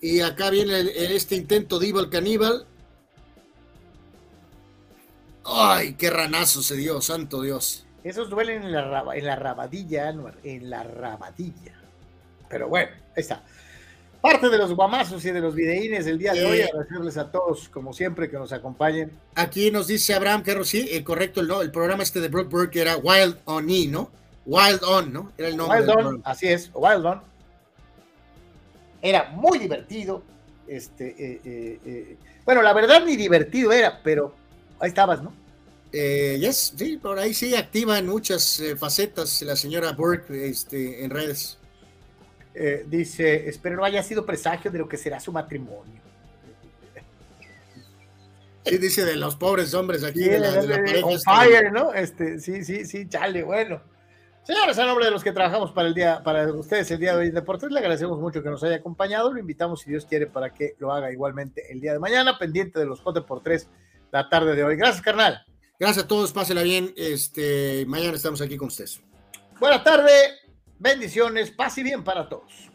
[0.00, 2.66] Y acá viene este intento de Evil Caníbal.
[5.44, 7.84] Ay, qué ranazo se dio, santo Dios.
[8.04, 11.72] Esos duelen en la, en la rabadilla, en la rabadilla.
[12.48, 13.42] Pero bueno, ahí está.
[14.20, 17.68] Parte de los guamazos y de los videínes del día de hoy, agradecerles a todos,
[17.68, 19.12] como siempre, que nos acompañen.
[19.36, 22.80] Aquí nos dice Abraham que sí, el correcto, el, el programa este de Brock que
[22.80, 24.10] era Wild On E, ¿no?
[24.44, 25.32] Wild On, ¿no?
[25.38, 25.80] Era el nombre.
[25.80, 27.22] Wild On, así es, Wild On.
[29.02, 30.22] Era muy divertido.
[30.66, 34.34] Este, eh, eh, eh, bueno, la verdad ni divertido era, pero
[34.80, 35.32] ahí estabas, ¿no?
[35.92, 41.58] Yes, sí, por ahí sí activa en muchas facetas la señora Burke este, en redes.
[42.60, 46.02] Eh, dice, espero no haya sido presagio de lo que será su matrimonio.
[48.64, 50.24] Sí, dice de los pobres hombres aquí.
[50.24, 50.50] de la,
[51.24, 51.94] fire, ¿no?
[51.94, 53.80] Este, sí, sí, sí, chale, bueno.
[54.42, 57.20] Señores, a nombre de los que trabajamos para el día, para ustedes el día de
[57.20, 59.32] hoy en Deportes, le agradecemos mucho que nos haya acompañado.
[59.32, 62.80] Lo invitamos, si Dios quiere, para que lo haga igualmente el día de mañana, pendiente
[62.80, 63.68] de los J por 3
[64.10, 64.74] la tarde de hoy.
[64.74, 65.44] Gracias, carnal.
[65.78, 66.92] Gracias a todos, pásela bien.
[66.96, 69.00] Este, mañana estamos aquí con ustedes.
[69.60, 70.10] Buenas tarde.
[70.78, 72.67] Bendiciones, paz y bien para todos.